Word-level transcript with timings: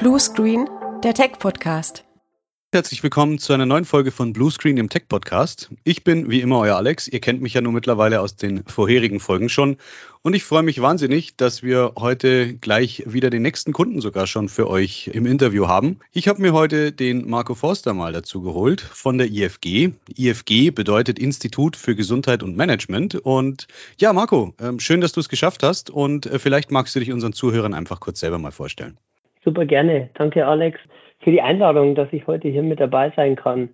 Blue 0.00 0.18
Screen, 0.18 0.66
der 1.04 1.12
Tech-Podcast. 1.12 2.06
Herzlich 2.72 3.02
willkommen 3.02 3.38
zu 3.38 3.52
einer 3.52 3.66
neuen 3.66 3.84
Folge 3.84 4.10
von 4.10 4.32
Bluescreen, 4.32 4.76
dem 4.76 4.88
Tech-Podcast. 4.88 5.68
Ich 5.84 6.04
bin 6.04 6.30
wie 6.30 6.40
immer 6.40 6.60
euer 6.60 6.76
Alex. 6.76 7.06
Ihr 7.06 7.20
kennt 7.20 7.42
mich 7.42 7.52
ja 7.52 7.60
nur 7.60 7.74
mittlerweile 7.74 8.22
aus 8.22 8.34
den 8.34 8.64
vorherigen 8.64 9.20
Folgen 9.20 9.50
schon. 9.50 9.76
Und 10.22 10.32
ich 10.32 10.44
freue 10.44 10.62
mich 10.62 10.80
wahnsinnig, 10.80 11.36
dass 11.36 11.62
wir 11.62 11.92
heute 11.98 12.54
gleich 12.54 13.02
wieder 13.04 13.28
den 13.28 13.42
nächsten 13.42 13.74
Kunden 13.74 14.00
sogar 14.00 14.26
schon 14.26 14.48
für 14.48 14.70
euch 14.70 15.10
im 15.12 15.26
Interview 15.26 15.68
haben. 15.68 15.98
Ich 16.12 16.28
habe 16.28 16.40
mir 16.40 16.54
heute 16.54 16.92
den 16.92 17.28
Marco 17.28 17.54
Forster 17.54 17.92
mal 17.92 18.14
dazu 18.14 18.40
geholt 18.40 18.80
von 18.80 19.18
der 19.18 19.30
IFG. 19.30 19.90
IFG 20.16 20.70
bedeutet 20.70 21.18
Institut 21.18 21.76
für 21.76 21.94
Gesundheit 21.94 22.42
und 22.42 22.56
Management. 22.56 23.16
Und 23.16 23.66
ja, 23.98 24.14
Marco, 24.14 24.54
ähm, 24.62 24.80
schön, 24.80 25.02
dass 25.02 25.12
du 25.12 25.20
es 25.20 25.28
geschafft 25.28 25.62
hast. 25.62 25.90
Und 25.90 26.24
äh, 26.24 26.38
vielleicht 26.38 26.70
magst 26.70 26.96
du 26.96 27.00
dich 27.00 27.12
unseren 27.12 27.34
Zuhörern 27.34 27.74
einfach 27.74 28.00
kurz 28.00 28.20
selber 28.20 28.38
mal 28.38 28.50
vorstellen. 28.50 28.96
Super 29.44 29.64
gerne. 29.64 30.10
Danke, 30.14 30.46
Alex, 30.46 30.78
für 31.20 31.30
die 31.30 31.40
Einladung, 31.40 31.94
dass 31.94 32.12
ich 32.12 32.26
heute 32.26 32.48
hier 32.48 32.62
mit 32.62 32.80
dabei 32.80 33.12
sein 33.16 33.36
kann. 33.36 33.70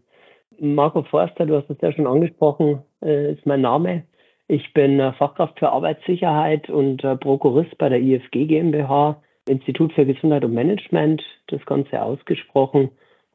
Marco 0.58 1.02
Forster, 1.02 1.46
du 1.46 1.56
hast 1.56 1.70
es 1.70 1.80
ja 1.80 1.92
schon 1.92 2.06
angesprochen, 2.06 2.82
äh, 3.02 3.32
ist 3.32 3.46
mein 3.46 3.60
Name. 3.60 4.04
Ich 4.48 4.72
bin 4.72 5.00
äh, 5.00 5.12
Fachkraft 5.14 5.58
für 5.58 5.70
Arbeitssicherheit 5.70 6.70
und 6.70 7.04
äh, 7.04 7.16
Prokurist 7.16 7.76
bei 7.78 7.88
der 7.88 8.00
IFG 8.00 8.46
GmbH, 8.46 9.20
Institut 9.48 9.92
für 9.92 10.06
Gesundheit 10.06 10.44
und 10.44 10.54
Management, 10.54 11.22
das 11.48 11.64
Ganze 11.66 12.02
ausgesprochen. 12.02 12.90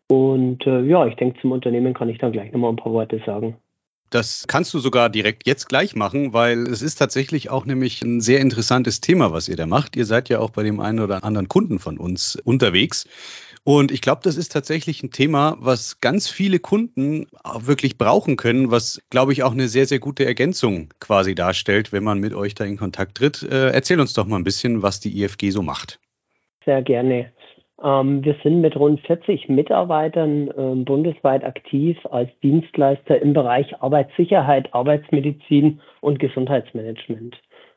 Und 0.10 0.66
ja, 0.66 1.06
ich 1.06 1.16
denke, 1.16 1.40
zum 1.40 1.54
Unternehmen 1.54 1.94
kann 1.94 2.10
ich 2.10 2.18
dann 2.18 2.34
gleich 2.34 2.52
nochmal 2.52 2.72
ein 2.72 2.76
paar 2.76 2.92
Worte 2.92 3.22
sagen. 3.26 3.56
Das 4.12 4.46
kannst 4.48 4.74
du 4.74 4.80
sogar 4.80 5.10
direkt 5.10 5.48
jetzt 5.48 5.70
gleich 5.70 5.96
machen, 5.96 6.34
weil 6.34 6.68
es 6.68 6.82
ist 6.82 6.96
tatsächlich 6.96 7.50
auch 7.50 7.66
nämlich 7.66 8.02
ein 8.02 8.20
sehr 8.20 8.42
interessantes 8.42 9.00
Thema, 9.00 9.32
was 9.32 9.48
ihr 9.48 9.56
da 9.56 9.66
macht. 9.66 9.96
Ihr 9.96 10.06
seid 10.06 10.28
ja 10.28 10.40
auch 10.40 10.50
bei 10.50 10.64
dem 10.64 10.82
einen 10.82 11.00
oder 11.00 11.24
anderen 11.24 11.48
Kunden 11.48 11.80
von 11.80 11.98
uns 11.98 12.36
unterwegs. 12.36 13.08
Und 13.64 13.90
ich 13.92 14.02
glaube, 14.02 14.22
das 14.24 14.36
ist 14.36 14.52
tatsächlich 14.52 15.02
ein 15.02 15.12
Thema, 15.12 15.56
was 15.60 16.02
ganz 16.02 16.30
viele 16.30 16.60
Kunden 16.60 17.28
wirklich 17.60 17.98
brauchen 17.98 18.36
können, 18.36 18.70
was, 18.70 19.02
glaube 19.10 19.32
ich, 19.32 19.44
auch 19.44 19.54
eine 19.54 19.70
sehr, 19.70 19.86
sehr 19.86 20.00
gute 20.00 20.26
Ergänzung 20.26 20.90
quasi 21.00 21.34
darstellt, 21.34 21.94
wenn 21.94 22.04
man 22.04 22.20
mit 22.20 22.34
euch 22.34 22.54
da 22.54 22.66
in 22.66 22.76
Kontakt 22.78 23.16
tritt. 23.18 23.44
Äh, 23.44 23.70
erzähl 23.70 24.02
uns 24.02 24.14
doch 24.14 24.26
mal 24.26 24.38
ein 24.38 24.44
bisschen, 24.44 24.82
was 24.82 25.00
die 25.00 25.22
IFG 25.22 25.52
so 25.52 25.62
macht. 25.62 26.00
Sehr 26.66 26.82
gerne. 26.82 27.32
Ähm, 27.84 28.24
wir 28.24 28.36
sind 28.44 28.62
mit 28.62 28.76
rund 28.76 29.00
40 29.02 29.50
Mitarbeitern 29.50 30.48
äh, 30.50 30.84
bundesweit 30.84 31.44
aktiv 31.44 31.98
als 32.10 32.30
Dienstleister 32.42 33.22
im 33.22 33.34
Bereich 33.34 33.82
Arbeitssicherheit, 33.82 34.74
Arbeitsmedizin 34.74 35.82
und 36.02 36.20
Gesundheitsmanagement. 36.20 37.36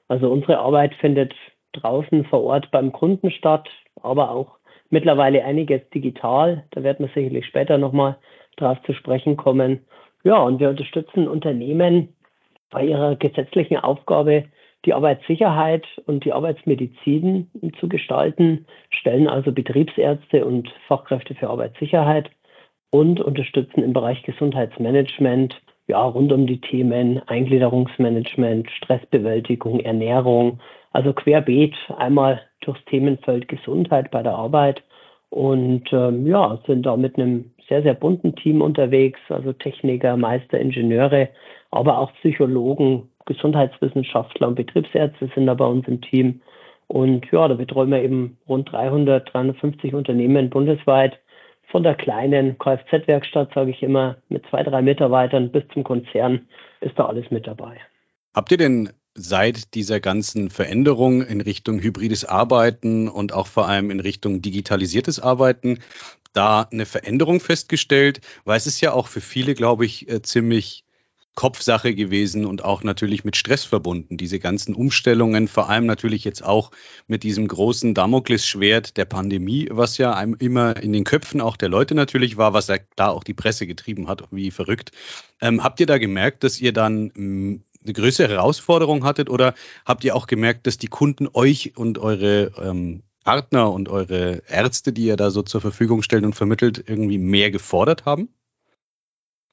Also 0.09 0.31
unsere 0.31 0.59
Arbeit 0.59 0.95
findet 0.95 1.33
draußen 1.73 2.25
vor 2.27 2.45
Ort 2.45 2.71
beim 2.71 2.93
Kunden 2.93 3.31
statt, 3.31 3.69
aber 4.03 4.31
auch 4.31 4.59
mittlerweile 4.91 5.45
einiges 5.45 5.81
digital. 5.91 6.65
Da 6.71 6.83
werden 6.83 7.07
wir 7.07 7.13
sicherlich 7.15 7.47
später 7.47 7.79
nochmal 7.79 8.17
drauf 8.57 8.79
zu 8.87 8.93
sprechen 8.93 9.37
kommen. 9.37 9.85
Ja, 10.23 10.43
und 10.43 10.61
wir 10.61 10.71
unterstützen 10.71 11.29
Unternehmen 11.29 12.15
bei 12.71 12.85
ihrer 12.85 13.17
gesetzlichen 13.17 13.77
Aufgabe, 13.79 14.45
die 14.85 14.95
Arbeitssicherheit 14.95 15.87
und 16.07 16.25
die 16.25 16.33
Arbeitsmedizin 16.33 17.51
zu 17.81 17.89
gestalten, 17.89 18.67
stellen 18.91 19.29
also 19.29 19.53
Betriebsärzte 19.53 20.45
und 20.45 20.69
Fachkräfte 20.89 21.35
für 21.35 21.51
Arbeitssicherheit 21.51 22.31
und 22.91 23.21
unterstützen 23.21 23.83
im 23.83 23.93
Bereich 23.93 24.23
Gesundheitsmanagement 24.23 25.61
ja, 25.87 26.03
rund 26.03 26.33
um 26.33 26.47
die 26.47 26.61
Themen 26.61 27.21
Eingliederungsmanagement, 27.27 28.71
Stressbewältigung, 28.71 29.81
Ernährung, 29.81 30.61
also 30.93 31.13
querbeet 31.13 31.75
einmal 31.97 32.41
durchs 32.61 32.85
Themenfeld 32.87 33.49
Gesundheit 33.49 34.11
bei 34.11 34.23
der 34.23 34.35
Arbeit 34.35 34.83
und 35.31 35.93
ähm, 35.93 36.27
ja, 36.27 36.59
sind 36.67 36.87
da 36.87 36.97
mit 36.97 37.17
einem 37.17 37.51
sehr, 37.69 37.83
sehr 37.83 37.95
bunten 37.95 38.35
Team 38.37 38.63
unterwegs, 38.63 39.19
also 39.29 39.53
Techniker, 39.53 40.17
Meister, 40.17 40.59
Ingenieure, 40.59 41.29
aber 41.71 41.99
auch 41.99 42.13
Psychologen, 42.15 43.11
Gesundheitswissenschaftler 43.27 44.49
und 44.49 44.55
Betriebsärzte 44.55 45.31
sind 45.35 45.47
da 45.47 45.55
bei 45.55 45.67
uns 45.67 45.87
im 45.89 46.01
Team. 46.01 46.41
Und 46.87 47.27
ja, 47.33 47.49
da 47.49 47.55
betreuen 47.55 47.91
wir 47.91 48.03
eben 48.03 48.39
rund 48.49 48.71
300, 48.71 49.33
350 49.33 49.95
Unternehmen 49.95 50.51
bundesweit. 50.51 51.19
Von 51.71 51.83
der 51.83 51.95
kleinen 51.95 52.59
Kfz-Werkstatt, 52.59 53.53
sage 53.55 53.71
ich 53.71 53.83
immer, 53.83 54.17
mit 54.29 54.45
zwei, 54.49 54.63
drei 54.63 54.83
Mitarbeitern 54.83 55.51
bis 55.51 55.65
zum 55.73 55.83
Konzern 55.83 56.47
ist 56.81 56.99
da 56.99 57.07
alles 57.07 57.31
mit 57.31 57.47
dabei. 57.47 57.81
Habt 58.35 58.53
ihr 58.53 58.59
denn 58.59 58.91
seit 59.15 59.75
dieser 59.75 60.01
ganzen 60.01 60.51
Veränderung 60.51 61.23
in 61.23 61.41
Richtung 61.41 61.81
hybrides 61.81 62.25
Arbeiten 62.25 63.09
und 63.09 63.33
auch 63.33 63.47
vor 63.47 63.69
allem 63.69 63.91
in 63.91 64.01
Richtung 64.01 64.43
digitalisiertes 64.43 65.21
Arbeiten 65.21 65.79
da 66.33 66.69
eine 66.71 66.85
Veränderung 66.85 67.41
festgestellt? 67.41 68.21
Weil 68.45 68.57
es 68.57 68.67
ist 68.67 68.81
ja 68.81 68.93
auch 68.93 69.07
für 69.07 69.21
viele, 69.21 69.55
glaube 69.55 69.85
ich, 69.85 70.09
äh, 70.09 70.21
ziemlich 70.23 70.85
Kopfsache 71.35 71.95
gewesen 71.95 72.47
und 72.47 72.65
auch 72.65 72.85
natürlich 72.85 73.25
mit 73.25 73.37
Stress 73.37 73.65
verbunden. 73.65 74.17
Diese 74.17 74.39
ganzen 74.39 74.75
Umstellungen, 74.75 75.49
vor 75.49 75.69
allem 75.69 75.87
natürlich 75.87 76.25
jetzt 76.25 76.45
auch 76.45 76.71
mit 77.07 77.23
diesem 77.23 77.49
großen 77.49 77.95
Damoklesschwert 77.95 78.97
der 78.97 79.05
Pandemie, 79.05 79.69
was 79.71 79.99
ja 79.99 80.15
einem 80.15 80.35
immer 80.35 80.77
in 80.77 80.93
den 80.93 81.05
Köpfen 81.05 81.41
auch 81.41 81.57
der 81.57 81.69
Leute 81.69 81.95
natürlich 81.95 82.37
war, 82.37 82.53
was 82.53 82.69
ja 82.69 82.77
da 82.97 83.09
auch 83.09 83.25
die 83.25 83.35
Presse 83.35 83.67
getrieben 83.67 84.09
hat, 84.09 84.23
wie 84.31 84.51
verrückt. 84.51 84.93
Ähm, 85.41 85.65
habt 85.65 85.81
ihr 85.81 85.87
da 85.87 85.99
gemerkt, 85.99 86.45
dass 86.45 86.61
ihr 86.61 86.73
dann 86.73 87.07
mh, 87.07 87.13
hm, 87.15 87.65
eine 87.85 87.93
größere 87.93 88.29
Herausforderung 88.29 89.05
hattet 89.05 89.29
oder 89.29 89.55
habt 89.85 90.05
ihr 90.05 90.17
auch 90.17 90.27
gemerkt, 90.27 90.67
dass 90.67 90.79
die 90.79 90.87
Kunden 90.87 91.29
euch 91.33 91.77
und 91.77 91.99
eure 91.99 92.53
ähm, 92.63 93.03
Partner 93.25 93.73
und 93.73 93.89
eure 93.89 94.43
Ärzte, 94.49 94.93
die 94.93 95.07
ihr 95.07 95.17
da 95.17 95.31
so 95.31 95.43
zur 95.43 95.61
Verfügung 95.61 96.03
stellt 96.03 96.25
und 96.25 96.35
vermittelt, 96.35 96.85
irgendwie 96.87 97.19
mehr 97.19 97.51
gefordert 97.51 98.05
haben? 98.05 98.29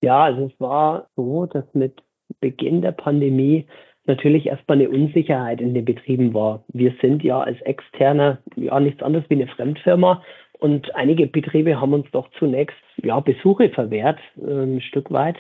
Ja, 0.02 0.24
also 0.24 0.46
es 0.46 0.60
war 0.60 1.08
so, 1.16 1.46
dass 1.46 1.66
mit 1.74 2.02
Beginn 2.40 2.82
der 2.82 2.92
Pandemie 2.92 3.68
natürlich 4.06 4.48
erstmal 4.48 4.80
eine 4.80 4.90
Unsicherheit 4.90 5.62
in 5.62 5.74
den 5.74 5.86
Betrieben 5.86 6.34
war. 6.34 6.64
Wir 6.70 6.94
sind 7.02 7.24
ja 7.24 7.40
als 7.40 7.62
Externer 7.62 8.40
ja 8.56 8.80
nichts 8.80 9.04
anderes 9.04 9.30
wie 9.30 9.36
eine 9.36 9.48
Fremdfirma 9.48 10.24
und 10.60 10.94
einige 10.96 11.28
Betriebe 11.28 11.80
haben 11.80 11.94
uns 11.94 12.10
doch 12.12 12.30
zunächst 12.38 12.78
ja 12.98 13.20
Besuche 13.20 13.70
verwehrt, 13.70 14.20
äh, 14.38 14.64
ein 14.64 14.82
Stück 14.82 15.12
weit. 15.12 15.38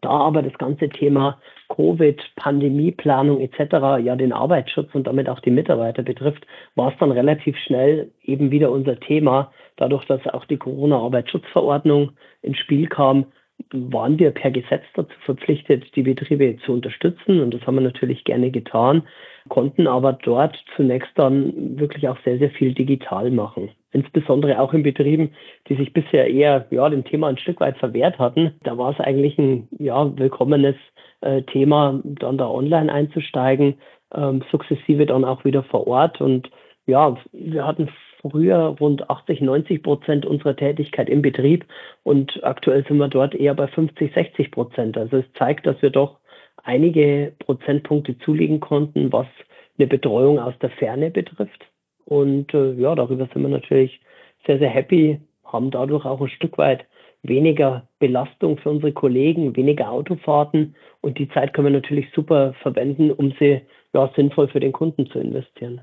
Da 0.00 0.10
aber 0.10 0.42
das 0.42 0.54
ganze 0.58 0.88
Thema 0.88 1.38
Covid, 1.68 2.20
Pandemieplanung 2.36 3.40
etc. 3.40 4.04
ja 4.04 4.16
den 4.16 4.32
Arbeitsschutz 4.32 4.94
und 4.94 5.06
damit 5.06 5.28
auch 5.28 5.40
die 5.40 5.50
Mitarbeiter 5.50 6.02
betrifft, 6.02 6.46
war 6.74 6.92
es 6.92 6.98
dann 6.98 7.12
relativ 7.12 7.56
schnell 7.58 8.10
eben 8.22 8.50
wieder 8.50 8.70
unser 8.70 8.98
Thema. 8.98 9.52
Dadurch, 9.76 10.04
dass 10.06 10.26
auch 10.26 10.44
die 10.46 10.56
Corona-Arbeitsschutzverordnung 10.56 12.12
ins 12.42 12.58
Spiel 12.58 12.88
kam, 12.88 13.26
waren 13.72 14.18
wir 14.18 14.30
per 14.30 14.50
Gesetz 14.50 14.84
dazu 14.94 15.14
verpflichtet, 15.24 15.84
die 15.96 16.02
Betriebe 16.02 16.56
zu 16.64 16.72
unterstützen. 16.72 17.40
Und 17.40 17.54
das 17.54 17.66
haben 17.66 17.76
wir 17.76 17.82
natürlich 17.82 18.24
gerne 18.24 18.50
getan, 18.50 19.02
konnten 19.48 19.86
aber 19.86 20.12
dort 20.12 20.56
zunächst 20.76 21.10
dann 21.16 21.78
wirklich 21.78 22.08
auch 22.08 22.18
sehr, 22.24 22.38
sehr 22.38 22.50
viel 22.50 22.72
digital 22.74 23.30
machen. 23.30 23.70
Insbesondere 23.92 24.60
auch 24.60 24.72
in 24.72 24.82
Betrieben, 24.82 25.30
die 25.68 25.76
sich 25.76 25.92
bisher 25.92 26.28
eher 26.28 26.66
ja, 26.70 26.88
dem 26.88 27.04
Thema 27.04 27.28
ein 27.28 27.38
Stück 27.38 27.60
weit 27.60 27.78
verwehrt 27.78 28.18
hatten. 28.18 28.54
Da 28.64 28.76
war 28.76 28.92
es 28.92 29.00
eigentlich 29.00 29.38
ein 29.38 29.68
ja, 29.78 30.16
willkommenes 30.16 30.76
äh, 31.20 31.42
Thema, 31.42 32.00
dann 32.04 32.38
da 32.38 32.48
online 32.48 32.92
einzusteigen, 32.92 33.74
ähm, 34.14 34.42
sukzessive 34.50 35.06
dann 35.06 35.24
auch 35.24 35.44
wieder 35.44 35.62
vor 35.62 35.86
Ort. 35.86 36.20
Und 36.20 36.50
ja, 36.86 37.16
wir 37.32 37.66
hatten 37.66 37.88
früher 38.30 38.76
rund 38.80 39.10
80, 39.10 39.40
90 39.40 39.82
Prozent 39.82 40.26
unserer 40.26 40.56
Tätigkeit 40.56 41.08
im 41.08 41.22
Betrieb 41.22 41.66
und 42.02 42.42
aktuell 42.42 42.84
sind 42.86 42.98
wir 42.98 43.08
dort 43.08 43.34
eher 43.34 43.54
bei 43.54 43.66
50, 43.66 44.12
60 44.14 44.50
Prozent. 44.50 44.96
Also 44.96 45.18
es 45.18 45.32
zeigt, 45.38 45.66
dass 45.66 45.80
wir 45.82 45.90
doch 45.90 46.18
einige 46.62 47.32
Prozentpunkte 47.40 48.18
zulegen 48.18 48.60
konnten, 48.60 49.12
was 49.12 49.26
eine 49.78 49.86
Betreuung 49.86 50.38
aus 50.38 50.54
der 50.60 50.70
Ferne 50.70 51.10
betrifft. 51.10 51.66
Und 52.06 52.52
äh, 52.54 52.72
ja, 52.74 52.94
darüber 52.94 53.28
sind 53.32 53.42
wir 53.42 53.48
natürlich 53.48 54.00
sehr, 54.46 54.58
sehr 54.58 54.70
happy, 54.70 55.20
haben 55.44 55.70
dadurch 55.70 56.04
auch 56.04 56.20
ein 56.20 56.28
Stück 56.28 56.58
weit 56.58 56.84
weniger 57.22 57.88
Belastung 57.98 58.58
für 58.58 58.70
unsere 58.70 58.92
Kollegen, 58.92 59.56
weniger 59.56 59.90
Autofahrten 59.90 60.74
und 61.00 61.18
die 61.18 61.28
Zeit 61.30 61.54
können 61.54 61.68
wir 61.68 61.80
natürlich 61.80 62.10
super 62.14 62.54
verwenden, 62.62 63.10
um 63.10 63.32
sie 63.38 63.62
ja, 63.94 64.10
sinnvoll 64.14 64.48
für 64.48 64.60
den 64.60 64.72
Kunden 64.72 65.06
zu 65.06 65.18
investieren. 65.18 65.80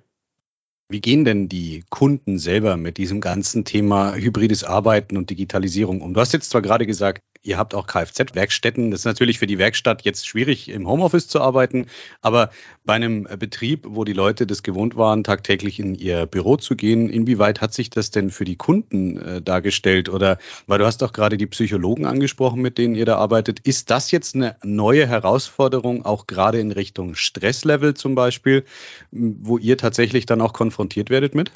Wie 0.91 0.99
gehen 0.99 1.23
denn 1.23 1.47
die 1.47 1.85
Kunden 1.89 2.37
selber 2.37 2.75
mit 2.75 2.97
diesem 2.97 3.21
ganzen 3.21 3.63
Thema 3.63 4.13
hybrides 4.13 4.65
Arbeiten 4.65 5.15
und 5.15 5.29
Digitalisierung 5.29 6.01
um? 6.01 6.13
Du 6.13 6.19
hast 6.19 6.33
jetzt 6.33 6.49
zwar 6.49 6.61
gerade 6.61 6.85
gesagt, 6.85 7.23
ihr 7.43 7.57
habt 7.57 7.73
auch 7.73 7.87
Kfz-Werkstätten. 7.87 8.91
Das 8.91 9.01
ist 9.01 9.05
natürlich 9.05 9.39
für 9.39 9.47
die 9.47 9.57
Werkstatt 9.57 10.03
jetzt 10.03 10.27
schwierig, 10.27 10.69
im 10.69 10.87
Homeoffice 10.87 11.27
zu 11.27 11.41
arbeiten, 11.41 11.87
aber 12.21 12.51
bei 12.85 12.93
einem 12.93 13.27
Betrieb, 13.39 13.85
wo 13.87 14.03
die 14.03 14.13
Leute 14.13 14.45
das 14.45 14.63
gewohnt 14.63 14.95
waren, 14.95 15.23
tagtäglich 15.23 15.79
in 15.79 15.95
ihr 15.95 16.25
Büro 16.25 16.57
zu 16.57 16.75
gehen, 16.75 17.09
inwieweit 17.09 17.61
hat 17.61 17.73
sich 17.73 17.89
das 17.89 18.11
denn 18.11 18.29
für 18.29 18.45
die 18.45 18.55
Kunden 18.55 19.17
äh, 19.17 19.41
dargestellt? 19.41 20.09
Oder, 20.09 20.37
weil 20.67 20.79
du 20.79 20.85
hast 20.85 21.03
auch 21.03 21.13
gerade 21.13 21.37
die 21.37 21.47
Psychologen 21.47 22.05
angesprochen, 22.05 22.61
mit 22.61 22.77
denen 22.77 22.95
ihr 22.95 23.05
da 23.05 23.17
arbeitet. 23.17 23.59
Ist 23.61 23.89
das 23.89 24.11
jetzt 24.11 24.35
eine 24.35 24.55
neue 24.63 25.07
Herausforderung, 25.07 26.05
auch 26.05 26.27
gerade 26.27 26.59
in 26.59 26.71
Richtung 26.71 27.15
Stresslevel 27.15 27.93
zum 27.93 28.15
Beispiel, 28.15 28.63
wo 29.11 29.57
ihr 29.57 29.77
tatsächlich 29.77 30.25
dann 30.25 30.41
auch 30.41 30.53
konfrontiert 30.53 31.09
werdet 31.09 31.35
mit? 31.35 31.51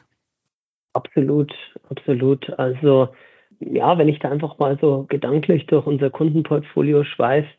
Absolut, 0.94 1.52
absolut. 1.90 2.50
Also 2.58 3.10
ja, 3.60 3.98
wenn 3.98 4.10
ich 4.10 4.20
da 4.20 4.30
einfach 4.30 4.58
mal 4.60 4.78
so 4.80 5.06
gedanklich 5.10 5.66
durch 5.68 5.86
unser 5.86 6.10
Kundenportfolio 6.10 7.04
schweife, 7.04 7.50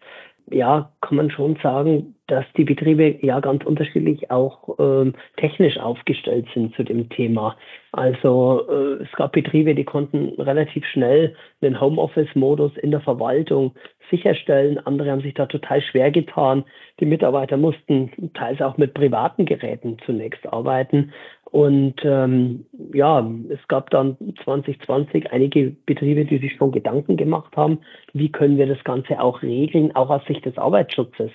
ja, 0.51 0.93
kann 1.01 1.17
man 1.17 1.31
schon 1.31 1.57
sagen, 1.61 2.15
dass 2.29 2.45
die 2.57 2.65
Betriebe 2.65 3.19
ja 3.21 3.41
ganz 3.41 3.65
unterschiedlich 3.65 4.31
auch 4.31 4.77
ähm, 4.79 5.15
technisch 5.37 5.77
aufgestellt 5.79 6.47
sind 6.55 6.75
zu 6.77 6.85
dem 6.85 7.09
Thema. 7.09 7.57
Also 7.91 8.65
äh, 8.69 9.03
es 9.03 9.11
gab 9.13 9.33
Betriebe, 9.33 9.75
die 9.75 9.85
konnten 9.85 10.41
relativ 10.41 10.85
schnell 10.87 11.35
einen 11.61 11.81
Homeoffice-Modus 11.81 12.77
in 12.77 12.93
der 12.93 13.01
Verwaltung 13.01 13.75
sicherstellen. 14.11 14.79
Andere 14.79 15.11
haben 15.11 15.21
sich 15.21 15.35
da 15.35 15.47
total 15.47 15.83
schwer 15.83 16.13
getan. 16.13 16.65
Die 17.01 17.07
Mitarbeiter 17.07 17.57
mussten 17.57 18.33
teils 18.35 18.61
auch 18.61 18.77
mit 18.77 18.95
privaten 18.95 19.47
Geräten 19.47 19.97
zunächst 20.07 20.47
arbeiten. 20.53 21.13
Und 21.57 21.95
ähm, 22.05 22.67
ja, 22.93 23.27
es 23.49 23.67
gab 23.69 23.89
dann 23.89 24.19
2020 24.45 25.33
einige 25.33 25.75
Betriebe, 25.87 26.27
die 26.27 26.37
sich 26.37 26.55
schon 26.57 26.71
Gedanken 26.71 27.17
gemacht 27.17 27.57
haben, 27.57 27.79
wie 28.13 28.31
können 28.31 28.59
wir 28.59 28.67
das 28.67 28.85
Ganze 28.85 29.19
auch 29.23 29.41
regeln, 29.41 29.97
auch 29.97 30.11
aus 30.11 30.21
Sicht 30.27 30.45
des 30.45 30.59
Arbeitsschutzes. 30.59 31.31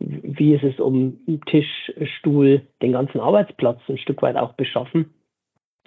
Wie 0.00 0.56
ist 0.56 0.64
es 0.64 0.80
um 0.80 1.20
Tisch, 1.46 1.92
Stuhl, 2.18 2.62
den 2.82 2.90
ganzen 2.90 3.20
Arbeitsplatz 3.20 3.78
ein 3.88 3.98
Stück 3.98 4.22
weit 4.22 4.34
auch 4.34 4.54
beschaffen? 4.54 5.14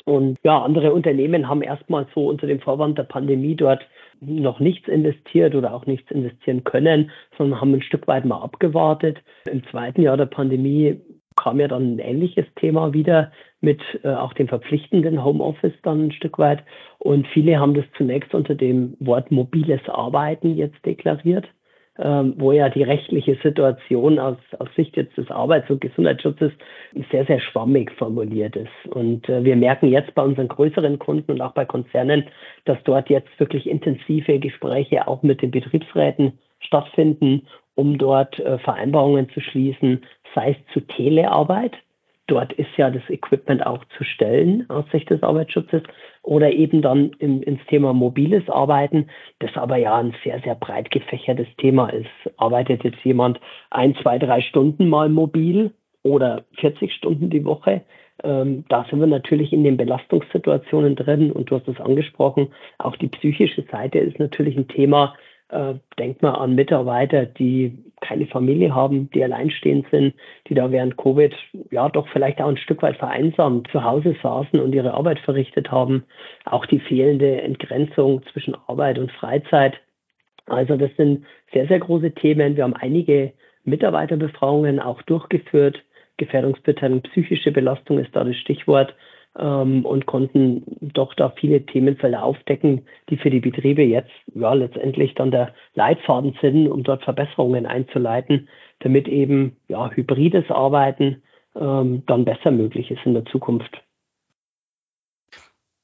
Und 0.05 0.39
ja, 0.43 0.61
andere 0.61 0.93
Unternehmen 0.93 1.49
haben 1.49 1.61
erstmal 1.61 2.07
so 2.15 2.29
unter 2.29 2.47
dem 2.47 2.61
Vorwand 2.61 2.97
der 2.97 3.03
Pandemie 3.03 3.55
dort 3.55 3.85
noch 4.21 4.61
nichts 4.61 4.87
investiert 4.87 5.55
oder 5.55 5.73
auch 5.73 5.85
nichts 5.87 6.09
investieren 6.09 6.63
können, 6.63 7.11
sondern 7.37 7.59
haben 7.59 7.73
ein 7.73 7.81
Stück 7.81 8.07
weit 8.07 8.23
mal 8.23 8.41
abgewartet. 8.41 9.17
Im 9.51 9.61
zweiten 9.67 10.03
Jahr 10.03 10.15
der 10.15 10.27
Pandemie 10.27 11.01
kam 11.35 11.59
ja 11.59 11.67
dann 11.67 11.95
ein 11.95 11.99
ähnliches 11.99 12.45
Thema 12.55 12.93
wieder 12.93 13.31
mit 13.63 13.81
äh, 14.03 14.09
auch 14.09 14.33
dem 14.33 14.47
verpflichtenden 14.47 15.23
Homeoffice 15.23 15.73
dann 15.83 16.07
ein 16.07 16.11
Stück 16.11 16.37
weit. 16.37 16.63
Und 16.99 17.25
viele 17.27 17.59
haben 17.59 17.73
das 17.73 17.85
zunächst 17.97 18.33
unter 18.35 18.55
dem 18.55 18.95
Wort 18.99 19.31
mobiles 19.31 19.81
Arbeiten 19.87 20.55
jetzt 20.55 20.85
deklariert, 20.85 21.45
ähm, 21.97 22.35
wo 22.37 22.51
ja 22.51 22.69
die 22.69 22.83
rechtliche 22.83 23.37
Situation 23.41 24.19
aus, 24.19 24.37
aus 24.59 24.67
Sicht 24.75 24.97
jetzt 24.97 25.17
des 25.17 25.31
Arbeits- 25.31 25.69
und 25.69 25.79
Gesundheitsschutzes 25.79 26.51
sehr, 27.11 27.25
sehr 27.25 27.39
schwammig 27.39 27.91
formuliert 27.91 28.55
ist. 28.55 28.93
Und 28.93 29.27
äh, 29.29 29.43
wir 29.43 29.55
merken 29.55 29.87
jetzt 29.87 30.13
bei 30.13 30.23
unseren 30.23 30.49
größeren 30.49 30.99
Kunden 30.99 31.31
und 31.31 31.41
auch 31.41 31.53
bei 31.53 31.65
Konzernen, 31.65 32.25
dass 32.65 32.77
dort 32.83 33.09
jetzt 33.09 33.39
wirklich 33.39 33.67
intensive 33.67 34.39
Gespräche 34.39 35.07
auch 35.07 35.23
mit 35.23 35.41
den 35.41 35.51
Betriebsräten 35.51 36.37
stattfinden, 36.59 37.47
um 37.75 37.97
dort 37.97 38.39
äh, 38.39 38.57
Vereinbarungen 38.59 39.29
zu 39.29 39.39
schließen, 39.39 40.03
sei 40.35 40.51
es 40.51 40.73
zu 40.73 40.81
Telearbeit. 40.81 41.73
Dort 42.27 42.53
ist 42.53 42.69
ja 42.77 42.89
das 42.89 43.03
Equipment 43.09 43.65
auch 43.65 43.83
zu 43.97 44.03
stellen 44.05 44.69
aus 44.69 44.85
Sicht 44.91 45.09
des 45.09 45.21
Arbeitsschutzes 45.23 45.83
oder 46.21 46.51
eben 46.51 46.81
dann 46.81 47.11
im, 47.19 47.43
ins 47.43 47.59
Thema 47.67 47.93
mobiles 47.93 48.49
Arbeiten, 48.49 49.09
das 49.39 49.51
aber 49.55 49.75
ja 49.75 49.95
ein 49.95 50.15
sehr, 50.23 50.39
sehr 50.39 50.55
breit 50.55 50.89
gefächertes 50.89 51.47
Thema 51.57 51.89
ist. 51.89 52.09
Arbeitet 52.37 52.83
jetzt 52.85 53.03
jemand 53.03 53.41
ein, 53.71 53.95
zwei, 54.01 54.19
drei 54.19 54.39
Stunden 54.39 54.87
mal 54.87 55.09
mobil 55.09 55.73
oder 56.03 56.45
40 56.59 56.93
Stunden 56.93 57.29
die 57.29 57.43
Woche? 57.43 57.81
Ähm, 58.23 58.63
da 58.69 58.85
sind 58.89 59.01
wir 59.01 59.07
natürlich 59.07 59.51
in 59.51 59.65
den 59.65 59.75
Belastungssituationen 59.75 60.95
drin 60.95 61.29
und 61.31 61.51
du 61.51 61.55
hast 61.55 61.67
es 61.67 61.81
angesprochen. 61.81 62.53
Auch 62.77 62.95
die 62.95 63.07
psychische 63.07 63.63
Seite 63.63 63.99
ist 63.99 64.17
natürlich 64.19 64.55
ein 64.55 64.69
Thema, 64.69 65.15
äh, 65.53 65.75
denkt 65.99 66.21
man 66.21 66.35
an 66.35 66.55
Mitarbeiter, 66.55 67.25
die 67.25 67.77
keine 68.01 68.27
Familie 68.27 68.75
haben, 68.75 69.09
die 69.11 69.23
alleinstehend 69.23 69.87
sind, 69.91 70.13
die 70.47 70.55
da 70.55 70.71
während 70.71 70.97
Covid 70.97 71.33
ja 71.71 71.87
doch 71.89 72.07
vielleicht 72.09 72.41
auch 72.41 72.49
ein 72.49 72.57
Stück 72.57 72.81
weit 72.81 72.97
vereinsamt 72.97 73.69
zu 73.71 73.83
Hause 73.83 74.15
saßen 74.21 74.59
und 74.59 74.73
ihre 74.73 74.93
Arbeit 74.93 75.19
verrichtet 75.19 75.71
haben. 75.71 76.03
Auch 76.45 76.65
die 76.65 76.79
fehlende 76.79 77.41
Entgrenzung 77.41 78.21
zwischen 78.31 78.55
Arbeit 78.67 78.99
und 78.99 79.11
Freizeit. 79.11 79.75
Also 80.47 80.75
das 80.75 80.91
sind 80.97 81.25
sehr, 81.53 81.67
sehr 81.67 81.79
große 81.79 82.11
Themen. 82.11 82.57
Wir 82.57 82.63
haben 82.63 82.75
einige 82.75 83.31
Mitarbeiterbefragungen 83.63 84.79
auch 84.79 85.01
durchgeführt. 85.03 85.81
Gefährdungsbeteiligung, 86.17 87.03
psychische 87.03 87.51
Belastung 87.51 87.99
ist 87.99 88.15
da 88.15 88.23
das 88.23 88.35
Stichwort 88.35 88.93
ähm, 89.37 89.85
und 89.85 90.05
konnten 90.05 90.63
doch 90.93 91.13
da 91.13 91.29
viele 91.29 91.65
Themenfelder 91.65 92.23
aufdecken, 92.23 92.85
die 93.09 93.17
für 93.17 93.29
die 93.29 93.39
Betriebe 93.39 93.81
jetzt 93.83 94.11
ja 94.33 94.53
letztendlich 94.53 95.15
dann 95.15 95.31
der 95.31 95.53
Leitfaden 95.75 96.35
sind, 96.41 96.67
um 96.67 96.83
dort 96.83 97.03
Verbesserungen 97.03 97.65
einzuleiten, 97.65 98.47
damit 98.79 99.07
eben 99.07 99.57
ja 99.67 99.89
hybrides 99.91 100.49
Arbeiten 100.49 101.21
ähm, 101.55 102.03
dann 102.05 102.25
besser 102.25 102.51
möglich 102.51 102.91
ist 102.91 103.05
in 103.05 103.13
der 103.13 103.25
Zukunft. 103.25 103.81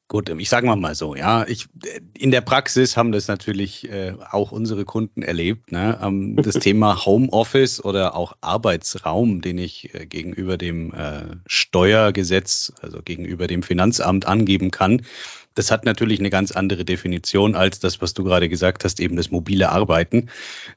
Gut, 0.10 0.28
ich 0.28 0.50
sage 0.50 0.66
mal 0.76 0.96
so, 0.96 1.16
ja, 1.16 1.46
ich, 1.48 1.68
in 2.18 2.32
der 2.32 2.42
Praxis 2.42 2.98
haben 2.98 3.12
das 3.12 3.28
natürlich 3.28 3.88
äh, 3.92 4.16
auch 4.32 4.52
unsere 4.52 4.84
Kunden 4.84 5.22
erlebt. 5.22 5.72
Ne? 5.72 6.00
Ähm, 6.02 6.36
das 6.42 6.56
Thema 6.56 7.06
Homeoffice 7.06 7.86
oder 7.86 8.16
auch 8.16 8.36
Arbeitsraum, 8.42 9.42
den 9.42 9.60
ich 9.60 9.94
äh, 9.94 10.08
gegenüber 10.08 10.58
dem 10.58 10.96
äh, 10.96 11.36
Steuergesetz, 11.46 12.74
also 12.82 13.04
gegenüber 13.04 13.46
dem 13.46 13.62
Finanzamt 13.62 14.26
angeben 14.26 14.72
kann, 14.72 15.04
das 15.54 15.70
hat 15.70 15.86
natürlich 15.86 16.18
eine 16.20 16.32
ganz 16.32 16.52
andere 16.54 16.86
Definition 16.86 17.54
als 17.54 17.80
das, 17.80 18.02
was 18.02 18.16
du 18.16 18.24
gerade 18.24 18.50
gesagt 18.50 18.86
hast, 18.86 19.00
eben 19.00 19.16
das 19.16 19.30
mobile 19.30 19.70
Arbeiten. 19.70 20.32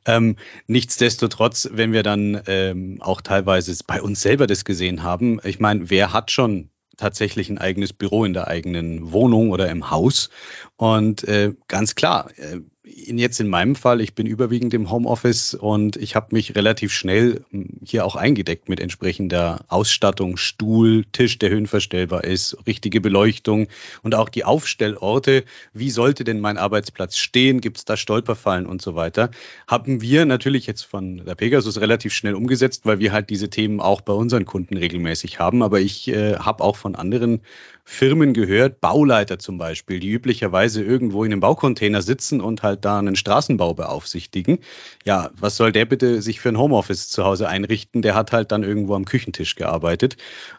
Ähm, 0.05 0.37
nichtsdestotrotz, 0.67 1.70
wenn 1.73 1.93
wir 1.93 2.02
dann 2.02 2.43
ähm, 2.49 2.99
auch 3.00 3.23
teilweise 3.23 3.75
bei 3.87 4.02
uns 4.02 4.20
selber 4.20 4.46
das 4.46 4.67
gesehen 4.67 5.02
haben, 5.02 5.40
ich 5.43 5.58
meine, 5.58 5.88
wer 5.88 6.12
hat 6.12 6.31
schon 6.31 6.69
tatsächlich 7.02 7.50
ein 7.50 7.58
eigenes 7.58 7.93
Büro 7.93 8.25
in 8.25 8.32
der 8.32 8.46
eigenen 8.46 9.12
Wohnung 9.12 9.50
oder 9.50 9.69
im 9.69 9.90
Haus. 9.90 10.31
Und 10.76 11.25
äh, 11.25 11.52
ganz 11.66 11.96
klar, 11.96 12.31
äh, 12.37 12.60
in, 12.84 13.17
jetzt 13.17 13.38
in 13.38 13.49
meinem 13.49 13.76
Fall, 13.76 14.00
ich 14.00 14.14
bin 14.14 14.26
überwiegend 14.26 14.75
im 14.75 14.90
Homeoffice 14.90 15.55
und 15.55 15.96
ich 15.96 16.17
habe 16.17 16.34
mich 16.34 16.56
relativ 16.56 16.93
schnell 16.93 17.44
hm, 17.50 17.79
hier 17.84 18.05
auch 18.05 18.17
eingedeckt 18.17 18.69
mit 18.69 18.81
entsprechender 18.81 19.64
Ausstattung, 19.69 20.37
Stuhl, 20.37 21.05
Tisch, 21.12 21.38
der 21.38 21.50
höhenverstellbar 21.50 22.25
ist, 22.25 22.56
richtige 22.67 23.00
Beleuchtung 23.00 23.69
und 24.02 24.17
auch 24.17 24.29
die 24.29 24.44
Aufstellorte. 24.44 25.44
Wie 25.73 25.90
sollte 25.90 26.25
denn 26.25 26.40
mein 26.40 26.58
Arbeitsplatz 26.58 27.17
stehen? 27.17 27.61
Gibt 27.61 27.79
es 27.79 27.84
da 27.84 27.96
Stolperfallen 27.96 28.67
und 28.67 28.82
so 28.82 28.96
weiter? 28.96 29.31
Haben 29.69 30.00
wir 30.00 30.26
natürlich 30.26 30.67
jetzt 30.67 30.82
von 30.82 31.25
der 31.25 31.37
Pegasus 31.37 31.81
relativ 31.81 32.12
schnell 32.12 32.34
umgesetzt, 32.34 32.84
weil 32.84 32.99
wir 32.99 33.12
halt 33.12 33.31
diese 33.31 33.49
Themen 33.49 33.81
auch 33.81 34.00
bei 34.00 34.12
unseren 34.12 34.44
Kunden 34.44 34.76
regelmäßig 34.76 35.38
haben. 35.38 35.62
Aber 35.62 35.81
ich 35.81 36.08
äh, 36.08 36.34
habe 36.37 36.64
auch 36.64 36.76
von 36.76 36.96
anderen 36.96 37.43
Firmen 37.84 38.32
gehört, 38.32 38.81
Bauleiter 38.81 39.39
zum 39.39 39.58
Beispiel, 39.58 39.98
die 39.98 40.10
üblicherweise 40.10 40.82
irgendwo 40.82 41.24
in 41.24 41.32
einem 41.32 41.41
Baucontainer 41.41 42.01
sitzen 42.01 42.41
und 42.41 42.62
halt 42.62 42.84
da 42.84 42.98
einen 42.98 43.17
Straßenbau 43.17 43.74
beaufsichtigen. 43.74 44.58
Ja, 45.05 45.31
was 45.34 45.56
soll 45.56 45.72
der 45.72 45.84
bitte 45.84 46.22
sich 46.22 46.41
für 46.41 46.51
ein 46.51 46.58
Homeoffice 46.58 47.08
zu 47.08 47.24
Hause 47.24 47.48
einrichten? 47.48 48.03
Der 48.03 48.15
hat 48.15 48.32
halt 48.32 48.53
dann 48.53 48.62
irgendwo 48.62 48.94
am 48.94 49.05
Küchentisch 49.05 49.56
gearbeitet. 49.56 50.17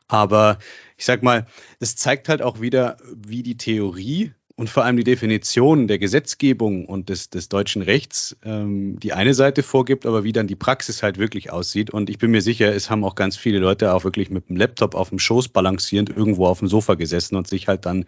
Aber 0.08 0.60
ich 0.98 1.06
sag 1.06 1.24
mal, 1.24 1.48
es 1.80 1.96
zeigt 1.96 2.30
halt 2.30 2.42
auch 2.42 2.62
wieder, 2.62 2.98
wie 3.15 3.42
die 3.42 3.58
Theorie 3.58 4.34
und 4.55 4.69
vor 4.69 4.86
allem 4.86 4.98
die 4.98 5.03
Definition 5.03 5.88
der 5.88 5.98
Gesetzgebung 5.98 6.86
und 6.86 7.10
des, 7.10 7.31
des 7.31 7.50
deutschen 7.50 7.81
Rechts 7.81 8.38
ähm, 8.45 9.00
die 9.00 9.13
eine 9.13 9.33
Seite 9.33 9.63
vorgibt, 9.63 10.05
aber 10.05 10.24
wie 10.24 10.31
dann 10.31 10.45
die 10.45 10.55
Praxis 10.55 11.01
halt 11.01 11.17
wirklich 11.17 11.51
aussieht. 11.51 11.89
Und 11.89 12.07
ich 12.07 12.19
bin 12.19 12.29
mir 12.29 12.41
sicher, 12.41 12.72
es 12.74 12.91
haben 12.91 13.03
auch 13.03 13.15
ganz 13.15 13.36
viele 13.36 13.57
Leute 13.57 13.95
auch 13.95 14.03
wirklich 14.03 14.29
mit 14.29 14.50
dem 14.50 14.55
Laptop 14.55 14.93
auf 14.93 15.10
dem 15.10 15.17
Schoß 15.17 15.48
balancierend 15.48 16.12
irgendwo 16.12 16.45
auf 16.45 16.60
dem 16.60 16.67
Sofa 16.67 16.93
gesessen 16.93 17.36
und 17.36 17.48
sich 17.48 17.67
halt 17.67 17.88
dann 17.88 18.05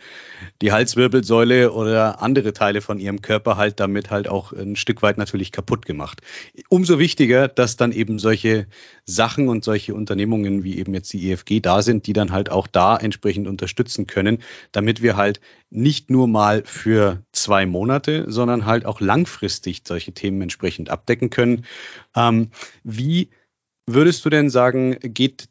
die 0.61 0.71
Halswirbelsäule 0.71 1.71
oder 1.71 2.21
andere 2.21 2.53
Teile 2.53 2.81
von 2.81 2.99
ihrem 2.99 3.23
Körper 3.23 3.57
halt 3.57 3.79
damit 3.79 4.11
halt 4.11 4.27
auch 4.27 4.53
ein 4.53 4.75
Stück 4.75 5.01
weit 5.01 5.17
natürlich 5.17 5.51
kaputt 5.51 5.87
gemacht. 5.87 6.21
Umso 6.69 6.99
wichtiger, 6.99 7.47
dass 7.47 7.75
dann 7.75 7.91
eben 7.91 8.19
solche 8.19 8.67
Sachen 9.05 9.49
und 9.49 9.63
solche 9.63 9.95
Unternehmungen 9.95 10.63
wie 10.63 10.77
eben 10.77 10.93
jetzt 10.93 11.11
die 11.11 11.31
EFG 11.31 11.59
da 11.59 11.81
sind, 11.81 12.05
die 12.05 12.13
dann 12.13 12.31
halt 12.31 12.51
auch 12.51 12.67
da 12.67 12.97
entsprechend 12.97 13.47
unterstützen 13.47 14.05
können, 14.05 14.43
damit 14.71 15.01
wir 15.01 15.17
halt 15.17 15.41
nicht 15.75 16.09
nur 16.09 16.27
mal 16.27 16.63
für 16.65 17.23
zwei 17.31 17.65
Monate, 17.65 18.25
sondern 18.27 18.65
halt 18.65 18.85
auch 18.85 19.01
langfristig 19.01 19.81
solche 19.85 20.13
Themen 20.13 20.41
entsprechend 20.41 20.89
abdecken 20.89 21.29
können. 21.29 21.65
Ähm, 22.15 22.49
wie 22.83 23.29
würdest 23.85 24.25
du 24.25 24.29
denn 24.29 24.49
sagen, 24.49 24.97
geht 25.01 25.49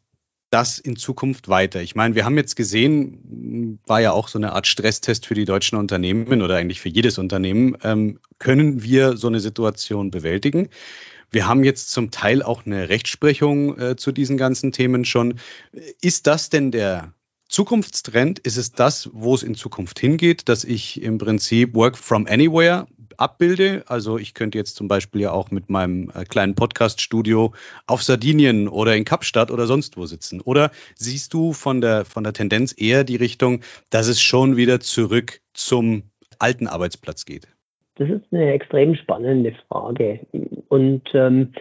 das 0.49 0.79
in 0.79 0.95
Zukunft 0.95 1.49
weiter? 1.49 1.81
Ich 1.81 1.95
meine, 1.95 2.15
wir 2.15 2.25
haben 2.25 2.37
jetzt 2.37 2.55
gesehen, 2.55 3.79
war 3.85 4.01
ja 4.01 4.11
auch 4.11 4.27
so 4.27 4.39
eine 4.39 4.53
Art 4.53 4.67
Stresstest 4.67 5.25
für 5.25 5.33
die 5.33 5.45
deutschen 5.45 5.77
Unternehmen 5.77 6.41
oder 6.41 6.55
eigentlich 6.55 6.81
für 6.81 6.89
jedes 6.89 7.17
Unternehmen. 7.17 7.77
Ähm, 7.83 8.19
können 8.39 8.83
wir 8.83 9.17
so 9.17 9.27
eine 9.27 9.39
Situation 9.39 10.11
bewältigen? 10.11 10.69
Wir 11.31 11.47
haben 11.47 11.63
jetzt 11.63 11.91
zum 11.91 12.11
Teil 12.11 12.43
auch 12.43 12.65
eine 12.65 12.89
Rechtsprechung 12.89 13.77
äh, 13.77 13.95
zu 13.95 14.11
diesen 14.11 14.37
ganzen 14.37 14.71
Themen 14.71 15.05
schon. 15.05 15.39
Ist 16.01 16.27
das 16.27 16.49
denn 16.49 16.71
der 16.71 17.13
Zukunftstrend 17.47 18.39
ist 18.39 18.57
es 18.57 18.71
das, 18.71 19.09
wo 19.13 19.35
es 19.35 19.43
in 19.43 19.55
Zukunft 19.55 19.99
hingeht, 19.99 20.49
dass 20.49 20.63
ich 20.63 21.01
im 21.01 21.19
Prinzip 21.19 21.75
Work 21.75 21.97
from 21.97 22.25
Anywhere 22.27 22.87
abbilde. 23.17 23.83
Also 23.87 24.17
ich 24.17 24.33
könnte 24.33 24.57
jetzt 24.57 24.75
zum 24.75 24.87
Beispiel 24.87 25.21
ja 25.21 25.31
auch 25.31 25.51
mit 25.51 25.69
meinem 25.69 26.11
äh, 26.13 26.25
kleinen 26.25 26.55
Podcast-Studio 26.55 27.53
auf 27.87 28.03
Sardinien 28.03 28.67
oder 28.67 28.95
in 28.95 29.05
Kapstadt 29.05 29.51
oder 29.51 29.67
sonst 29.67 29.95
wo 29.95 30.05
sitzen. 30.05 30.41
Oder 30.41 30.71
siehst 30.95 31.33
du 31.33 31.53
von 31.53 31.81
der, 31.81 32.05
von 32.05 32.23
der 32.23 32.33
Tendenz 32.33 32.75
eher 32.77 33.03
die 33.03 33.15
Richtung, 33.15 33.61
dass 33.89 34.07
es 34.07 34.21
schon 34.21 34.57
wieder 34.57 34.79
zurück 34.79 35.39
zum 35.53 36.03
alten 36.39 36.67
Arbeitsplatz 36.67 37.25
geht? 37.25 37.47
Das 37.97 38.09
ist 38.09 38.25
eine 38.31 38.51
extrem 38.51 38.95
spannende 38.95 39.55
Frage. 39.67 40.19
Und 40.67 41.03
ähm, 41.13 41.53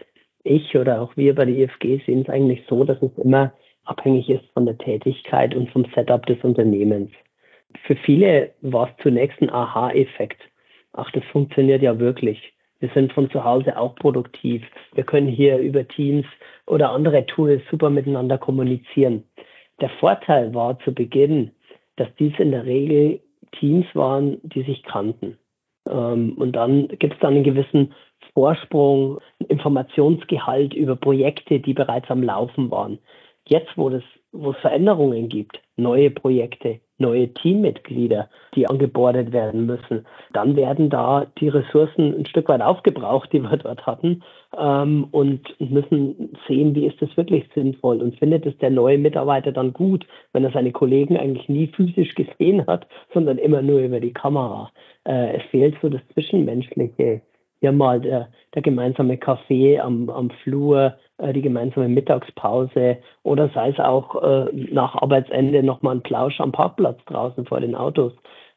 ich 0.43 0.77
oder 0.77 1.01
auch 1.01 1.17
wir 1.17 1.35
bei 1.35 1.45
der 1.45 1.55
IFG 1.55 2.05
sehen 2.05 2.23
es 2.23 2.29
eigentlich 2.29 2.65
so, 2.69 2.85
dass 2.85 3.01
es 3.01 3.13
immer 3.23 3.53
abhängig 3.85 4.29
ist 4.29 4.45
von 4.55 4.67
der 4.67 4.79
Tätigkeit 4.79 5.55
und 5.55 5.71
vom 5.71 5.85
Setup 5.95 6.25
des 6.27 6.43
Unternehmens. 6.43 7.11
Für 7.87 7.97
viele 7.97 8.53
war 8.63 8.89
es 8.89 9.03
zunächst 9.03 9.41
ein 9.41 9.51
Aha-Effekt. 9.51 10.41
Ach, 10.93 11.11
das 11.11 11.25
funktioniert 11.33 11.83
ja 11.83 11.99
wirklich. 11.99 12.53
Wir 12.81 12.91
sind 12.95 13.13
von 13.13 13.31
zu 13.31 13.45
Hause 13.45 13.79
auch 13.79 13.95
produktiv. 13.97 14.63
Wir 14.95 15.05
können 15.05 15.29
hier 15.29 15.59
über 15.59 15.87
Teams 15.89 16.27
oder 16.67 16.91
andere 16.91 17.27
Tools 17.27 17.63
super 17.71 17.91
miteinander 17.91 18.39
kommunizieren. 18.39 19.25
Der 19.81 19.89
Vorteil 20.01 20.55
war 20.55 20.79
zu 20.81 20.93
Beginn, 20.93 21.51
dass 21.97 22.09
dies 22.19 22.33
in 22.39 22.51
der 22.51 22.65
Regel 22.65 23.21
Teams 23.53 23.87
waren, 23.95 24.39
die 24.43 24.63
sich 24.63 24.83
kannten. 24.83 25.39
Ähm, 25.89 26.35
und 26.39 26.53
dann 26.53 26.89
gibt 26.89 27.15
es 27.15 27.21
dann 27.21 27.35
einen 27.35 27.45
gewissen 27.45 27.95
Vorsprung, 28.33 29.19
Informationsgehalt 29.49 30.75
über 30.75 30.97
Projekte, 30.97 31.61
die 31.61 31.75
bereits 31.75 32.11
am 32.11 32.23
Laufen 32.23 32.71
waren. 32.71 32.99
Jetzt, 33.47 33.77
wo, 33.77 33.91
das, 33.91 34.03
wo 34.33 34.53
es 34.53 34.57
Veränderungen 34.59 35.29
gibt, 35.29 35.61
neue 35.77 36.11
Projekte, 36.11 36.81
neue 36.99 37.33
Teammitglieder, 37.35 38.31
die 38.55 38.67
angebordet 38.67 39.33
werden 39.33 39.67
müssen, 39.67 40.07
dann 40.33 40.57
werden 40.57 40.89
da 40.89 41.27
die 41.39 41.49
Ressourcen 41.49 42.15
ein 42.15 42.27
Stück 42.27 42.49
weit 42.49 42.63
aufgebraucht, 42.63 43.33
die 43.33 43.41
wir 43.41 43.57
dort 43.57 43.85
hatten, 43.85 44.23
ähm, 44.57 45.09
und 45.11 45.43
müssen 45.59 46.37
sehen, 46.49 46.75
wie 46.75 46.87
ist 46.87 47.03
das 47.03 47.15
wirklich 47.17 47.45
sinnvoll 47.55 48.01
und 48.01 48.19
findet 48.19 48.47
es 48.47 48.57
der 48.59 48.71
neue 48.71 48.97
Mitarbeiter 48.97 49.53
dann 49.53 49.73
gut, 49.73 50.07
wenn 50.33 50.45
er 50.45 50.53
seine 50.53 50.73
Kollegen 50.73 51.19
eigentlich 51.19 51.49
nie 51.49 51.67
physisch 51.67 52.15
gesehen 52.15 52.67
hat, 52.67 52.87
sondern 53.13 53.39
immer 53.39 53.61
nur 53.61 53.81
über 53.81 54.01
die 54.01 54.13
Kamera. 54.13 54.71
Äh, 55.05 55.37
es 55.37 55.43
fehlt 55.51 55.77
so 55.83 55.89
das 55.89 56.01
Zwischenmenschliche 56.13 57.21
hier 57.65 57.73
mal 57.73 57.99
der, 57.99 58.29
der 58.55 58.61
gemeinsame 58.61 59.17
Kaffee 59.17 59.81
am, 59.81 60.11
am 60.11 60.29
Flur, 60.43 60.99
die 61.33 61.43
gemeinsame 61.43 61.89
Mittagspause 61.89 62.99
oder 63.23 63.49
sei 63.55 63.71
es 63.71 63.79
auch 63.79 64.23
äh, 64.23 64.47
nach 64.73 64.95
Arbeitsende 64.97 65.63
nochmal 65.63 65.97
ein 65.97 66.03
Plausch 66.03 66.41
am 66.41 66.53
Parkplatz 66.53 66.99
draußen 67.07 67.47
vor 67.47 67.61
den 67.61 67.75
Autos. 67.75 68.13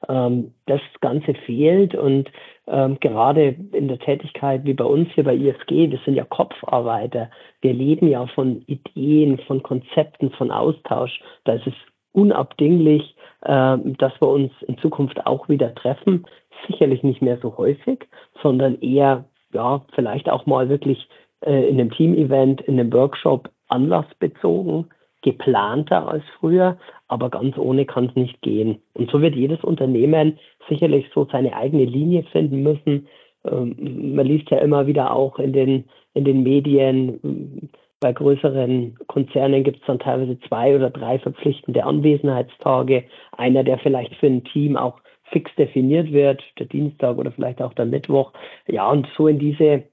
Ähm, 0.10 0.54
das 0.66 0.82
Ganze 1.02 1.34
fehlt 1.46 1.96
und 1.96 2.30
ähm, 2.68 3.00
gerade 3.00 3.56
in 3.72 3.88
der 3.88 4.00
Tätigkeit 4.00 4.66
wie 4.66 4.74
bei 4.74 4.86
uns 4.86 5.10
hier 5.14 5.24
bei 5.24 5.36
ISG, 5.36 5.92
wir 5.92 6.00
sind 6.06 6.16
ja 6.16 6.26
Kopfarbeiter, 6.26 7.30
wir 7.62 7.74
leben 7.74 8.08
ja 8.08 8.26
von 8.28 8.62
Ideen, 8.68 9.40
von 9.48 9.64
Konzepten, 9.64 10.32
von 10.32 10.52
Austausch. 10.52 11.20
Da 11.46 11.54
ist 11.54 11.68
es 11.68 11.74
unabdinglich, 12.12 13.16
äh, 13.44 13.78
dass 13.98 14.14
wir 14.20 14.28
uns 14.28 14.52
in 14.68 14.78
Zukunft 14.80 15.26
auch 15.26 15.48
wieder 15.48 15.74
treffen 15.76 16.26
sicherlich 16.68 17.04
nicht 17.04 17.22
mehr 17.22 17.38
so 17.42 17.58
häufig, 17.58 18.08
sondern 18.42 18.80
eher, 18.82 19.26
ja, 19.54 19.86
vielleicht 19.94 20.30
auch 20.30 20.46
mal 20.46 20.70
wirklich 20.70 21.08
äh, 21.42 21.68
in 21.68 21.80
einem 21.80 21.92
Team-Event, 21.92 22.62
in 22.62 22.80
einem 22.80 22.92
Workshop 22.94 23.50
anlassbezogen, 23.68 24.86
geplanter 25.22 26.08
als 26.08 26.24
früher, 26.40 26.78
aber 27.08 27.30
ganz 27.30 27.58
ohne 27.58 27.86
kann 27.86 28.06
es 28.06 28.16
nicht 28.16 28.42
gehen. 28.42 28.82
Und 28.94 29.12
so 29.12 29.22
wird 29.22 29.36
jedes 29.36 29.64
Unternehmen 29.64 30.40
sicherlich 30.70 31.08
so 31.14 31.28
seine 31.32 31.56
eigene 31.56 31.86
Linie 31.86 32.24
finden 32.32 32.64
müssen. 32.64 33.08
Ähm, 33.46 34.16
man 34.16 34.26
liest 34.26 34.50
ja 34.50 34.60
immer 34.60 34.88
wieder 34.88 35.14
auch 35.14 35.40
in 35.40 35.54
den, 35.54 35.86
in 36.14 36.26
den 36.26 36.44
Medien, 36.44 37.70
bei 38.00 38.14
größeren 38.14 38.96
Konzernen 39.08 39.64
gibt 39.64 39.80
es 39.80 39.88
dann 39.88 40.00
teilweise 40.00 40.40
zwei 40.42 40.76
oder 40.76 40.90
drei 40.90 41.18
verpflichtende 41.18 41.84
Anwesenheitstage. 41.84 43.06
Einer, 43.32 43.64
der 43.64 43.80
vielleicht 43.80 44.16
für 44.16 44.28
ein 44.28 44.44
Team 44.44 44.78
auch 44.78 45.00
fix 45.32 45.54
definiert 45.56 46.12
wird, 46.12 46.42
der 46.60 46.68
Dienstag 46.68 47.18
oder 47.18 47.32
vielleicht 47.32 47.62
auch 47.62 47.74
der 47.74 47.86
Mittwoch. 47.86 48.34
Ja, 48.68 48.90
und 48.92 49.08
so 49.18 49.28
in 49.28 49.40
diese 49.40 49.84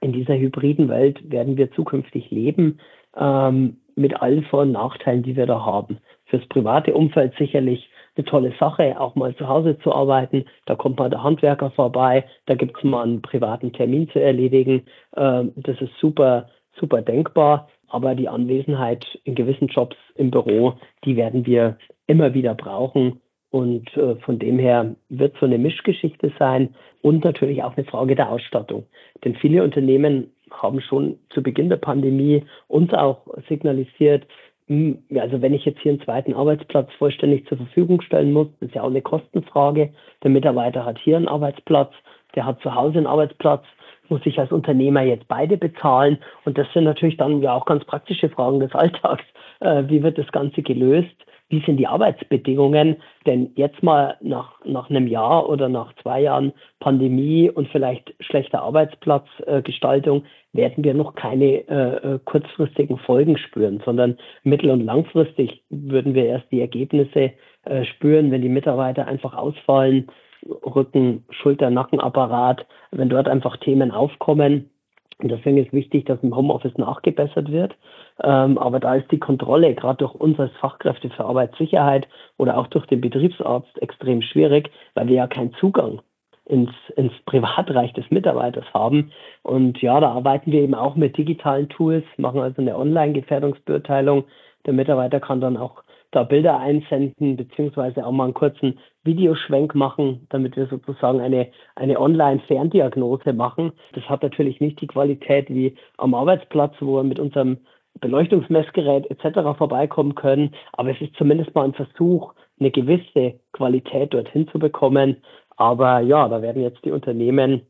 in 0.00 0.12
dieser 0.12 0.36
hybriden 0.36 0.88
Welt 0.88 1.30
werden 1.30 1.56
wir 1.56 1.70
zukünftig 1.72 2.30
leben, 2.30 2.78
ähm, 3.16 3.78
mit 3.96 4.20
allen 4.20 4.44
Vor- 4.44 4.62
und 4.62 4.72
Nachteilen, 4.72 5.22
die 5.22 5.36
wir 5.36 5.46
da 5.46 5.64
haben. 5.64 5.98
Fürs 6.26 6.46
private 6.48 6.94
Umfeld 6.94 7.34
sicherlich 7.38 7.88
eine 8.16 8.24
tolle 8.24 8.52
Sache, 8.58 8.98
auch 9.00 9.14
mal 9.14 9.34
zu 9.36 9.48
Hause 9.48 9.78
zu 9.78 9.92
arbeiten. 9.92 10.44
Da 10.66 10.74
kommt 10.74 10.98
mal 10.98 11.10
der 11.10 11.22
Handwerker 11.22 11.70
vorbei, 11.70 12.24
da 12.46 12.54
gibt 12.54 12.76
es 12.76 12.84
mal 12.84 13.02
einen 13.02 13.22
privaten 13.22 13.72
Termin 13.72 14.08
zu 14.10 14.20
erledigen. 14.20 14.82
Ähm, 15.16 15.52
das 15.56 15.80
ist 15.80 15.96
super, 16.00 16.48
super 16.78 17.02
denkbar. 17.02 17.68
Aber 17.88 18.14
die 18.16 18.28
Anwesenheit 18.28 19.06
in 19.22 19.36
gewissen 19.36 19.68
Jobs 19.68 19.96
im 20.16 20.30
Büro, 20.30 20.74
die 21.04 21.16
werden 21.16 21.46
wir 21.46 21.76
immer 22.06 22.34
wieder 22.34 22.54
brauchen. 22.54 23.20
Und 23.54 23.96
äh, 23.96 24.16
von 24.16 24.40
dem 24.40 24.58
her 24.58 24.96
wird 25.10 25.36
so 25.38 25.46
eine 25.46 25.58
Mischgeschichte 25.58 26.32
sein 26.40 26.74
und 27.02 27.22
natürlich 27.22 27.62
auch 27.62 27.76
eine 27.76 27.86
Frage 27.86 28.16
der 28.16 28.28
Ausstattung. 28.28 28.84
Denn 29.22 29.36
viele 29.36 29.62
Unternehmen 29.62 30.32
haben 30.50 30.80
schon 30.80 31.20
zu 31.30 31.40
Beginn 31.40 31.68
der 31.68 31.76
Pandemie 31.76 32.42
uns 32.66 32.92
auch 32.92 33.28
signalisiert, 33.48 34.26
hm, 34.66 35.04
also 35.14 35.40
wenn 35.40 35.54
ich 35.54 35.64
jetzt 35.64 35.78
hier 35.78 35.92
einen 35.92 36.00
zweiten 36.00 36.34
Arbeitsplatz 36.34 36.92
vollständig 36.98 37.46
zur 37.46 37.58
Verfügung 37.58 38.00
stellen 38.00 38.32
muss, 38.32 38.48
ist 38.58 38.74
ja 38.74 38.82
auch 38.82 38.90
eine 38.90 39.02
Kostenfrage. 39.02 39.90
Der 40.24 40.30
Mitarbeiter 40.32 40.84
hat 40.84 40.98
hier 40.98 41.16
einen 41.16 41.28
Arbeitsplatz, 41.28 41.92
der 42.34 42.46
hat 42.46 42.60
zu 42.60 42.74
Hause 42.74 42.98
einen 42.98 43.06
Arbeitsplatz, 43.06 43.62
muss 44.08 44.22
ich 44.24 44.36
als 44.40 44.50
Unternehmer 44.50 45.02
jetzt 45.02 45.28
beide 45.28 45.56
bezahlen? 45.58 46.18
Und 46.44 46.58
das 46.58 46.66
sind 46.72 46.82
natürlich 46.82 47.18
dann 47.18 47.40
ja 47.40 47.54
auch 47.54 47.66
ganz 47.66 47.84
praktische 47.84 48.30
Fragen 48.30 48.58
des 48.58 48.74
Alltags. 48.74 49.22
Äh, 49.60 49.84
wie 49.86 50.02
wird 50.02 50.18
das 50.18 50.32
Ganze 50.32 50.62
gelöst? 50.62 51.14
Wie 51.48 51.62
sind 51.64 51.76
die 51.76 51.86
Arbeitsbedingungen? 51.86 52.96
Denn 53.26 53.52
jetzt 53.54 53.82
mal 53.82 54.16
nach, 54.20 54.64
nach 54.64 54.90
einem 54.90 55.06
Jahr 55.06 55.48
oder 55.48 55.68
nach 55.68 55.92
zwei 56.02 56.22
Jahren 56.22 56.52
Pandemie 56.80 57.50
und 57.50 57.68
vielleicht 57.68 58.14
schlechter 58.20 58.62
Arbeitsplatzgestaltung 58.62 60.22
äh, 60.22 60.56
werden 60.58 60.84
wir 60.84 60.94
noch 60.94 61.14
keine 61.14 61.68
äh, 61.68 62.14
äh, 62.14 62.18
kurzfristigen 62.24 62.98
Folgen 62.98 63.36
spüren, 63.36 63.82
sondern 63.84 64.16
mittel- 64.42 64.70
und 64.70 64.84
langfristig 64.84 65.62
würden 65.68 66.14
wir 66.14 66.26
erst 66.26 66.50
die 66.50 66.60
Ergebnisse 66.60 67.32
äh, 67.64 67.84
spüren, 67.84 68.30
wenn 68.30 68.42
die 68.42 68.48
Mitarbeiter 68.48 69.06
einfach 69.06 69.34
ausfallen, 69.34 70.08
Rücken, 70.46 71.24
Schulter, 71.30 71.70
Nackenapparat, 71.70 72.66
wenn 72.90 73.08
dort 73.08 73.28
einfach 73.28 73.56
Themen 73.58 73.90
aufkommen. 73.90 74.70
Und 75.18 75.30
deswegen 75.30 75.58
ist 75.58 75.72
wichtig, 75.72 76.04
dass 76.06 76.22
im 76.22 76.36
Homeoffice 76.36 76.76
nachgebessert 76.76 77.50
wird. 77.50 77.74
Ähm, 78.22 78.58
aber 78.58 78.80
da 78.80 78.94
ist 78.94 79.10
die 79.10 79.18
Kontrolle, 79.18 79.74
gerade 79.74 79.98
durch 79.98 80.14
uns 80.14 80.38
als 80.38 80.52
Fachkräfte 80.60 81.10
für 81.10 81.24
Arbeitssicherheit 81.24 82.08
oder 82.36 82.56
auch 82.56 82.68
durch 82.68 82.86
den 82.86 83.00
Betriebsarzt, 83.00 83.82
extrem 83.82 84.22
schwierig, 84.22 84.70
weil 84.94 85.08
wir 85.08 85.16
ja 85.16 85.26
keinen 85.26 85.52
Zugang 85.54 86.00
ins, 86.44 86.70
ins 86.96 87.12
Privatreich 87.26 87.92
des 87.94 88.08
Mitarbeiters 88.10 88.66
haben. 88.72 89.10
Und 89.42 89.80
ja, 89.82 89.98
da 89.98 90.12
arbeiten 90.12 90.52
wir 90.52 90.62
eben 90.62 90.74
auch 90.74 90.94
mit 90.94 91.16
digitalen 91.16 91.68
Tools, 91.68 92.04
machen 92.16 92.40
also 92.40 92.60
eine 92.60 92.76
Online-Gefährdungsbeurteilung. 92.76 94.24
Der 94.66 94.74
Mitarbeiter 94.74 95.20
kann 95.20 95.40
dann 95.40 95.56
auch 95.56 95.82
da 96.10 96.22
Bilder 96.22 96.60
einsenden, 96.60 97.36
beziehungsweise 97.36 98.06
auch 98.06 98.12
mal 98.12 98.24
einen 98.24 98.34
kurzen 98.34 98.78
Videoschwenk 99.02 99.74
machen, 99.74 100.26
damit 100.30 100.56
wir 100.56 100.66
sozusagen 100.66 101.20
eine, 101.20 101.48
eine 101.74 102.00
Online-Ferndiagnose 102.00 103.32
machen. 103.32 103.72
Das 103.94 104.04
hat 104.08 104.22
natürlich 104.22 104.60
nicht 104.60 104.80
die 104.80 104.86
Qualität 104.86 105.50
wie 105.50 105.74
am 105.98 106.14
Arbeitsplatz, 106.14 106.74
wo 106.80 106.96
wir 106.96 107.02
mit 107.02 107.18
unserem 107.18 107.58
Beleuchtungsmessgerät 108.00 109.10
etc. 109.10 109.56
vorbeikommen 109.56 110.14
können. 110.14 110.54
Aber 110.72 110.90
es 110.90 111.00
ist 111.00 111.14
zumindest 111.16 111.54
mal 111.54 111.64
ein 111.64 111.74
Versuch, 111.74 112.34
eine 112.58 112.70
gewisse 112.70 113.38
Qualität 113.52 114.14
dorthin 114.14 114.48
zu 114.48 114.58
bekommen. 114.58 115.16
Aber 115.56 116.00
ja, 116.00 116.28
da 116.28 116.42
werden 116.42 116.62
jetzt 116.62 116.84
die 116.84 116.90
Unternehmen, 116.90 117.62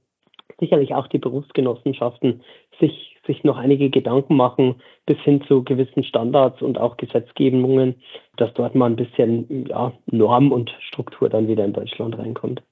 sicherlich 0.58 0.94
auch 0.94 1.06
die 1.08 1.18
Berufsgenossenschaften, 1.18 2.42
sich, 2.80 3.16
sich 3.26 3.44
noch 3.44 3.56
einige 3.56 3.90
Gedanken 3.90 4.36
machen, 4.36 4.76
bis 5.06 5.18
hin 5.20 5.42
zu 5.46 5.64
gewissen 5.64 6.04
Standards 6.04 6.62
und 6.62 6.78
auch 6.78 6.96
Gesetzgebungen, 6.96 7.96
dass 8.36 8.52
dort 8.54 8.74
mal 8.74 8.86
ein 8.86 8.96
bisschen 8.96 9.66
ja, 9.68 9.92
Norm 10.06 10.52
und 10.52 10.74
Struktur 10.80 11.28
dann 11.28 11.48
wieder 11.48 11.64
in 11.64 11.72
Deutschland 11.72 12.18
reinkommt. 12.18 12.62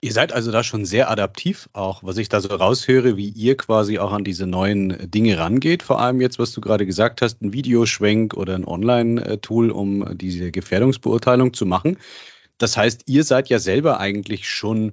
Ihr 0.00 0.12
seid 0.12 0.32
also 0.34 0.52
da 0.52 0.62
schon 0.62 0.84
sehr 0.84 1.10
adaptiv, 1.10 1.70
auch 1.72 2.02
was 2.02 2.18
ich 2.18 2.28
da 2.28 2.40
so 2.40 2.48
raushöre, 2.48 3.16
wie 3.16 3.30
ihr 3.30 3.56
quasi 3.56 3.98
auch 3.98 4.12
an 4.12 4.22
diese 4.22 4.46
neuen 4.46 5.10
Dinge 5.10 5.38
rangeht. 5.38 5.82
Vor 5.82 5.98
allem 5.98 6.20
jetzt, 6.20 6.38
was 6.38 6.52
du 6.52 6.60
gerade 6.60 6.84
gesagt 6.84 7.22
hast, 7.22 7.40
ein 7.40 7.54
Videoschwenk 7.54 8.34
oder 8.34 8.54
ein 8.54 8.66
Online-Tool, 8.66 9.70
um 9.70 10.18
diese 10.18 10.50
Gefährdungsbeurteilung 10.50 11.54
zu 11.54 11.64
machen. 11.64 11.96
Das 12.58 12.76
heißt, 12.76 13.04
ihr 13.06 13.24
seid 13.24 13.48
ja 13.48 13.58
selber 13.58 13.98
eigentlich 13.98 14.48
schon 14.48 14.92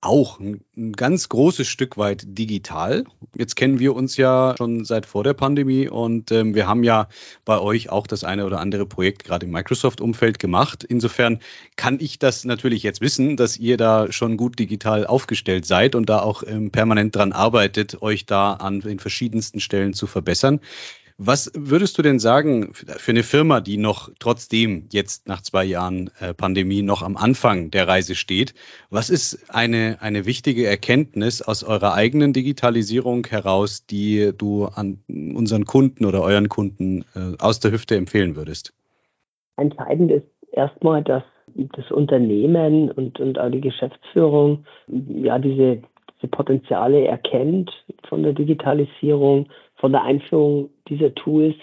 auch 0.00 0.38
ein, 0.38 0.60
ein, 0.76 0.92
ganz 0.92 1.28
großes 1.28 1.66
Stück 1.66 1.96
weit 1.96 2.22
digital. 2.26 3.04
Jetzt 3.36 3.56
kennen 3.56 3.80
wir 3.80 3.96
uns 3.96 4.16
ja 4.16 4.54
schon 4.56 4.84
seit 4.84 5.06
vor 5.06 5.24
der 5.24 5.34
Pandemie 5.34 5.88
und 5.88 6.30
ähm, 6.30 6.54
wir 6.54 6.68
haben 6.68 6.84
ja 6.84 7.08
bei 7.44 7.58
euch 7.58 7.90
auch 7.90 8.06
das 8.06 8.22
eine 8.22 8.46
oder 8.46 8.60
andere 8.60 8.86
Projekt 8.86 9.24
gerade 9.24 9.46
im 9.46 9.52
Microsoft-Umfeld 9.52 10.38
gemacht. 10.38 10.84
Insofern 10.84 11.40
kann 11.76 11.98
ich 12.00 12.18
das 12.18 12.44
natürlich 12.44 12.84
jetzt 12.84 13.00
wissen, 13.00 13.36
dass 13.36 13.56
ihr 13.56 13.76
da 13.76 14.12
schon 14.12 14.36
gut 14.36 14.58
digital 14.58 15.06
aufgestellt 15.06 15.66
seid 15.66 15.94
und 15.96 16.08
da 16.08 16.20
auch 16.20 16.44
ähm, 16.46 16.70
permanent 16.70 17.16
dran 17.16 17.32
arbeitet, 17.32 18.00
euch 18.00 18.24
da 18.24 18.52
an 18.52 18.80
den 18.80 19.00
verschiedensten 19.00 19.58
Stellen 19.58 19.94
zu 19.94 20.06
verbessern. 20.06 20.60
Was 21.20 21.50
würdest 21.56 21.98
du 21.98 22.02
denn 22.02 22.20
sagen 22.20 22.72
für 22.74 23.10
eine 23.10 23.24
Firma, 23.24 23.60
die 23.60 23.76
noch 23.76 24.08
trotzdem 24.20 24.84
jetzt 24.92 25.26
nach 25.26 25.42
zwei 25.42 25.64
Jahren 25.64 26.10
äh, 26.20 26.32
Pandemie 26.32 26.82
noch 26.82 27.02
am 27.02 27.16
Anfang 27.16 27.72
der 27.72 27.88
Reise 27.88 28.14
steht? 28.14 28.54
Was 28.88 29.10
ist 29.10 29.52
eine, 29.52 29.98
eine 30.00 30.26
wichtige 30.26 30.64
Erkenntnis 30.68 31.42
aus 31.42 31.64
eurer 31.64 31.94
eigenen 31.94 32.32
Digitalisierung 32.32 33.26
heraus, 33.26 33.84
die 33.84 34.30
du 34.38 34.66
an 34.66 35.00
unseren 35.08 35.64
Kunden 35.64 36.04
oder 36.04 36.22
euren 36.22 36.48
Kunden 36.48 37.04
äh, 37.16 37.36
aus 37.40 37.58
der 37.58 37.72
Hüfte 37.72 37.96
empfehlen 37.96 38.36
würdest? 38.36 38.72
Entscheidend 39.56 40.12
ist 40.12 40.26
erstmal, 40.52 41.02
dass 41.02 41.24
das 41.56 41.90
Unternehmen 41.90 42.92
und, 42.92 43.18
und 43.18 43.40
auch 43.40 43.50
die 43.50 43.60
Geschäftsführung 43.60 44.66
ja 44.86 45.40
diese, 45.40 45.82
diese 46.16 46.28
Potenziale 46.30 47.06
erkennt 47.06 47.72
von 48.08 48.22
der 48.22 48.34
Digitalisierung, 48.34 49.48
von 49.78 49.92
der 49.92 50.02
Einführung 50.02 50.70
dieser 50.88 51.14
Tools, 51.14 51.56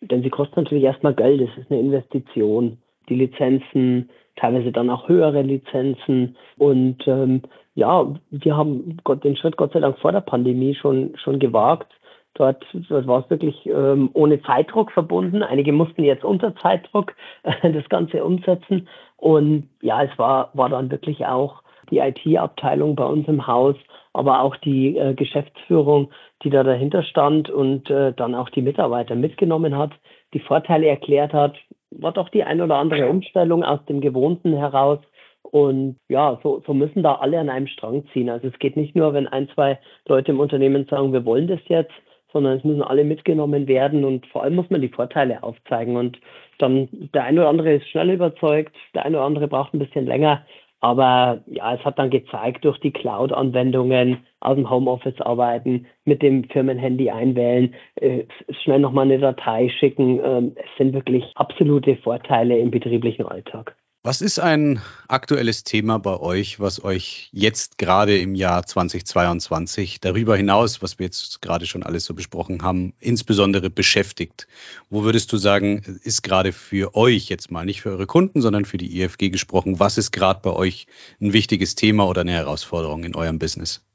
denn 0.00 0.22
sie 0.22 0.30
kosten 0.30 0.60
natürlich 0.62 0.84
erstmal 0.84 1.14
Geld, 1.14 1.40
es 1.40 1.58
ist 1.58 1.70
eine 1.70 1.80
Investition. 1.80 2.78
Die 3.08 3.14
Lizenzen, 3.14 4.10
teilweise 4.36 4.72
dann 4.72 4.90
auch 4.90 5.08
höhere 5.08 5.42
Lizenzen 5.42 6.36
und 6.56 7.06
ähm, 7.06 7.42
ja, 7.74 8.12
die 8.30 8.52
haben 8.52 8.96
Gott, 9.04 9.24
den 9.24 9.36
Schritt 9.36 9.56
Gott 9.56 9.72
sei 9.72 9.80
Dank 9.80 9.98
vor 9.98 10.12
der 10.12 10.20
Pandemie 10.20 10.74
schon, 10.74 11.16
schon 11.16 11.38
gewagt. 11.38 11.92
Dort, 12.34 12.64
dort 12.88 13.06
war 13.06 13.24
es 13.24 13.30
wirklich 13.30 13.66
ähm, 13.66 14.10
ohne 14.14 14.40
Zeitdruck 14.42 14.92
verbunden. 14.92 15.42
Einige 15.42 15.72
mussten 15.72 16.04
jetzt 16.04 16.24
unter 16.24 16.54
Zeitdruck 16.56 17.14
äh, 17.42 17.72
das 17.72 17.88
Ganze 17.88 18.24
umsetzen. 18.24 18.88
Und 19.16 19.68
ja, 19.80 20.02
es 20.02 20.18
war, 20.18 20.50
war 20.54 20.68
dann 20.68 20.90
wirklich 20.90 21.24
auch 21.26 21.62
die 21.90 21.98
IT-Abteilung 21.98 22.96
bei 22.96 23.04
uns 23.04 23.26
im 23.28 23.46
Haus, 23.46 23.76
aber 24.18 24.42
auch 24.42 24.56
die 24.56 24.96
äh, 24.96 25.14
Geschäftsführung, 25.14 26.10
die 26.42 26.50
da 26.50 26.64
dahinter 26.64 27.04
stand 27.04 27.50
und 27.50 27.88
äh, 27.88 28.12
dann 28.12 28.34
auch 28.34 28.50
die 28.50 28.62
Mitarbeiter 28.62 29.14
mitgenommen 29.14 29.78
hat, 29.78 29.92
die 30.34 30.40
Vorteile 30.40 30.88
erklärt 30.88 31.32
hat, 31.32 31.56
war 31.92 32.10
doch 32.10 32.28
die 32.28 32.42
ein 32.42 32.60
oder 32.60 32.76
andere 32.78 33.08
Umstellung 33.08 33.62
aus 33.62 33.78
dem 33.88 34.00
Gewohnten 34.00 34.56
heraus. 34.56 34.98
Und 35.42 36.00
ja, 36.08 36.40
so, 36.42 36.60
so 36.66 36.74
müssen 36.74 37.04
da 37.04 37.14
alle 37.14 37.38
an 37.38 37.48
einem 37.48 37.68
Strang 37.68 38.04
ziehen. 38.12 38.28
Also 38.28 38.48
es 38.48 38.58
geht 38.58 38.76
nicht 38.76 38.96
nur, 38.96 39.14
wenn 39.14 39.28
ein, 39.28 39.48
zwei 39.54 39.78
Leute 40.08 40.32
im 40.32 40.40
Unternehmen 40.40 40.86
sagen, 40.90 41.12
wir 41.12 41.24
wollen 41.24 41.46
das 41.46 41.60
jetzt, 41.66 41.94
sondern 42.32 42.58
es 42.58 42.64
müssen 42.64 42.82
alle 42.82 43.04
mitgenommen 43.04 43.68
werden 43.68 44.04
und 44.04 44.26
vor 44.26 44.42
allem 44.42 44.56
muss 44.56 44.68
man 44.68 44.82
die 44.82 44.88
Vorteile 44.88 45.44
aufzeigen. 45.44 45.96
Und 45.96 46.18
dann 46.58 46.88
der 47.14 47.22
eine 47.22 47.40
oder 47.40 47.50
andere 47.50 47.74
ist 47.74 47.88
schnell 47.88 48.10
überzeugt, 48.10 48.74
der 48.94 49.04
eine 49.04 49.16
oder 49.16 49.26
andere 49.26 49.46
braucht 49.46 49.74
ein 49.74 49.78
bisschen 49.78 50.06
länger. 50.06 50.44
Aber 50.80 51.42
ja, 51.46 51.74
es 51.74 51.84
hat 51.84 51.98
dann 51.98 52.10
gezeigt, 52.10 52.64
durch 52.64 52.78
die 52.78 52.92
Cloud-Anwendungen 52.92 54.24
aus 54.40 54.54
dem 54.54 54.70
Homeoffice 54.70 55.20
arbeiten, 55.20 55.86
mit 56.04 56.22
dem 56.22 56.44
Firmenhandy 56.44 57.10
einwählen, 57.10 57.74
äh, 57.96 58.24
schnell 58.62 58.78
nochmal 58.78 59.06
eine 59.06 59.18
Datei 59.18 59.68
schicken. 59.68 60.20
Ähm, 60.22 60.52
es 60.56 60.66
sind 60.76 60.92
wirklich 60.92 61.24
absolute 61.34 61.96
Vorteile 61.96 62.58
im 62.58 62.70
betrieblichen 62.70 63.26
Alltag. 63.26 63.76
Was 64.08 64.22
ist 64.22 64.38
ein 64.38 64.80
aktuelles 65.06 65.64
Thema 65.64 65.98
bei 65.98 66.18
euch, 66.18 66.58
was 66.58 66.82
euch 66.82 67.28
jetzt 67.30 67.76
gerade 67.76 68.16
im 68.16 68.34
Jahr 68.34 68.64
2022 68.64 70.00
darüber 70.00 70.34
hinaus, 70.34 70.80
was 70.80 70.98
wir 70.98 71.04
jetzt 71.04 71.42
gerade 71.42 71.66
schon 71.66 71.82
alles 71.82 72.06
so 72.06 72.14
besprochen 72.14 72.62
haben, 72.62 72.94
insbesondere 73.00 73.68
beschäftigt? 73.68 74.48
Wo 74.88 75.02
würdest 75.02 75.30
du 75.30 75.36
sagen, 75.36 75.82
ist 76.04 76.22
gerade 76.22 76.52
für 76.52 76.94
euch 76.94 77.28
jetzt 77.28 77.50
mal 77.50 77.66
nicht 77.66 77.82
für 77.82 77.90
eure 77.90 78.06
Kunden, 78.06 78.40
sondern 78.40 78.64
für 78.64 78.78
die 78.78 78.98
IFG 78.98 79.28
gesprochen, 79.28 79.78
was 79.78 79.98
ist 79.98 80.10
gerade 80.10 80.40
bei 80.42 80.54
euch 80.54 80.86
ein 81.20 81.34
wichtiges 81.34 81.74
Thema 81.74 82.08
oder 82.08 82.22
eine 82.22 82.32
Herausforderung 82.32 83.04
in 83.04 83.14
eurem 83.14 83.38
Business? 83.38 83.86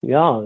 Ja, 0.00 0.42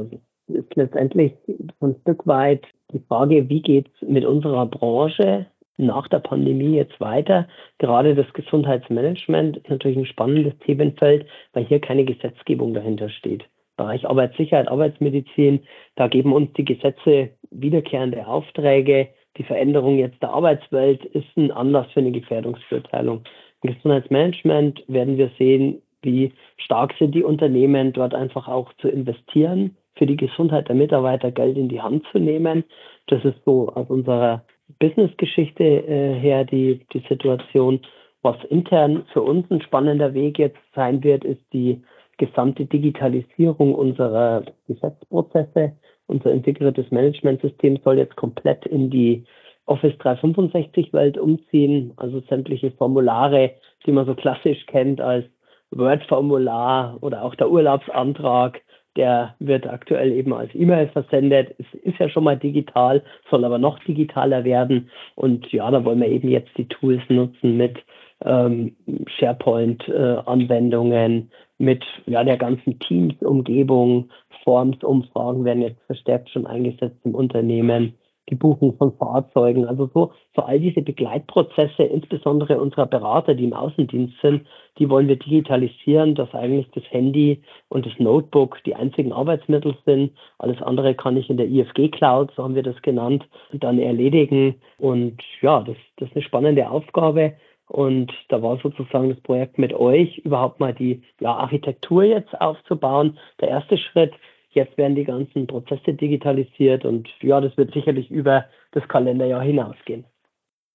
ist 0.48 0.74
letztendlich 0.74 1.34
ein 1.78 1.94
Stück 2.00 2.26
weit 2.26 2.64
die 2.92 2.98
Frage, 3.06 3.48
wie 3.48 3.62
geht 3.62 3.86
es 3.86 4.08
mit 4.08 4.24
unserer 4.24 4.66
Branche 4.66 5.46
nach 5.76 6.08
der 6.08 6.20
Pandemie 6.20 6.76
jetzt 6.76 7.00
weiter. 7.00 7.48
Gerade 7.78 8.14
das 8.14 8.32
Gesundheitsmanagement 8.32 9.58
ist 9.58 9.70
natürlich 9.70 9.98
ein 9.98 10.06
spannendes 10.06 10.56
Themenfeld, 10.60 11.26
weil 11.52 11.64
hier 11.64 11.80
keine 11.80 12.04
Gesetzgebung 12.04 12.74
dahinter 12.74 13.08
steht. 13.08 13.44
Bereich 13.76 14.08
Arbeitssicherheit, 14.08 14.68
Arbeitsmedizin, 14.68 15.60
da 15.96 16.06
geben 16.06 16.32
uns 16.32 16.52
die 16.52 16.64
Gesetze 16.64 17.30
wiederkehrende 17.50 18.26
Aufträge. 18.26 19.08
Die 19.36 19.42
Veränderung 19.42 19.98
jetzt 19.98 20.22
der 20.22 20.30
Arbeitswelt 20.30 21.04
ist 21.06 21.36
ein 21.36 21.50
Anlass 21.50 21.90
für 21.92 22.00
eine 22.00 22.12
Gefährdungsbeurteilung. 22.12 23.24
Im 23.62 23.74
Gesundheitsmanagement 23.74 24.84
werden 24.86 25.16
wir 25.16 25.30
sehen, 25.38 25.82
wie 26.02 26.32
stark 26.58 26.94
sind 26.98 27.14
die 27.14 27.24
Unternehmen, 27.24 27.92
dort 27.92 28.14
einfach 28.14 28.46
auch 28.46 28.72
zu 28.74 28.88
investieren, 28.88 29.76
für 29.96 30.06
die 30.06 30.16
Gesundheit 30.16 30.68
der 30.68 30.76
Mitarbeiter 30.76 31.32
Geld 31.32 31.56
in 31.56 31.68
die 31.68 31.80
Hand 31.80 32.04
zu 32.12 32.18
nehmen. 32.18 32.64
Das 33.06 33.24
ist 33.24 33.42
so 33.44 33.70
aus 33.70 33.88
unserer 33.88 34.44
Business-Geschichte 34.78 35.64
äh, 35.64 36.14
her 36.14 36.44
die, 36.44 36.80
die 36.92 37.02
Situation. 37.08 37.80
Was 38.22 38.36
intern 38.48 39.04
für 39.12 39.22
uns 39.22 39.50
ein 39.50 39.60
spannender 39.62 40.14
Weg 40.14 40.38
jetzt 40.38 40.58
sein 40.74 41.02
wird, 41.04 41.24
ist 41.24 41.42
die 41.52 41.82
gesamte 42.16 42.64
Digitalisierung 42.64 43.74
unserer 43.74 44.44
Gesetzprozesse. 44.66 45.72
Unser 46.06 46.32
integriertes 46.32 46.90
Managementsystem 46.90 47.78
soll 47.84 47.98
jetzt 47.98 48.16
komplett 48.16 48.66
in 48.66 48.90
die 48.90 49.24
Office 49.66 49.96
365 49.98 50.92
Welt 50.92 51.18
umziehen, 51.18 51.92
also 51.96 52.20
sämtliche 52.28 52.70
Formulare, 52.72 53.52
die 53.86 53.92
man 53.92 54.06
so 54.06 54.14
klassisch 54.14 54.64
kennt 54.66 55.00
als 55.00 55.24
Word-Formular 55.70 56.98
oder 57.00 57.24
auch 57.24 57.34
der 57.34 57.50
Urlaubsantrag, 57.50 58.60
der 58.96 59.34
wird 59.38 59.66
aktuell 59.66 60.12
eben 60.12 60.32
als 60.32 60.54
E-Mail 60.54 60.88
versendet. 60.88 61.54
Es 61.58 61.66
ist 61.82 61.98
ja 61.98 62.08
schon 62.08 62.24
mal 62.24 62.36
digital, 62.36 63.02
soll 63.30 63.44
aber 63.44 63.58
noch 63.58 63.78
digitaler 63.80 64.44
werden. 64.44 64.88
Und 65.14 65.52
ja, 65.52 65.70
da 65.70 65.84
wollen 65.84 66.00
wir 66.00 66.08
eben 66.08 66.28
jetzt 66.28 66.50
die 66.56 66.68
Tools 66.68 67.02
nutzen 67.08 67.56
mit 67.56 67.78
ähm, 68.24 68.74
SharePoint-Anwendungen, 69.18 71.30
mit 71.58 71.84
ja, 72.06 72.24
der 72.24 72.36
ganzen 72.36 72.78
Teams-Umgebung. 72.78 74.10
Forms-Umfragen 74.44 75.44
werden 75.44 75.62
jetzt 75.62 75.82
verstärkt 75.86 76.30
schon 76.30 76.46
eingesetzt 76.46 77.00
im 77.04 77.14
Unternehmen 77.14 77.94
die 78.30 78.34
Buchung 78.34 78.76
von 78.76 78.96
Fahrzeugen, 78.96 79.66
also 79.66 79.90
so, 79.92 80.12
so 80.34 80.42
all 80.42 80.58
diese 80.58 80.82
Begleitprozesse, 80.82 81.82
insbesondere 81.82 82.60
unserer 82.60 82.86
Berater, 82.86 83.34
die 83.34 83.44
im 83.44 83.52
Außendienst 83.52 84.14
sind, 84.22 84.46
die 84.78 84.88
wollen 84.88 85.08
wir 85.08 85.16
digitalisieren, 85.16 86.14
dass 86.14 86.34
eigentlich 86.34 86.70
das 86.72 86.84
Handy 86.90 87.42
und 87.68 87.86
das 87.86 87.92
Notebook 87.98 88.62
die 88.64 88.74
einzigen 88.74 89.12
Arbeitsmittel 89.12 89.76
sind. 89.84 90.12
Alles 90.38 90.60
andere 90.62 90.94
kann 90.94 91.16
ich 91.16 91.28
in 91.28 91.36
der 91.36 91.48
IFG 91.48 91.88
Cloud, 91.88 92.32
so 92.34 92.42
haben 92.42 92.54
wir 92.54 92.62
das 92.62 92.80
genannt, 92.82 93.24
dann 93.52 93.78
erledigen. 93.78 94.56
Und 94.78 95.22
ja, 95.42 95.60
das, 95.60 95.76
das 95.96 96.08
ist 96.08 96.16
eine 96.16 96.24
spannende 96.24 96.70
Aufgabe. 96.70 97.34
Und 97.66 98.12
da 98.28 98.42
war 98.42 98.58
sozusagen 98.58 99.08
das 99.08 99.20
Projekt 99.20 99.58
mit 99.58 99.72
euch, 99.72 100.18
überhaupt 100.18 100.60
mal 100.60 100.74
die 100.74 101.02
ja, 101.20 101.34
Architektur 101.34 102.04
jetzt 102.04 102.38
aufzubauen. 102.40 103.18
Der 103.40 103.48
erste 103.48 103.78
Schritt, 103.78 104.12
Jetzt 104.54 104.78
werden 104.78 104.94
die 104.94 105.04
ganzen 105.04 105.46
Prozesse 105.46 105.94
digitalisiert 105.94 106.84
und 106.84 107.08
ja, 107.20 107.40
das 107.40 107.56
wird 107.56 107.74
sicherlich 107.74 108.10
über 108.10 108.46
das 108.72 108.86
Kalenderjahr 108.88 109.42
hinausgehen. 109.42 110.04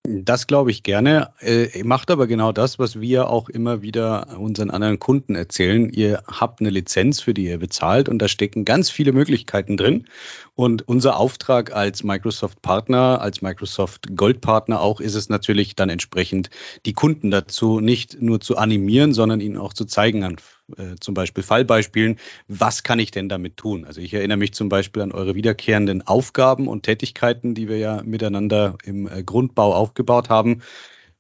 Das 0.04 0.48
glaube 0.48 0.72
ich 0.72 0.84
gerne. 0.84 1.34
Äh, 1.40 1.84
macht 1.84 2.10
aber 2.10 2.26
genau 2.26 2.52
das, 2.52 2.80
was 2.80 3.00
wir 3.00 3.30
auch 3.30 3.48
immer 3.48 3.82
wieder 3.82 4.40
unseren 4.40 4.72
anderen 4.72 4.98
Kunden 4.98 5.36
erzählen. 5.36 5.90
Ihr 5.90 6.24
habt 6.26 6.62
eine 6.62 6.70
Lizenz, 6.70 7.22
für 7.22 7.34
die 7.34 7.46
ihr 7.46 7.60
bezahlt 7.60 8.10
und 8.10 8.20
da 8.20 8.28
stecken 8.28 8.66
ganz 8.66 8.90
viele 8.90 9.12
Möglichkeiten 9.12 9.78
drin. 9.78 10.08
Und 10.56 10.88
unser 10.88 11.18
Auftrag 11.18 11.76
als 11.76 12.04
Microsoft-Partner, 12.04 13.22
als 13.22 13.42
Microsoft 13.42 14.16
Gold-Partner 14.16 14.82
auch, 14.82 15.00
ist 15.00 15.16
es 15.16 15.30
natürlich 15.30 15.76
dann 15.76 15.90
entsprechend, 15.90 16.50
die 16.86 16.94
Kunden 16.94 17.30
dazu 17.30 17.80
nicht 17.80 18.22
nur 18.22 18.40
zu 18.40 18.58
animieren, 18.58 19.14
sondern 19.14 19.42
ihnen 19.42 19.58
auch 19.58 19.74
zu 19.74 19.86
zeigen 19.86 20.24
an 20.24 20.38
äh, 20.78 20.96
zum 21.00 21.14
Beispiel 21.14 21.44
Fallbeispielen, 21.44 22.18
was 22.48 22.84
kann 22.84 23.00
ich 23.00 23.12
denn 23.12 23.30
damit 23.30 23.58
tun? 23.58 23.86
Also 23.86 24.02
ich 24.02 24.14
erinnere 24.14 24.38
mich 24.38 24.54
zum 24.54 24.70
Beispiel 24.70 25.02
an 25.02 25.12
eure 25.12 25.36
wiederkehrenden 25.36 26.06
Aufgaben 26.06 26.68
und 26.68 26.84
Tätigkeiten, 26.84 27.56
die 27.56 27.68
wir 27.68 27.78
ja 27.78 28.02
miteinander 28.04 28.78
im 28.84 29.08
äh, 29.08 29.24
Grundbau 29.24 29.74
aufgebaut 29.74 30.30
haben. 30.30 30.62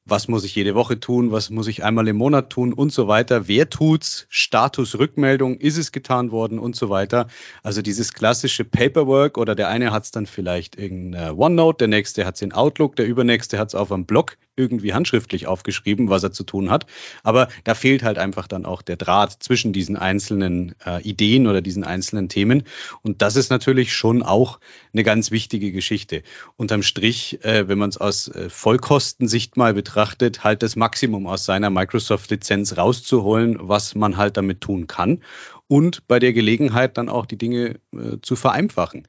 Was 0.09 0.27
muss 0.27 0.43
ich 0.43 0.55
jede 0.55 0.75
Woche 0.75 0.99
tun, 0.99 1.31
was 1.31 1.49
muss 1.49 1.67
ich 1.67 1.83
einmal 1.83 2.07
im 2.07 2.17
Monat 2.17 2.49
tun 2.49 2.73
und 2.73 2.91
so 2.91 3.07
weiter. 3.07 3.47
Wer 3.47 3.69
tut's? 3.69 4.25
Status 4.29 4.97
Rückmeldung, 4.97 5.57
ist 5.57 5.77
es 5.77 5.91
getan 5.91 6.31
worden 6.31 6.59
und 6.59 6.75
so 6.75 6.89
weiter. 6.89 7.27
Also 7.63 7.81
dieses 7.81 8.13
klassische 8.13 8.63
Paperwork 8.63 9.37
oder 9.37 9.55
der 9.55 9.67
eine 9.69 9.91
hat 9.91 10.03
es 10.03 10.11
dann 10.11 10.25
vielleicht 10.25 10.75
in 10.75 11.15
OneNote, 11.15 11.79
der 11.79 11.87
nächste 11.87 12.25
hat 12.25 12.35
es 12.35 12.41
in 12.41 12.53
Outlook, 12.53 12.95
der 12.95 13.07
übernächste 13.07 13.57
hat 13.57 13.69
es 13.69 13.75
auf 13.75 13.91
einem 13.91 14.05
Blog 14.05 14.37
irgendwie 14.59 14.93
handschriftlich 14.93 15.47
aufgeschrieben, 15.47 16.09
was 16.09 16.21
er 16.21 16.31
zu 16.31 16.43
tun 16.43 16.69
hat. 16.69 16.85
Aber 17.23 17.47
da 17.63 17.73
fehlt 17.73 18.03
halt 18.03 18.17
einfach 18.17 18.47
dann 18.47 18.65
auch 18.65 18.81
der 18.81 18.97
Draht 18.97 19.41
zwischen 19.41 19.71
diesen 19.71 19.95
einzelnen 19.95 20.75
äh, 20.85 21.01
Ideen 21.01 21.47
oder 21.47 21.61
diesen 21.61 21.85
einzelnen 21.85 22.27
Themen. 22.27 22.63
Und 23.01 23.21
das 23.21 23.37
ist 23.37 23.49
natürlich 23.49 23.95
schon 23.95 24.21
auch 24.21 24.59
eine 24.93 25.03
ganz 25.03 25.31
wichtige 25.31 25.71
Geschichte. 25.71 26.23
Unterm 26.57 26.83
Strich, 26.83 27.43
äh, 27.43 27.69
wenn 27.69 27.77
man 27.77 27.89
es 27.89 27.97
aus 27.97 28.27
äh, 28.27 28.49
Vollkostensicht 28.49 29.55
mal 29.55 29.73
betrachtet, 29.73 29.98
halt 30.05 30.63
das 30.63 30.75
Maximum 30.75 31.27
aus 31.27 31.45
seiner 31.45 31.69
Microsoft-Lizenz 31.69 32.77
rauszuholen, 32.77 33.57
was 33.59 33.95
man 33.95 34.17
halt 34.17 34.37
damit 34.37 34.61
tun 34.61 34.87
kann. 34.87 35.21
Und 35.67 36.07
bei 36.07 36.19
der 36.19 36.33
Gelegenheit 36.33 36.97
dann 36.97 37.09
auch 37.09 37.25
die 37.25 37.37
Dinge 37.37 37.79
äh, 37.93 38.17
zu 38.21 38.35
vereinfachen. 38.35 39.07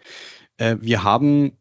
Äh, 0.57 0.77
wir 0.81 1.03
haben 1.03 1.53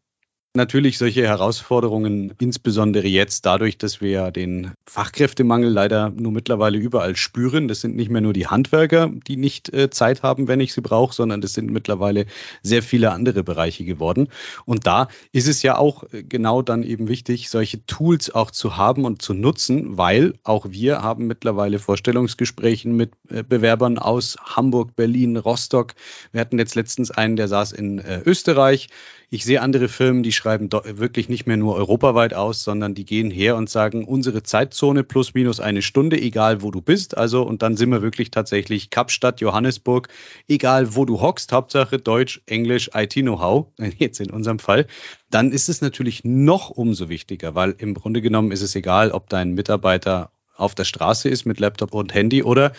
natürlich 0.54 0.98
solche 0.98 1.26
Herausforderungen, 1.26 2.34
insbesondere 2.40 3.06
jetzt 3.06 3.46
dadurch, 3.46 3.78
dass 3.78 4.00
wir 4.00 4.10
ja 4.10 4.30
den 4.32 4.72
Fachkräftemangel 4.84 5.70
leider 5.70 6.10
nur 6.10 6.32
mittlerweile 6.32 6.76
überall 6.76 7.14
spüren. 7.14 7.68
Das 7.68 7.80
sind 7.80 7.94
nicht 7.94 8.10
mehr 8.10 8.20
nur 8.20 8.32
die 8.32 8.48
Handwerker, 8.48 9.10
die 9.28 9.36
nicht 9.36 9.72
äh, 9.72 9.90
Zeit 9.90 10.24
haben, 10.24 10.48
wenn 10.48 10.58
ich 10.58 10.72
sie 10.72 10.80
brauche, 10.80 11.14
sondern 11.14 11.40
das 11.40 11.54
sind 11.54 11.70
mittlerweile 11.70 12.26
sehr 12.62 12.82
viele 12.82 13.12
andere 13.12 13.44
Bereiche 13.44 13.84
geworden. 13.84 14.28
Und 14.64 14.88
da 14.88 15.08
ist 15.30 15.46
es 15.46 15.62
ja 15.62 15.78
auch 15.78 16.04
äh, 16.12 16.24
genau 16.24 16.62
dann 16.62 16.82
eben 16.82 17.06
wichtig, 17.06 17.48
solche 17.48 17.86
Tools 17.86 18.34
auch 18.34 18.50
zu 18.50 18.76
haben 18.76 19.04
und 19.04 19.22
zu 19.22 19.34
nutzen, 19.34 19.98
weil 19.98 20.34
auch 20.42 20.66
wir 20.70 21.00
haben 21.00 21.28
mittlerweile 21.28 21.78
Vorstellungsgespräche 21.78 22.88
mit 22.88 23.12
äh, 23.28 23.44
Bewerbern 23.44 23.98
aus 23.98 24.36
Hamburg, 24.42 24.96
Berlin, 24.96 25.36
Rostock. 25.36 25.94
Wir 26.32 26.40
hatten 26.40 26.58
jetzt 26.58 26.74
letztens 26.74 27.12
einen, 27.12 27.36
der 27.36 27.46
saß 27.46 27.70
in 27.72 28.02
Österreich. 28.24 28.88
Ich 29.32 29.44
sehe 29.44 29.62
andere 29.62 29.88
Firmen, 29.88 30.24
die 30.24 30.32
schreiben 30.40 30.70
wirklich 30.72 31.28
nicht 31.28 31.46
mehr 31.46 31.58
nur 31.58 31.76
europaweit 31.76 32.32
aus, 32.32 32.64
sondern 32.64 32.94
die 32.94 33.04
gehen 33.04 33.30
her 33.30 33.56
und 33.56 33.68
sagen, 33.68 34.04
unsere 34.04 34.42
Zeitzone 34.42 35.04
plus 35.04 35.34
minus 35.34 35.60
eine 35.60 35.82
Stunde, 35.82 36.20
egal 36.20 36.62
wo 36.62 36.70
du 36.70 36.80
bist. 36.80 37.16
Also, 37.16 37.42
und 37.42 37.60
dann 37.62 37.76
sind 37.76 37.90
wir 37.90 38.00
wirklich 38.00 38.30
tatsächlich 38.30 38.88
Kapstadt, 38.88 39.40
Johannesburg, 39.40 40.08
egal 40.48 40.96
wo 40.96 41.04
du 41.04 41.20
hockst, 41.20 41.52
Hauptsache 41.52 41.98
Deutsch, 41.98 42.40
Englisch, 42.46 42.90
IT-Know-how, 42.94 43.66
jetzt 43.98 44.20
in 44.20 44.30
unserem 44.30 44.58
Fall. 44.58 44.86
Dann 45.30 45.52
ist 45.52 45.68
es 45.68 45.82
natürlich 45.82 46.24
noch 46.24 46.70
umso 46.70 47.08
wichtiger, 47.10 47.54
weil 47.54 47.74
im 47.76 47.92
Grunde 47.94 48.22
genommen 48.22 48.50
ist 48.50 48.62
es 48.62 48.74
egal, 48.74 49.12
ob 49.12 49.28
dein 49.28 49.52
Mitarbeiter 49.52 50.30
auf 50.56 50.74
der 50.74 50.84
Straße 50.84 51.28
ist 51.28 51.44
mit 51.44 51.60
Laptop 51.60 51.92
und 51.92 52.14
Handy 52.14 52.42
oder 52.42 52.72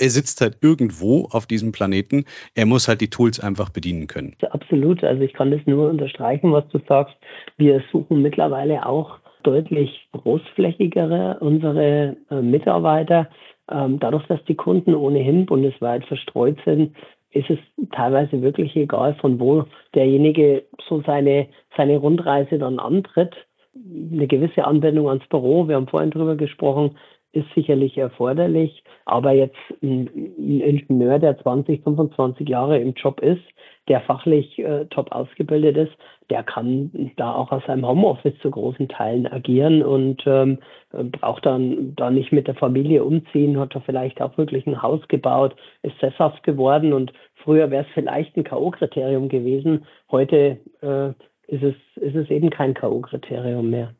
er 0.00 0.10
sitzt 0.10 0.40
halt 0.40 0.58
irgendwo 0.62 1.28
auf 1.30 1.46
diesem 1.46 1.72
Planeten. 1.72 2.24
Er 2.54 2.66
muss 2.66 2.88
halt 2.88 3.00
die 3.00 3.10
Tools 3.10 3.38
einfach 3.40 3.70
bedienen 3.70 4.06
können. 4.06 4.34
Absolut. 4.50 5.04
Also 5.04 5.22
ich 5.22 5.32
kann 5.32 5.50
das 5.50 5.60
nur 5.66 5.90
unterstreichen, 5.90 6.52
was 6.52 6.66
du 6.68 6.80
sagst. 6.88 7.14
Wir 7.56 7.82
suchen 7.92 8.22
mittlerweile 8.22 8.86
auch 8.86 9.18
deutlich 9.42 10.08
großflächigere 10.12 11.38
unsere 11.40 12.16
äh, 12.30 12.40
Mitarbeiter. 12.40 13.28
Ähm, 13.70 13.98
dadurch, 14.00 14.26
dass 14.26 14.44
die 14.44 14.54
Kunden 14.54 14.94
ohnehin 14.94 15.46
bundesweit 15.46 16.04
verstreut 16.06 16.58
sind, 16.64 16.94
ist 17.32 17.48
es 17.48 17.58
teilweise 17.92 18.42
wirklich 18.42 18.74
egal, 18.74 19.14
von 19.20 19.38
wo 19.38 19.64
derjenige 19.94 20.64
so 20.88 21.02
seine, 21.06 21.46
seine 21.76 21.98
Rundreise 21.98 22.58
dann 22.58 22.78
antritt. 22.78 23.34
Eine 23.74 24.26
gewisse 24.26 24.64
Anbindung 24.64 25.08
ans 25.08 25.26
Büro, 25.28 25.68
wir 25.68 25.76
haben 25.76 25.86
vorhin 25.86 26.10
drüber 26.10 26.34
gesprochen, 26.34 26.96
ist 27.32 27.46
sicherlich 27.54 27.96
erforderlich. 27.96 28.82
Aber 29.04 29.32
jetzt 29.32 29.56
ein, 29.82 30.08
Ingenieur, 30.36 31.18
der 31.18 31.38
20, 31.38 31.82
25 31.82 32.48
Jahre 32.48 32.78
im 32.78 32.94
Job 32.94 33.20
ist, 33.20 33.42
der 33.88 34.00
fachlich 34.02 34.58
äh, 34.58 34.86
top 34.86 35.10
ausgebildet 35.12 35.76
ist, 35.76 35.92
der 36.28 36.44
kann 36.44 37.10
da 37.16 37.34
auch 37.34 37.50
aus 37.50 37.64
seinem 37.66 37.86
Homeoffice 37.86 38.38
zu 38.40 38.50
großen 38.50 38.88
Teilen 38.88 39.26
agieren 39.26 39.82
und 39.82 40.22
ähm, 40.26 40.58
braucht 40.92 41.44
dann 41.44 41.94
da 41.96 42.10
nicht 42.10 42.30
mit 42.30 42.46
der 42.46 42.54
Familie 42.54 43.02
umziehen, 43.02 43.58
hat 43.58 43.74
da 43.74 43.80
vielleicht 43.80 44.22
auch 44.22 44.38
wirklich 44.38 44.66
ein 44.66 44.80
Haus 44.80 45.00
gebaut, 45.08 45.56
ist 45.82 45.98
sesshaft 45.98 46.44
geworden 46.44 46.92
und 46.92 47.12
früher 47.34 47.70
wäre 47.70 47.84
es 47.84 47.90
vielleicht 47.94 48.36
ein 48.36 48.44
K.O.-Kriterium 48.44 49.28
gewesen. 49.28 49.86
Heute 50.10 50.58
äh, 50.82 51.08
ist, 51.48 51.62
es, 51.64 51.74
ist 51.96 52.14
es 52.14 52.30
eben 52.30 52.50
kein 52.50 52.74
K.O.-Kriterium 52.74 53.62
mehr. 53.62 53.94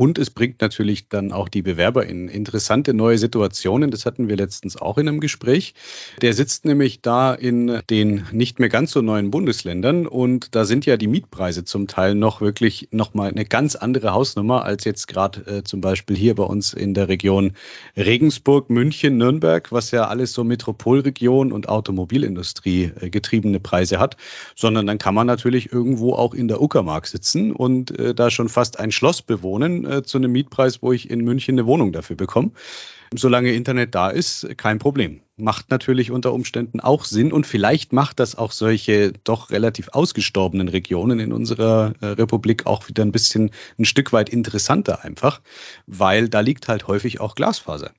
Und 0.00 0.16
es 0.18 0.30
bringt 0.30 0.60
natürlich 0.60 1.08
dann 1.08 1.32
auch 1.32 1.48
die 1.48 1.62
Bewerber 1.62 2.06
in 2.06 2.28
interessante 2.28 2.94
neue 2.94 3.18
Situationen. 3.18 3.90
Das 3.90 4.06
hatten 4.06 4.28
wir 4.28 4.36
letztens 4.36 4.76
auch 4.76 4.96
in 4.96 5.08
einem 5.08 5.18
Gespräch. 5.18 5.74
Der 6.22 6.34
sitzt 6.34 6.64
nämlich 6.64 7.02
da 7.02 7.34
in 7.34 7.80
den 7.90 8.24
nicht 8.30 8.60
mehr 8.60 8.68
ganz 8.68 8.92
so 8.92 9.02
neuen 9.02 9.32
Bundesländern 9.32 10.06
und 10.06 10.54
da 10.54 10.64
sind 10.64 10.86
ja 10.86 10.96
die 10.96 11.08
Mietpreise 11.08 11.64
zum 11.64 11.88
Teil 11.88 12.14
noch 12.14 12.40
wirklich 12.40 12.88
nochmal 12.92 13.30
eine 13.30 13.44
ganz 13.44 13.74
andere 13.74 14.12
Hausnummer 14.12 14.64
als 14.64 14.84
jetzt 14.84 15.08
gerade 15.08 15.40
äh, 15.46 15.64
zum 15.64 15.80
Beispiel 15.80 16.16
hier 16.16 16.36
bei 16.36 16.44
uns 16.44 16.74
in 16.74 16.94
der 16.94 17.08
Region 17.08 17.54
Regensburg, 17.96 18.70
München, 18.70 19.16
Nürnberg, 19.16 19.72
was 19.72 19.90
ja 19.90 20.06
alles 20.06 20.32
so 20.32 20.44
Metropolregion 20.44 21.50
und 21.50 21.68
Automobilindustrie 21.68 22.92
äh, 23.00 23.10
getriebene 23.10 23.58
Preise 23.58 23.98
hat, 23.98 24.16
sondern 24.54 24.86
dann 24.86 24.98
kann 24.98 25.16
man 25.16 25.26
natürlich 25.26 25.72
irgendwo 25.72 26.12
auch 26.12 26.34
in 26.34 26.46
der 26.46 26.62
Uckermark 26.62 27.08
sitzen 27.08 27.50
und 27.50 27.98
äh, 27.98 28.14
da 28.14 28.30
schon 28.30 28.48
fast 28.48 28.78
ein 28.78 28.92
Schloss 28.92 29.22
bewohnen 29.22 29.87
äh, 29.88 30.02
zu 30.02 30.18
einem 30.18 30.32
Mietpreis, 30.32 30.82
wo 30.82 30.92
ich 30.92 31.10
in 31.10 31.20
München 31.20 31.54
eine 31.54 31.66
Wohnung 31.66 31.92
dafür 31.92 32.16
bekomme. 32.16 32.52
Solange 33.14 33.52
Internet 33.52 33.94
da 33.94 34.10
ist, 34.10 34.46
kein 34.58 34.78
Problem. 34.78 35.22
Macht 35.36 35.70
natürlich 35.70 36.10
unter 36.10 36.32
Umständen 36.32 36.80
auch 36.80 37.04
Sinn 37.04 37.32
und 37.32 37.46
vielleicht 37.46 37.92
macht 37.92 38.20
das 38.20 38.36
auch 38.36 38.52
solche 38.52 39.12
doch 39.24 39.50
relativ 39.50 39.88
ausgestorbenen 39.92 40.68
Regionen 40.68 41.18
in 41.18 41.32
unserer 41.32 41.94
äh, 42.00 42.06
Republik 42.06 42.66
auch 42.66 42.88
wieder 42.88 43.04
ein 43.04 43.12
bisschen 43.12 43.50
ein 43.78 43.86
Stück 43.86 44.12
weit 44.12 44.28
interessanter 44.28 45.04
einfach, 45.04 45.40
weil 45.86 46.28
da 46.28 46.40
liegt 46.40 46.68
halt 46.68 46.86
häufig 46.86 47.20
auch 47.20 47.34
Glasfaser 47.34 47.92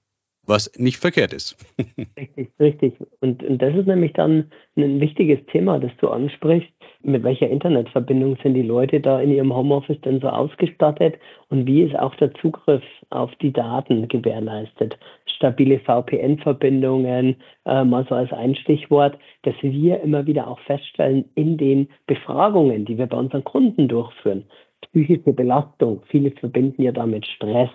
was 0.49 0.71
nicht 0.77 0.97
verkehrt 0.97 1.33
ist. 1.33 1.55
richtig, 2.17 2.49
richtig. 2.59 2.93
Und, 3.21 3.43
und 3.43 3.61
das 3.61 3.75
ist 3.75 3.87
nämlich 3.87 4.13
dann 4.13 4.51
ein 4.75 4.99
wichtiges 4.99 5.39
Thema, 5.51 5.79
das 5.79 5.91
du 5.99 6.09
ansprichst. 6.09 6.69
Mit 7.01 7.23
welcher 7.23 7.49
Internetverbindung 7.49 8.37
sind 8.43 8.55
die 8.55 8.61
Leute 8.61 8.99
da 8.99 9.21
in 9.21 9.31
ihrem 9.31 9.55
Homeoffice 9.55 10.01
denn 10.01 10.19
so 10.19 10.27
ausgestattet 10.27 11.15
und 11.47 11.65
wie 11.65 11.83
ist 11.83 11.97
auch 11.97 12.13
der 12.15 12.33
Zugriff 12.33 12.83
auf 13.09 13.33
die 13.35 13.53
Daten 13.53 14.09
gewährleistet? 14.09 14.97
Stabile 15.39 15.79
VPN-Verbindungen, 15.79 17.37
äh, 17.65 17.85
mal 17.85 18.05
so 18.09 18.15
als 18.15 18.33
ein 18.33 18.55
Stichwort, 18.55 19.17
dass 19.43 19.55
wir 19.61 20.01
immer 20.01 20.25
wieder 20.25 20.47
auch 20.47 20.59
feststellen 20.61 21.23
in 21.35 21.55
den 21.55 21.87
Befragungen, 22.07 22.83
die 22.83 22.97
wir 22.97 23.07
bei 23.07 23.15
unseren 23.15 23.45
Kunden 23.45 23.87
durchführen. 23.87 24.43
Psychische 24.81 25.31
Belastung, 25.31 26.01
viele 26.07 26.31
verbinden 26.31 26.81
ja 26.81 26.91
damit 26.91 27.25
Stress, 27.25 27.69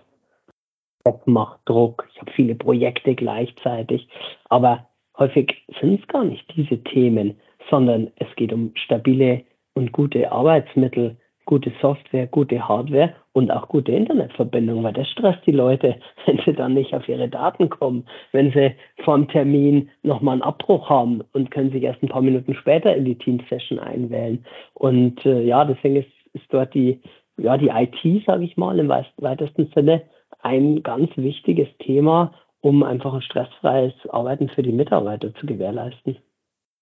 Bock 1.05 1.27
macht, 1.27 1.61
Druck, 1.67 2.09
ich 2.13 2.21
habe 2.21 2.33
viele 2.33 2.55
Projekte 2.55 3.15
gleichzeitig. 3.15 4.09
Aber 4.49 4.87
häufig 5.19 5.55
sind 5.81 6.01
es 6.01 6.09
gar 6.09 6.25
nicht 6.25 6.45
diese 6.57 6.83
Themen, 6.83 7.39
sondern 7.71 8.11
es 8.17 8.27
geht 8.37 8.53
um 8.53 8.73
stabile 8.75 9.43
und 9.75 9.93
gute 9.93 10.33
Arbeitsmittel, 10.33 11.17
gute 11.45 11.73
Software, 11.83 12.27
gute 12.27 12.67
Hardware 12.67 13.13
und 13.33 13.51
auch 13.51 13.69
gute 13.69 13.93
Internetverbindung, 13.93 14.83
weil 14.83 14.95
das 14.95 15.09
stresst 15.09 15.45
die 15.47 15.53
Leute, 15.53 15.97
wenn 16.27 16.41
sie 16.45 16.55
dann 16.55 16.75
nicht 16.75 16.95
auf 16.95 17.07
ihre 17.09 17.29
Daten 17.29 17.69
kommen, 17.69 18.07
wenn 18.33 18.51
sie 18.53 18.75
vorm 19.05 19.29
Termin 19.29 19.91
nochmal 20.03 20.35
einen 20.35 20.43
Abbruch 20.43 20.89
haben 20.89 21.23
und 21.33 21.51
können 21.51 21.71
sich 21.71 21.83
erst 21.83 22.03
ein 22.03 22.09
paar 22.09 22.23
Minuten 22.23 22.55
später 22.55 22.97
in 22.97 23.05
die 23.05 23.19
Teams-Session 23.19 23.79
einwählen. 23.79 24.45
Und 24.73 25.25
äh, 25.27 25.43
ja, 25.43 25.65
deswegen 25.65 25.97
ist, 25.97 26.09
ist 26.33 26.47
dort 26.49 26.73
die, 26.73 27.01
ja, 27.37 27.59
die 27.59 27.69
IT, 27.69 28.25
sage 28.25 28.45
ich 28.45 28.57
mal, 28.57 28.79
im 28.79 28.89
weitesten 28.89 29.71
Sinne 29.75 30.03
ein 30.45 30.83
ganz 30.83 31.11
wichtiges 31.17 31.69
Thema, 31.79 32.35
um 32.61 32.83
einfach 32.83 33.15
ein 33.15 33.23
stressfreies 33.23 33.95
Arbeiten 34.11 34.49
für 34.49 34.63
die 34.63 34.73
Mitarbeiter 34.73 35.35
zu 35.35 35.47
gewährleisten. 35.47 36.19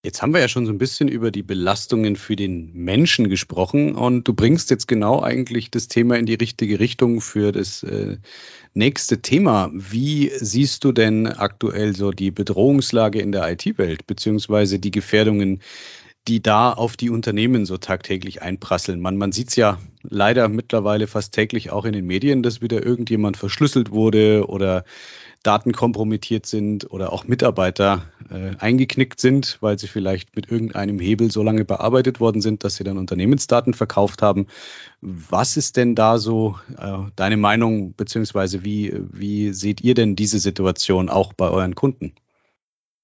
Jetzt 0.05 0.20
haben 0.20 0.35
wir 0.35 0.40
ja 0.40 0.48
schon 0.48 0.66
so 0.66 0.72
ein 0.72 0.79
bisschen 0.79 1.07
über 1.07 1.31
die 1.31 1.44
Belastungen 1.44 2.16
für 2.16 2.35
den 2.35 2.72
Menschen 2.72 3.29
gesprochen 3.29 3.94
und 3.94 4.27
du 4.27 4.35
bringst 4.35 4.68
jetzt 4.70 4.88
genau 4.88 5.22
eigentlich 5.22 5.70
das 5.70 5.87
Thema 5.87 6.16
in 6.16 6.27
die 6.27 6.35
richtige 6.35 6.81
Richtung 6.81 7.20
für 7.20 7.53
das 7.53 7.85
äh, 7.85 8.16
nächste 8.75 9.22
Thema. 9.22 9.70
Wie 9.72 10.29
siehst 10.35 10.83
du 10.83 10.90
denn 10.90 11.29
aktuell 11.29 11.94
so 11.94 12.11
die 12.11 12.33
Bedrohungslage 12.33 13.20
in 13.20 13.31
der 13.31 13.48
IT-Welt 13.53 14.09
beziehungsweise 14.09 14.81
die 14.81 14.90
Gefährdungen, 14.90 15.61
die 16.28 16.40
da 16.40 16.72
auf 16.72 16.96
die 16.96 17.11
Unternehmen 17.11 17.66
so 17.66 17.78
tagtäglich 17.78 18.42
einprasseln. 18.42 19.00
Man, 19.00 19.16
man 19.16 19.32
sieht 19.32 19.48
es 19.48 19.56
ja 19.56 19.78
leider 20.02 20.48
mittlerweile 20.48 21.08
fast 21.08 21.35
täglich 21.35 21.70
auch 21.70 21.85
in 21.85 21.92
den 21.92 22.06
Medien, 22.06 22.42
dass 22.42 22.61
wieder 22.61 22.85
irgendjemand 22.85 23.37
verschlüsselt 23.37 23.90
wurde 23.90 24.46
oder 24.48 24.85
Daten 25.42 25.72
kompromittiert 25.72 26.46
sind 26.46 26.88
oder 26.92 27.12
auch 27.12 27.26
Mitarbeiter 27.26 28.04
äh, 28.30 28.56
eingeknickt 28.58 29.18
sind, 29.18 29.58
weil 29.61 29.76
sie 29.78 29.88
vielleicht 29.88 30.37
mit 30.37 30.48
irgendeinem 30.48 31.00
Hebel 31.00 31.32
so 31.32 31.42
lange 31.42 31.64
bearbeitet 31.64 32.20
worden 32.20 32.40
sind, 32.40 32.62
dass 32.62 32.76
sie 32.76 32.85
dann 32.85 32.98
Unternehmensdaten 32.98 33.74
verkauft 33.74 34.22
haben. 34.22 34.46
Was 35.00 35.56
ist 35.56 35.76
denn 35.76 35.96
da 35.96 36.18
so 36.18 36.56
äh, 36.78 36.98
deine 37.16 37.37
Meinung, 37.37 37.94
beziehungsweise 37.94 38.64
wie, 38.64 38.94
wie 39.11 39.52
seht 39.52 39.80
ihr 39.80 39.94
denn 39.94 40.14
diese 40.14 40.38
Situation 40.38 41.08
auch 41.08 41.32
bei 41.32 41.48
euren 41.48 41.74
Kunden? 41.74 42.14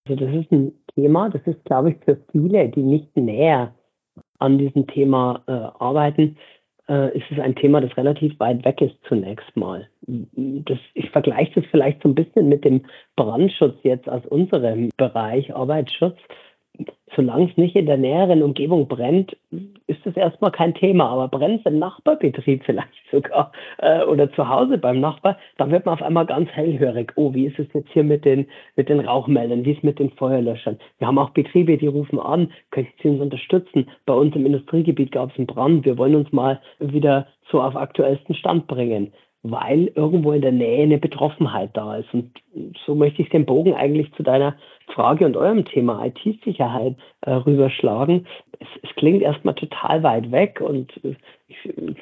Also 0.04 0.24
das 0.24 0.34
ist 0.36 0.52
ein 0.52 0.72
Thema, 0.98 1.30
das 1.30 1.42
ist, 1.46 1.64
glaube 1.64 1.90
ich, 1.90 1.96
für 2.04 2.18
viele, 2.32 2.68
die 2.68 2.82
nicht 2.82 3.16
näher 3.16 3.72
an 4.40 4.58
diesem 4.58 4.88
Thema 4.88 5.42
äh, 5.46 5.52
arbeiten, 5.52 6.36
äh, 6.88 7.16
ist 7.16 7.26
es 7.30 7.38
ein 7.38 7.54
Thema, 7.54 7.80
das 7.80 7.96
relativ 7.96 8.38
weit 8.40 8.64
weg 8.64 8.80
ist 8.80 8.96
zunächst 9.06 9.56
mal. 9.56 9.88
Das, 10.02 10.78
ich 10.94 11.08
vergleiche 11.10 11.60
das 11.60 11.70
vielleicht 11.70 12.02
so 12.02 12.08
ein 12.08 12.16
bisschen 12.16 12.48
mit 12.48 12.64
dem 12.64 12.84
Brandschutz 13.14 13.76
jetzt 13.84 14.08
aus 14.08 14.26
unserem 14.26 14.88
Bereich 14.96 15.54
Arbeitsschutz 15.54 16.18
solange 17.16 17.50
es 17.50 17.56
nicht 17.56 17.74
in 17.74 17.86
der 17.86 17.96
näheren 17.96 18.42
Umgebung 18.42 18.86
brennt, 18.86 19.36
ist 19.86 20.06
es 20.06 20.16
erstmal 20.16 20.52
kein 20.52 20.74
Thema. 20.74 21.08
Aber 21.08 21.28
brennt 21.28 21.60
es 21.60 21.72
im 21.72 21.78
Nachbarbetrieb 21.78 22.62
vielleicht 22.64 22.88
sogar 23.10 23.52
äh, 23.78 24.04
oder 24.04 24.30
zu 24.32 24.48
Hause 24.48 24.78
beim 24.78 25.00
Nachbar, 25.00 25.36
dann 25.56 25.70
wird 25.70 25.86
man 25.86 25.94
auf 25.94 26.02
einmal 26.02 26.26
ganz 26.26 26.48
hellhörig. 26.50 27.12
Oh, 27.16 27.34
wie 27.34 27.46
ist 27.46 27.58
es 27.58 27.66
jetzt 27.74 27.90
hier 27.92 28.04
mit 28.04 28.24
den, 28.24 28.46
mit 28.76 28.88
den 28.88 29.00
Rauchmeldern? 29.00 29.64
Wie 29.64 29.72
ist 29.72 29.78
es 29.78 29.82
mit 29.82 29.98
den 29.98 30.10
Feuerlöschern? 30.10 30.78
Wir 30.98 31.08
haben 31.08 31.18
auch 31.18 31.30
Betriebe, 31.30 31.76
die 31.76 31.88
rufen 31.88 32.20
an, 32.20 32.52
könnten 32.70 32.92
Sie 33.02 33.08
uns 33.08 33.20
unterstützen? 33.20 33.88
Bei 34.06 34.14
uns 34.14 34.34
im 34.36 34.46
Industriegebiet 34.46 35.12
gab 35.12 35.30
es 35.30 35.38
einen 35.38 35.46
Brand. 35.46 35.84
Wir 35.84 35.98
wollen 35.98 36.14
uns 36.14 36.30
mal 36.32 36.60
wieder 36.78 37.26
so 37.50 37.60
auf 37.60 37.76
aktuellsten 37.76 38.34
Stand 38.34 38.66
bringen 38.66 39.12
weil 39.44 39.92
irgendwo 39.94 40.32
in 40.32 40.42
der 40.42 40.52
Nähe 40.52 40.82
eine 40.82 40.98
Betroffenheit 40.98 41.70
da 41.74 41.96
ist. 41.96 42.12
Und 42.12 42.32
so 42.84 42.94
möchte 42.94 43.22
ich 43.22 43.28
den 43.30 43.46
Bogen 43.46 43.74
eigentlich 43.74 44.12
zu 44.14 44.22
deiner 44.22 44.56
Frage 44.94 45.26
und 45.26 45.36
eurem 45.36 45.64
Thema 45.64 46.04
IT-Sicherheit 46.04 46.96
äh, 47.22 47.32
rüberschlagen. 47.32 48.26
Es, 48.58 48.68
es, 48.82 48.94
klingt 48.96 49.22
erstmal 49.22 49.54
total 49.54 50.02
weit 50.02 50.30
weg 50.32 50.60
und 50.60 50.92
ich, 51.48 51.56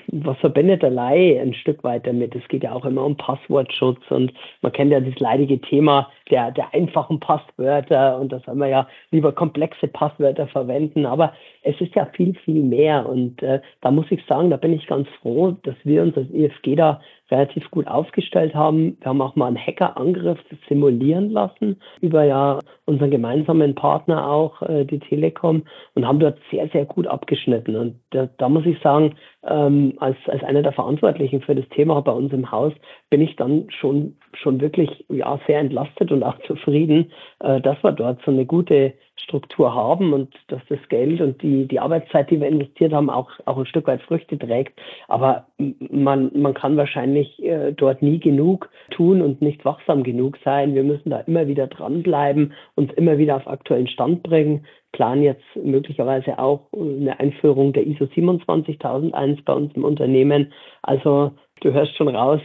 was 0.08 0.36
verbindet 0.38 0.82
der 0.82 0.90
Laie 0.90 1.40
ein 1.40 1.54
Stück 1.54 1.84
weit 1.84 2.06
damit? 2.06 2.34
Es 2.34 2.46
geht 2.48 2.64
ja 2.64 2.72
auch 2.72 2.84
immer 2.84 3.04
um 3.04 3.16
Passwortschutz 3.16 4.00
und 4.10 4.32
man 4.62 4.72
kennt 4.72 4.92
ja 4.92 5.00
das 5.00 5.18
leidige 5.18 5.60
Thema 5.60 6.10
der, 6.30 6.50
der 6.50 6.72
einfachen 6.74 7.20
Passwörter 7.20 8.18
und 8.18 8.32
da 8.32 8.40
soll 8.40 8.56
man 8.56 8.70
ja 8.70 8.88
lieber 9.10 9.32
komplexe 9.32 9.86
Passwörter 9.88 10.48
verwenden. 10.48 11.06
Aber 11.06 11.32
es 11.62 11.80
ist 11.80 11.94
ja 11.94 12.06
viel, 12.06 12.34
viel 12.44 12.62
mehr 12.62 13.08
und 13.08 13.42
äh, 13.42 13.60
da 13.82 13.90
muss 13.90 14.06
ich 14.10 14.24
sagen, 14.26 14.50
da 14.50 14.56
bin 14.56 14.72
ich 14.72 14.86
ganz 14.86 15.08
froh, 15.22 15.56
dass 15.62 15.76
wir 15.84 16.02
uns 16.02 16.16
als 16.16 16.30
IFG 16.30 16.74
da 16.74 17.00
relativ 17.30 17.70
gut 17.70 17.86
aufgestellt 17.86 18.54
haben. 18.54 18.96
Wir 19.00 19.08
haben 19.08 19.20
auch 19.20 19.36
mal 19.36 19.46
einen 19.46 19.58
Hackerangriff 19.58 20.38
simulieren 20.68 21.30
lassen 21.30 21.80
über 22.00 22.24
ja 22.24 22.58
unseren 22.86 23.10
gemeinsamen 23.10 23.74
Partner 23.74 24.26
auch, 24.26 24.62
äh, 24.62 24.84
die 24.84 25.00
Telekom, 25.00 25.64
und 25.94 26.06
haben 26.06 26.20
dort 26.20 26.38
sehr, 26.50 26.68
sehr 26.68 26.86
gut 26.86 27.06
abgeschnitten. 27.06 27.76
Und 27.76 28.00
da, 28.10 28.28
da 28.38 28.48
muss 28.48 28.64
ich 28.64 28.80
sagen, 28.80 29.14
ähm, 29.48 29.94
als, 29.98 30.16
als 30.26 30.42
einer 30.44 30.62
der 30.62 30.72
Verantwortlichen 30.72 31.40
für 31.40 31.54
das 31.54 31.68
Thema 31.70 32.00
bei 32.00 32.12
uns 32.12 32.32
im 32.32 32.50
Haus 32.50 32.72
bin 33.10 33.20
ich 33.20 33.36
dann 33.36 33.68
schon, 33.70 34.16
schon 34.32 34.60
wirklich 34.60 35.04
ja, 35.08 35.38
sehr 35.46 35.60
entlastet 35.60 36.12
und 36.12 36.22
auch 36.22 36.38
zufrieden, 36.46 37.12
äh, 37.40 37.60
dass 37.60 37.82
wir 37.82 37.92
dort 37.92 38.20
so 38.24 38.30
eine 38.30 38.46
gute 38.46 38.94
Struktur 39.16 39.74
haben 39.74 40.12
und 40.12 40.34
dass 40.48 40.60
das 40.68 40.78
Geld 40.88 41.20
und 41.20 41.42
die, 41.42 41.66
die 41.66 41.80
Arbeitszeit, 41.80 42.30
die 42.30 42.40
wir 42.40 42.48
investiert 42.48 42.92
haben, 42.92 43.10
auch, 43.10 43.30
auch 43.44 43.58
ein 43.58 43.66
Stück 43.66 43.86
weit 43.86 44.02
Früchte 44.02 44.38
trägt. 44.38 44.78
Aber 45.08 45.46
man, 45.58 46.30
man 46.34 46.54
kann 46.54 46.76
wahrscheinlich 46.76 47.42
äh, 47.42 47.72
dort 47.72 48.02
nie 48.02 48.20
genug 48.20 48.68
tun 48.90 49.22
und 49.22 49.40
nicht 49.40 49.64
wachsam 49.64 50.02
genug 50.02 50.38
sein. 50.44 50.74
Wir 50.74 50.84
müssen 50.84 51.10
da 51.10 51.20
immer 51.20 51.48
wieder 51.48 51.66
dranbleiben, 51.66 52.52
uns 52.74 52.92
immer 52.92 53.18
wieder 53.18 53.36
auf 53.36 53.48
aktuellen 53.48 53.88
Stand 53.88 54.22
bringen. 54.22 54.66
Planen 54.96 55.22
jetzt 55.22 55.44
möglicherweise 55.54 56.38
auch 56.38 56.68
eine 56.72 57.20
Einführung 57.20 57.74
der 57.74 57.86
ISO 57.86 58.06
27001 58.06 59.44
bei 59.44 59.52
uns 59.52 59.74
im 59.74 59.84
Unternehmen. 59.84 60.54
Also 60.82 61.32
du 61.60 61.72
hörst 61.72 61.94
schon 61.96 62.08
raus, 62.08 62.40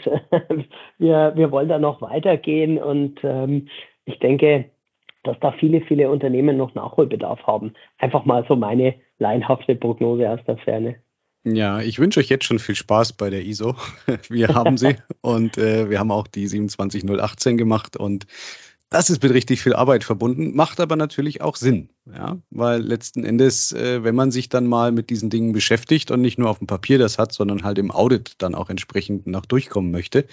wir, 0.98 1.32
wir 1.34 1.52
wollen 1.52 1.70
da 1.70 1.80
noch 1.80 2.02
weitergehen 2.02 2.78
und 2.78 3.20
ähm, 3.24 3.70
ich 4.04 4.20
denke, 4.20 4.66
dass 5.24 5.40
da 5.40 5.54
viele, 5.54 5.80
viele 5.82 6.10
Unternehmen 6.10 6.58
noch 6.58 6.76
Nachholbedarf 6.76 7.42
haben. 7.48 7.74
Einfach 8.00 8.26
mal 8.26 8.44
so 8.50 8.58
meine 8.58 8.96
laienhafte 9.18 9.76
Prognose 9.76 10.30
aus 10.30 10.40
der 10.46 10.58
Ferne. 10.58 10.98
Ja, 11.46 11.82
ich 11.82 12.00
wünsche 12.00 12.20
euch 12.20 12.30
jetzt 12.30 12.46
schon 12.46 12.60
viel 12.60 12.76
Spaß 12.76 13.14
bei 13.14 13.30
der 13.30 13.46
ISO. 13.46 13.76
Wir 14.30 14.50
haben 14.50 14.78
sie 14.78 14.98
und 15.22 15.58
äh, 15.58 15.90
wir 15.90 16.00
haben 16.00 16.12
auch 16.12 16.28
die 16.28 16.48
27018 16.48 17.58
gemacht 17.58 17.96
und 17.96 18.28
das 18.92 19.10
ist 19.10 19.24
mit 19.24 19.34
richtig 19.34 19.62
viel 19.62 19.74
Arbeit 19.74 20.04
verbunden, 20.04 20.54
macht 20.54 20.82
aber 20.82 20.98
natürlich 20.98 21.42
auch 21.42 21.56
Sinn, 21.56 21.90
ja, 22.06 22.40
weil 22.50 22.82
letzten 22.82 23.24
Endes, 23.24 23.72
äh, 23.74 24.04
wenn 24.04 24.16
man 24.16 24.32
sich 24.32 24.50
dann 24.50 24.66
mal 24.66 24.92
mit 24.92 25.12
diesen 25.12 25.30
Dingen 25.30 25.54
beschäftigt 25.54 26.10
und 26.10 26.22
nicht 26.22 26.40
nur 26.40 26.50
auf 26.50 26.58
dem 26.58 26.66
Papier 26.66 26.98
das 26.98 27.20
hat, 27.20 27.32
sondern 27.32 27.64
halt 27.64 27.78
im 27.78 27.92
Audit 27.92 28.36
dann 28.40 28.56
auch 28.56 28.70
entsprechend 28.72 29.28
noch 29.28 29.46
durchkommen 29.46 29.92
möchte, 29.92 30.26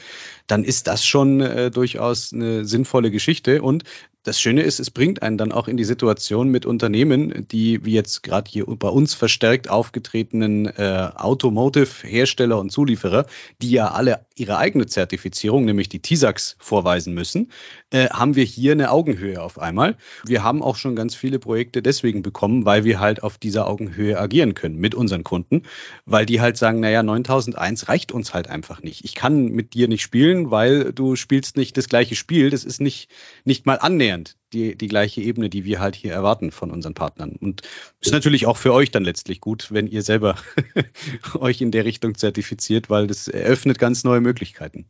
dann 0.47 0.65
ist 0.65 0.87
das 0.87 1.05
schon 1.05 1.41
äh, 1.41 1.71
durchaus 1.71 2.33
eine 2.33 2.65
sinnvolle 2.65 3.11
Geschichte 3.11 3.61
und 3.61 3.85
das 4.25 4.41
Schöne 4.41 4.63
ist, 4.63 4.79
es 4.79 4.91
bringt 4.91 5.23
einen 5.23 5.39
dann 5.39 5.53
auch 5.53 5.69
in 5.69 5.77
die 5.77 5.85
Situation 5.85 6.51
mit 6.51 6.67
Unternehmen, 6.67 7.47
die 7.49 7.85
wie 7.87 7.93
jetzt 7.93 8.23
gerade 8.23 8.51
hier 8.51 8.67
bei 8.67 8.89
uns 8.89 9.15
verstärkt 9.15 9.71
aufgetretenen 9.71 10.67
äh, 10.67 11.11
Automotive-Hersteller 11.15 12.59
und 12.59 12.71
Zulieferer, 12.71 13.27
die 13.63 13.71
ja 13.71 13.93
alle 13.93 14.27
ihre 14.37 14.59
eigene 14.59 14.87
Zertifizierung, 14.87 15.65
nämlich 15.65 15.89
die 15.89 16.01
TISAX, 16.01 16.57
vorweisen 16.59 17.15
müssen, 17.15 17.51
äh, 17.91 18.09
haben 18.11 18.37
wir 18.37 18.45
hier 18.45 18.73
eine 18.73 18.91
Augenhöhe 18.91 19.41
auf 19.41 19.59
einmal. 19.59 19.97
Wir 20.27 20.43
haben 20.43 20.63
auch 20.63 20.77
schon 20.77 20.95
ganz 20.95 21.15
viele 21.15 21.39
Projekte 21.39 21.58
deswegen 21.65 22.23
bekommen, 22.23 22.65
weil 22.65 22.85
wir 22.85 23.01
halt 23.01 23.23
auf 23.23 23.39
dieser 23.39 23.69
Augenhöhe 23.69 24.19
agieren 24.19 24.55
können 24.55 24.77
mit 24.77 24.95
unseren 24.95 25.25
Kunden, 25.25 25.63
weil 26.07 26.27
die 26.27 26.41
halt 26.41 26.57
sagen, 26.57 26.81
naja, 26.81 27.03
9001 27.03 27.89
reicht 27.89 28.13
uns 28.13 28.35
halt 28.35 28.49
einfach 28.49 28.83
nicht. 28.83 29.05
Ich 29.05 29.15
kann 29.15 29.47
mit 29.49 29.75
dir 29.75 29.89
nicht 29.89 30.03
spielen, 30.03 30.51
weil 30.51 30.93
du 30.93 31.17
spielst 31.17 31.57
nicht 31.57 31.77
das 31.77 31.89
gleiche 31.89 32.17
Spiel. 32.17 32.51
Das 32.51 32.65
ist 32.65 32.81
nicht, 32.81 33.11
nicht 33.45 33.67
mal 33.67 33.79
annähernd 33.79 33.99
annähernd 33.99 34.37
die, 34.53 34.77
die 34.77 34.89
gleiche 34.89 35.21
Ebene, 35.21 35.51
die 35.51 35.65
wir 35.65 35.81
halt 35.81 35.95
hier 35.95 36.13
erwarten 36.13 36.51
von 36.51 36.71
unseren 36.71 36.95
Partnern. 36.95 37.37
Und 37.41 37.63
ist 38.01 38.13
natürlich 38.13 38.47
auch 38.47 38.57
für 38.57 38.73
euch 38.73 38.91
dann 38.91 39.05
letztlich 39.05 39.41
gut, 39.41 39.73
wenn 39.73 39.87
ihr 39.87 40.03
selber 40.03 40.37
euch 41.41 41.61
in 41.61 41.71
der 41.71 41.85
Richtung 41.85 42.15
zertifiziert, 42.15 42.89
weil 42.89 43.07
das 43.07 43.29
eröffnet 43.29 43.79
ganz 43.79 44.05
neue 44.05 44.21
Möglichkeiten. 44.21 44.87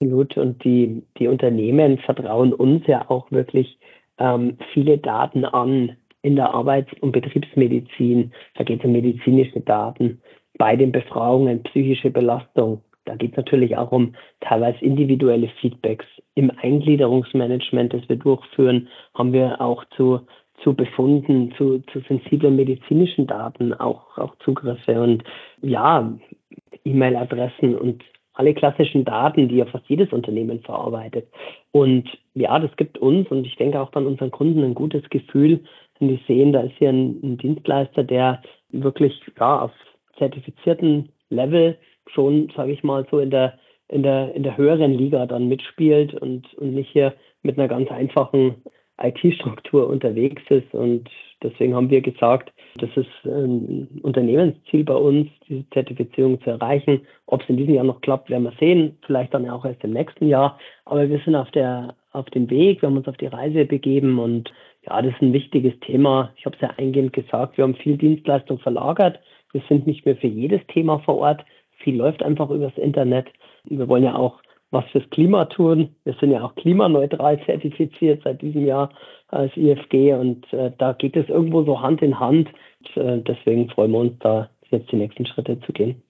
Absolut. 0.00 0.38
Und 0.38 0.64
die, 0.64 1.02
die 1.18 1.28
Unternehmen 1.28 1.98
vertrauen 1.98 2.54
uns 2.54 2.86
ja 2.86 3.10
auch 3.10 3.30
wirklich 3.30 3.78
ähm, 4.20 4.56
viele 4.72 4.98
Daten 4.98 5.44
an 5.44 5.96
in 6.22 6.36
der 6.36 6.54
Arbeits- 6.54 6.92
und 7.00 7.12
Betriebsmedizin. 7.12 8.32
Da 8.54 8.64
geht 8.64 8.80
es 8.80 8.84
um 8.84 8.92
medizinische 8.92 9.60
Daten, 9.60 10.20
bei 10.58 10.76
den 10.76 10.92
Befragungen 10.92 11.62
psychische 11.62 12.10
Belastung, 12.10 12.82
da 13.06 13.16
geht 13.16 13.32
es 13.32 13.36
natürlich 13.38 13.76
auch 13.76 13.92
um 13.92 14.14
teilweise 14.40 14.78
individuelle 14.84 15.48
Feedbacks. 15.60 16.04
Im 16.34 16.52
Eingliederungsmanagement, 16.62 17.92
das 17.92 18.08
wir 18.08 18.16
durchführen, 18.16 18.88
haben 19.14 19.32
wir 19.32 19.60
auch 19.60 19.84
zu, 19.96 20.20
zu 20.62 20.74
Befunden, 20.74 21.52
zu, 21.56 21.80
zu 21.92 22.00
sensiblen 22.08 22.56
medizinischen 22.56 23.26
Daten 23.26 23.72
auch, 23.74 24.18
auch 24.18 24.36
Zugriffe 24.44 25.00
und 25.00 25.24
ja, 25.62 26.12
E-Mail-Adressen 26.84 27.76
und 27.76 28.04
alle 28.40 28.54
klassischen 28.54 29.04
Daten, 29.04 29.48
die 29.48 29.56
ja 29.56 29.66
fast 29.66 29.84
jedes 29.86 30.10
Unternehmen 30.14 30.60
verarbeitet. 30.60 31.28
Und 31.72 32.08
ja, 32.32 32.58
das 32.58 32.74
gibt 32.76 32.96
uns 32.96 33.28
und 33.28 33.46
ich 33.46 33.54
denke 33.56 33.78
auch 33.78 33.90
dann 33.90 34.06
unseren 34.06 34.30
Kunden 34.30 34.64
ein 34.64 34.74
gutes 34.74 35.02
Gefühl, 35.10 35.60
wenn 35.98 36.08
die 36.08 36.20
sehen, 36.26 36.54
da 36.54 36.62
ist 36.62 36.72
hier 36.78 36.88
ein, 36.88 37.20
ein 37.22 37.36
Dienstleister, 37.36 38.02
der 38.02 38.40
wirklich 38.70 39.12
ja, 39.38 39.60
auf 39.60 39.72
zertifizierten 40.16 41.10
Level 41.28 41.76
schon, 42.06 42.50
sage 42.56 42.72
ich 42.72 42.82
mal, 42.82 43.06
so 43.10 43.18
in 43.18 43.30
der, 43.30 43.58
in 43.88 44.02
der, 44.02 44.34
in 44.34 44.42
der 44.42 44.56
höheren 44.56 44.94
Liga 44.94 45.26
dann 45.26 45.48
mitspielt 45.48 46.14
und, 46.14 46.54
und 46.54 46.74
nicht 46.74 46.90
hier 46.90 47.12
mit 47.42 47.58
einer 47.58 47.68
ganz 47.68 47.90
einfachen 47.90 48.62
IT-Struktur 49.02 49.86
unterwegs 49.86 50.42
ist. 50.48 50.72
Und 50.72 51.10
deswegen 51.42 51.74
haben 51.74 51.90
wir 51.90 52.00
gesagt, 52.00 52.52
das 52.76 52.90
ist 52.96 53.10
ein 53.24 54.00
Unternehmensziel 54.02 54.84
bei 54.84 54.94
uns, 54.94 55.28
diese 55.48 55.68
Zertifizierung 55.70 56.40
zu 56.42 56.50
erreichen. 56.50 57.00
Ob 57.26 57.42
es 57.42 57.48
in 57.48 57.56
diesem 57.56 57.74
Jahr 57.74 57.84
noch 57.84 58.00
klappt, 58.00 58.30
werden 58.30 58.44
wir 58.44 58.54
sehen. 58.60 58.96
Vielleicht 59.06 59.34
dann 59.34 59.48
auch 59.48 59.64
erst 59.64 59.82
im 59.84 59.92
nächsten 59.92 60.28
Jahr. 60.28 60.58
Aber 60.84 61.08
wir 61.08 61.20
sind 61.24 61.34
auf 61.34 61.50
der, 61.50 61.94
auf 62.12 62.26
dem 62.30 62.48
Weg. 62.50 62.82
Wir 62.82 62.88
haben 62.88 62.96
uns 62.96 63.08
auf 63.08 63.16
die 63.16 63.26
Reise 63.26 63.64
begeben 63.64 64.18
und 64.18 64.52
ja, 64.86 65.02
das 65.02 65.12
ist 65.12 65.22
ein 65.22 65.32
wichtiges 65.32 65.78
Thema. 65.80 66.32
Ich 66.36 66.46
habe 66.46 66.56
es 66.56 66.62
ja 66.62 66.70
eingehend 66.76 67.12
gesagt. 67.12 67.56
Wir 67.56 67.64
haben 67.64 67.74
viel 67.74 67.98
Dienstleistung 67.98 68.58
verlagert. 68.58 69.20
Wir 69.52 69.62
sind 69.68 69.86
nicht 69.86 70.06
mehr 70.06 70.16
für 70.16 70.28
jedes 70.28 70.64
Thema 70.68 71.00
vor 71.00 71.18
Ort 71.18 71.44
viel 71.82 71.96
läuft 71.96 72.22
einfach 72.22 72.50
übers 72.50 72.76
Internet. 72.76 73.28
Wir 73.64 73.88
wollen 73.88 74.04
ja 74.04 74.14
auch 74.14 74.40
was 74.70 74.84
fürs 74.92 75.08
Klima 75.10 75.46
tun. 75.46 75.94
Wir 76.04 76.14
sind 76.20 76.30
ja 76.30 76.42
auch 76.44 76.54
klimaneutral 76.54 77.42
zertifiziert 77.46 78.22
seit 78.22 78.40
diesem 78.40 78.66
Jahr 78.66 78.90
als 79.30 79.56
IFG 79.56 80.14
und 80.14 80.52
äh, 80.52 80.72
da 80.76 80.92
geht 80.92 81.16
es 81.16 81.28
irgendwo 81.28 81.64
so 81.64 81.80
Hand 81.80 82.02
in 82.02 82.18
Hand. 82.18 82.48
Und, 82.80 83.02
äh, 83.02 83.22
deswegen 83.22 83.68
freuen 83.70 83.92
wir 83.92 83.98
uns 83.98 84.18
da 84.20 84.50
jetzt 84.70 84.90
die 84.90 84.96
nächsten 84.96 85.26
Schritte 85.26 85.60
zu 85.60 85.72
gehen. 85.72 86.02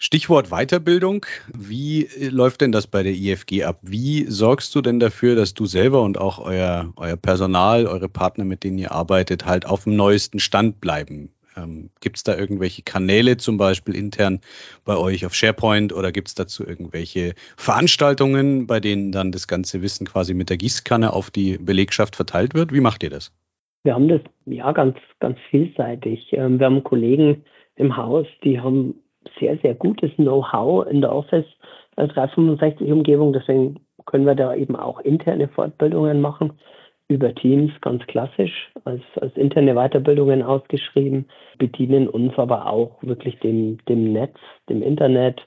Stichwort 0.00 0.50
Weiterbildung. 0.50 1.26
Wie 1.52 2.04
äh, 2.04 2.28
läuft 2.28 2.60
denn 2.60 2.70
das 2.70 2.86
bei 2.86 3.02
der 3.02 3.12
IFG 3.12 3.64
ab? 3.64 3.80
Wie 3.82 4.24
sorgst 4.24 4.72
du 4.74 4.80
denn 4.80 5.00
dafür, 5.00 5.34
dass 5.34 5.54
du 5.54 5.66
selber 5.66 6.02
und 6.02 6.18
auch 6.18 6.38
euer, 6.38 6.92
euer 6.96 7.16
Personal, 7.16 7.86
eure 7.86 8.08
Partner, 8.08 8.44
mit 8.44 8.62
denen 8.62 8.78
ihr 8.78 8.92
arbeitet, 8.92 9.44
halt 9.44 9.66
auf 9.66 9.84
dem 9.84 9.96
neuesten 9.96 10.38
Stand 10.38 10.80
bleiben? 10.80 11.30
Ähm, 11.58 11.90
gibt 12.00 12.16
es 12.16 12.24
da 12.24 12.36
irgendwelche 12.36 12.82
Kanäle 12.82 13.36
zum 13.36 13.56
Beispiel 13.56 13.94
intern 13.96 14.40
bei 14.84 14.96
euch 14.96 15.26
auf 15.26 15.34
SharePoint 15.34 15.92
oder 15.92 16.12
gibt 16.12 16.28
es 16.28 16.34
dazu 16.34 16.66
irgendwelche 16.66 17.34
Veranstaltungen, 17.56 18.66
bei 18.66 18.80
denen 18.80 19.12
dann 19.12 19.32
das 19.32 19.48
ganze 19.48 19.82
Wissen 19.82 20.06
quasi 20.06 20.34
mit 20.34 20.50
der 20.50 20.56
Gießkanne 20.56 21.12
auf 21.12 21.30
die 21.30 21.58
Belegschaft 21.58 22.16
verteilt 22.16 22.54
wird? 22.54 22.72
Wie 22.72 22.80
macht 22.80 23.02
ihr 23.02 23.10
das? 23.10 23.32
Wir 23.84 23.94
haben 23.94 24.08
das 24.08 24.20
ja 24.46 24.72
ganz, 24.72 24.96
ganz 25.20 25.38
vielseitig. 25.50 26.32
Ähm, 26.32 26.58
wir 26.58 26.66
haben 26.66 26.84
Kollegen 26.84 27.44
im 27.76 27.96
Haus, 27.96 28.26
die 28.44 28.60
haben 28.60 28.94
sehr, 29.38 29.58
sehr 29.58 29.74
gutes 29.74 30.10
Know-how 30.16 30.86
in 30.86 31.00
der 31.00 31.12
Office 31.12 31.46
365-Umgebung. 31.96 33.32
Deswegen 33.32 33.80
können 34.06 34.26
wir 34.26 34.34
da 34.34 34.54
eben 34.54 34.76
auch 34.76 35.00
interne 35.00 35.48
Fortbildungen 35.48 36.20
machen 36.20 36.52
über 37.08 37.34
Teams, 37.34 37.72
ganz 37.80 38.06
klassisch, 38.06 38.70
als, 38.84 39.02
als 39.20 39.34
interne 39.36 39.74
Weiterbildungen 39.74 40.42
ausgeschrieben, 40.42 41.26
bedienen 41.58 42.08
uns 42.08 42.38
aber 42.38 42.66
auch 42.66 43.02
wirklich 43.02 43.38
dem, 43.40 43.78
dem 43.88 44.12
Netz, 44.12 44.36
dem 44.68 44.82
Internet. 44.82 45.40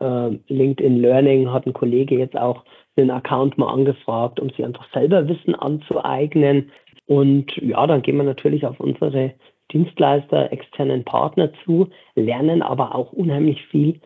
Äh, 0.00 0.30
LinkedIn 0.48 1.00
Learning 1.00 1.52
hat 1.52 1.66
ein 1.66 1.72
Kollege 1.72 2.18
jetzt 2.18 2.36
auch 2.36 2.64
den 2.96 3.10
Account 3.10 3.58
mal 3.58 3.72
angefragt, 3.72 4.40
um 4.40 4.50
sich 4.50 4.64
einfach 4.64 4.86
selber 4.92 5.28
Wissen 5.28 5.54
anzueignen. 5.54 6.70
Und 7.06 7.54
ja, 7.56 7.86
dann 7.86 8.02
gehen 8.02 8.16
wir 8.16 8.24
natürlich 8.24 8.66
auf 8.66 8.80
unsere 8.80 9.34
Dienstleister, 9.72 10.52
externen 10.52 11.04
Partner 11.04 11.50
zu, 11.64 11.88
lernen 12.16 12.62
aber 12.62 12.94
auch 12.94 13.12
unheimlich 13.12 13.64
viel 13.66 14.00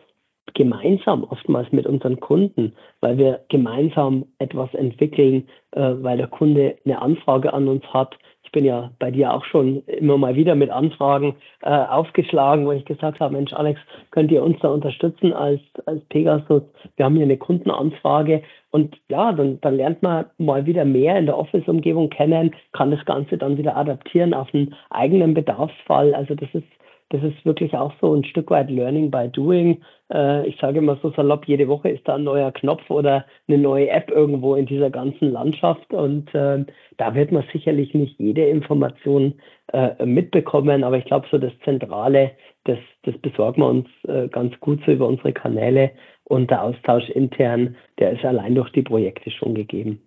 gemeinsam 0.53 1.23
oftmals 1.23 1.71
mit 1.71 1.85
unseren 1.85 2.19
Kunden, 2.19 2.73
weil 3.01 3.17
wir 3.17 3.41
gemeinsam 3.49 4.25
etwas 4.39 4.73
entwickeln, 4.73 5.47
äh, 5.71 5.93
weil 6.01 6.17
der 6.17 6.27
Kunde 6.27 6.77
eine 6.85 7.01
Anfrage 7.01 7.53
an 7.53 7.67
uns 7.67 7.83
hat, 7.93 8.15
ich 8.49 8.51
bin 8.51 8.65
ja 8.65 8.89
bei 8.97 9.11
dir 9.11 9.31
auch 9.31 9.45
schon 9.45 9.83
immer 9.85 10.17
mal 10.17 10.33
wieder 10.33 10.55
mit 10.55 10.71
Anfragen 10.71 11.35
äh, 11.61 11.69
aufgeschlagen, 11.69 12.65
wo 12.65 12.71
ich 12.71 12.83
gesagt 12.83 13.19
habe, 13.19 13.35
Mensch, 13.35 13.53
Alex, 13.53 13.79
könnt 14.09 14.31
ihr 14.31 14.41
uns 14.41 14.57
da 14.59 14.69
unterstützen 14.69 15.33
als, 15.33 15.61
als 15.85 16.03
Pegasus? 16.05 16.63
Wir 16.95 17.05
haben 17.05 17.15
hier 17.15 17.25
eine 17.25 17.37
Kundenanfrage 17.37 18.41
und 18.71 18.97
ja, 19.07 19.33
dann, 19.33 19.61
dann 19.61 19.75
lernt 19.75 20.01
man 20.01 20.25
mal 20.39 20.65
wieder 20.65 20.83
mehr 20.83 21.19
in 21.19 21.27
der 21.27 21.37
Office-Umgebung 21.37 22.09
kennen, 22.09 22.55
kann 22.71 22.89
das 22.89 23.05
Ganze 23.05 23.37
dann 23.37 23.59
wieder 23.59 23.77
adaptieren 23.77 24.33
auf 24.33 24.51
einen 24.51 24.73
eigenen 24.89 25.35
Bedarfsfall. 25.35 26.15
Also 26.15 26.33
das 26.33 26.49
ist 26.53 26.65
das 27.09 27.23
ist 27.23 27.43
wirklich 27.45 27.75
auch 27.75 27.93
so 27.99 28.13
ein 28.13 28.23
Stück 28.23 28.51
weit 28.51 28.69
Learning 28.69 29.09
by 29.09 29.27
Doing. 29.29 29.81
Äh, 30.13 30.47
ich 30.47 30.57
sage 30.59 30.79
immer 30.79 30.97
so 31.01 31.11
salopp, 31.11 31.47
jede 31.47 31.67
Woche 31.67 31.89
ist 31.89 32.07
da 32.07 32.15
ein 32.15 32.23
neuer 32.23 32.51
Knopf 32.51 32.89
oder 32.89 33.25
eine 33.47 33.57
neue 33.57 33.89
App 33.89 34.11
irgendwo 34.11 34.55
in 34.55 34.65
dieser 34.65 34.89
ganzen 34.89 35.31
Landschaft 35.31 35.91
und 35.93 36.33
äh, 36.35 36.65
da 36.97 37.15
wird 37.15 37.31
man 37.31 37.43
sicherlich 37.51 37.93
nicht 37.93 38.19
jede 38.19 38.45
Information 38.45 39.33
äh, 39.73 40.05
mitbekommen, 40.05 40.83
aber 40.83 40.97
ich 40.97 41.05
glaube 41.05 41.27
so 41.31 41.37
das 41.37 41.53
Zentrale, 41.63 42.31
das, 42.65 42.79
das 43.03 43.17
besorgen 43.17 43.61
wir 43.61 43.69
uns 43.69 43.87
äh, 44.07 44.27
ganz 44.27 44.59
gut 44.59 44.79
so 44.85 44.91
über 44.91 45.07
unsere 45.07 45.33
Kanäle 45.33 45.91
und 46.25 46.51
der 46.51 46.63
Austausch 46.63 47.09
intern, 47.09 47.75
der 47.97 48.11
ist 48.11 48.23
allein 48.23 48.55
durch 48.55 48.71
die 48.71 48.83
Projekte 48.83 49.31
schon 49.31 49.55
gegeben. 49.55 49.99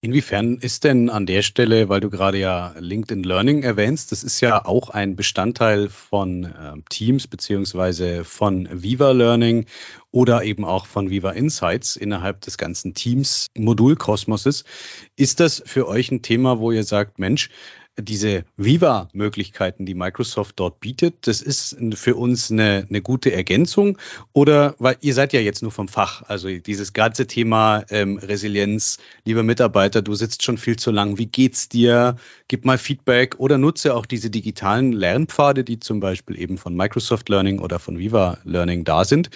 Inwiefern 0.00 0.58
ist 0.58 0.84
denn 0.84 1.10
an 1.10 1.26
der 1.26 1.42
Stelle, 1.42 1.88
weil 1.88 1.98
du 1.98 2.08
gerade 2.08 2.38
ja 2.38 2.72
LinkedIn 2.78 3.24
Learning 3.24 3.64
erwähnst, 3.64 4.12
das 4.12 4.22
ist 4.22 4.40
ja 4.40 4.64
auch 4.64 4.90
ein 4.90 5.16
Bestandteil 5.16 5.88
von 5.88 6.44
äh, 6.44 6.74
Teams 6.88 7.26
beziehungsweise 7.26 8.22
von 8.24 8.68
Viva 8.70 9.10
Learning 9.10 9.66
oder 10.12 10.44
eben 10.44 10.64
auch 10.64 10.86
von 10.86 11.10
Viva 11.10 11.30
Insights 11.30 11.96
innerhalb 11.96 12.42
des 12.42 12.58
ganzen 12.58 12.94
Teams 12.94 13.48
Modulkosmoses. 13.56 14.62
Ist 15.16 15.40
das 15.40 15.64
für 15.66 15.88
euch 15.88 16.12
ein 16.12 16.22
Thema, 16.22 16.60
wo 16.60 16.70
ihr 16.70 16.84
sagt, 16.84 17.18
Mensch, 17.18 17.50
diese 17.98 18.44
Viva-Möglichkeiten, 18.56 19.86
die 19.86 19.94
Microsoft 19.94 20.58
dort 20.60 20.80
bietet, 20.80 21.26
das 21.26 21.42
ist 21.42 21.76
für 21.94 22.16
uns 22.16 22.50
eine, 22.50 22.86
eine 22.88 23.02
gute 23.02 23.32
Ergänzung 23.32 23.98
oder 24.32 24.74
weil 24.78 24.96
ihr 25.00 25.14
seid 25.14 25.32
ja 25.32 25.40
jetzt 25.40 25.62
nur 25.62 25.72
vom 25.72 25.88
Fach, 25.88 26.22
also 26.22 26.48
dieses 26.48 26.92
ganze 26.92 27.26
Thema 27.26 27.84
ähm, 27.90 28.18
Resilienz, 28.18 28.98
lieber 29.24 29.42
Mitarbeiter, 29.42 30.02
du 30.02 30.14
sitzt 30.14 30.42
schon 30.42 30.58
viel 30.58 30.76
zu 30.76 30.90
lang, 30.90 31.18
wie 31.18 31.26
geht's 31.26 31.68
dir? 31.68 32.16
Gib 32.48 32.64
mal 32.64 32.78
Feedback 32.78 33.36
oder 33.38 33.58
nutze 33.58 33.94
auch 33.94 34.06
diese 34.06 34.30
digitalen 34.30 34.92
Lernpfade, 34.92 35.64
die 35.64 35.80
zum 35.80 36.00
Beispiel 36.00 36.40
eben 36.40 36.58
von 36.58 36.74
Microsoft 36.74 37.28
Learning 37.28 37.58
oder 37.58 37.78
von 37.78 37.98
Viva 37.98 38.38
Learning 38.44 38.84
da 38.84 39.04
sind. 39.04 39.30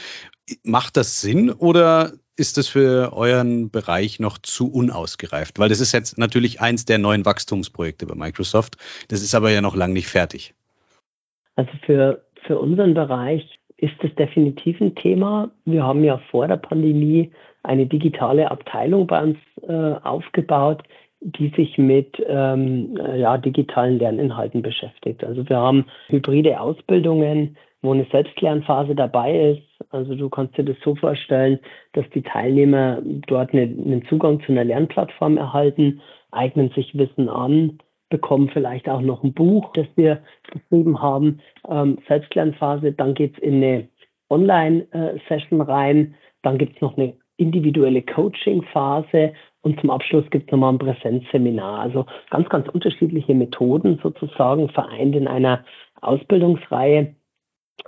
Macht 0.65 0.97
das 0.97 1.21
Sinn 1.21 1.51
oder 1.51 2.13
ist 2.37 2.57
das 2.57 2.69
für 2.69 3.13
euren 3.13 3.71
Bereich 3.71 4.21
noch 4.21 4.39
zu 4.39 4.73
unausgereift? 4.73 5.59
Weil 5.59 5.69
das 5.69 5.81
ist 5.81 5.93
jetzt 5.93 6.19
natürlich 6.19 6.61
eins 6.61 6.85
der 6.85 6.99
neuen 6.99 7.25
Wachstumsprojekte 7.25 8.07
bei 8.07 8.15
Microsoft. 8.15 8.77
Das 9.09 9.23
ist 9.23 9.35
aber 9.35 9.51
ja 9.51 9.61
noch 9.61 9.77
lange 9.77 9.95
nicht 9.95 10.09
fertig. 10.09 10.55
Also 11.57 11.71
für, 11.85 12.25
für 12.47 12.59
unseren 12.59 12.95
Bereich 12.95 13.59
ist 13.77 13.95
das 14.01 14.15
definitiv 14.15 14.81
ein 14.81 14.95
Thema. 14.95 15.51
Wir 15.65 15.83
haben 15.83 16.05
ja 16.05 16.19
vor 16.31 16.49
der 16.49 16.57
Pandemie 16.57 17.31
eine 17.63 17.87
digitale 17.87 18.51
Abteilung 18.51 19.07
bei 19.07 19.23
uns 19.23 19.39
äh, 19.69 19.73
aufgebaut, 19.73 20.83
die 21.21 21.53
sich 21.57 21.79
mit 21.79 22.21
ähm, 22.27 22.99
ja, 23.15 23.39
digitalen 23.39 23.99
Lerninhalten 23.99 24.63
beschäftigt. 24.63 25.23
Also 25.23 25.49
wir 25.49 25.57
haben 25.57 25.87
hybride 26.09 26.61
Ausbildungen, 26.61 27.57
wo 27.83 27.93
eine 27.93 28.07
Selbstlernphase 28.11 28.95
dabei 28.95 29.53
ist. 29.53 29.93
Also 29.93 30.15
du 30.15 30.31
kannst 30.31 30.57
dir 30.57 30.65
das 30.65 30.77
so 30.85 30.95
vorstellen, 30.95 31.59
dass 31.93 32.09
die 32.11 32.23
Teilnehmer 32.23 33.03
dort 33.27 33.53
eine, 33.53 33.63
einen 33.63 34.05
Zugang 34.09 34.41
zu 34.41 34.53
einer 34.53 34.65
Lernplattform 34.65 35.37
erhalten, 35.37 36.01
eignen 36.31 36.71
sich 36.71 36.97
Wissen 36.97 37.29
an, 37.29 37.79
bekommen 38.09 38.51
vielleicht 38.53 38.89
auch 38.89 39.01
noch 39.01 39.25
ein 39.25 39.35
Buch, 39.35 39.73
das 39.75 39.87
wir 39.97 40.23
geschrieben 40.53 41.03
haben, 41.03 41.41
ähm, 41.69 41.99
Selbstlernphase, 42.07 42.93
dann 42.93 43.15
geht's 43.15 43.39
in 43.39 43.57
eine 43.57 43.89
Online-Session 44.31 45.61
rein, 45.61 46.15
dann 46.43 46.59
gibt's 46.59 46.81
noch 46.81 46.97
eine 46.97 47.15
individuelle 47.37 48.03
Coaching-Phase 48.03 49.33
und 49.63 49.81
zum 49.81 49.91
Abschluss 49.91 50.29
gibt 50.31 50.47
es 50.47 50.53
nochmal 50.53 50.75
ein 50.75 50.79
Präsenzseminar. 50.79 51.81
Also 51.81 52.07
ganz, 52.31 52.49
ganz 52.49 52.69
unterschiedliche 52.69 53.35
Methoden 53.35 53.99
sozusagen 54.03 54.69
vereint 54.69 55.17
in 55.17 55.27
einer 55.27 55.65
Ausbildungsreihe 56.01 57.15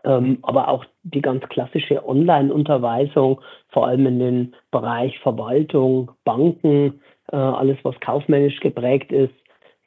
ähm, 0.05 0.39
aber 0.43 0.69
auch 0.69 0.85
die 1.03 1.23
ganz 1.23 1.45
klassische 1.49 2.07
Online-Unterweisung, 2.07 3.41
vor 3.71 3.87
allem 3.87 4.07
in 4.07 4.19
den 4.19 4.55
Bereich 4.71 5.19
Verwaltung, 5.21 6.11
Banken, 6.25 7.01
äh, 7.33 7.37
alles 7.37 7.79
was 7.83 7.99
kaufmännisch 8.01 8.61
geprägt 8.61 9.13
ist, 9.13 9.35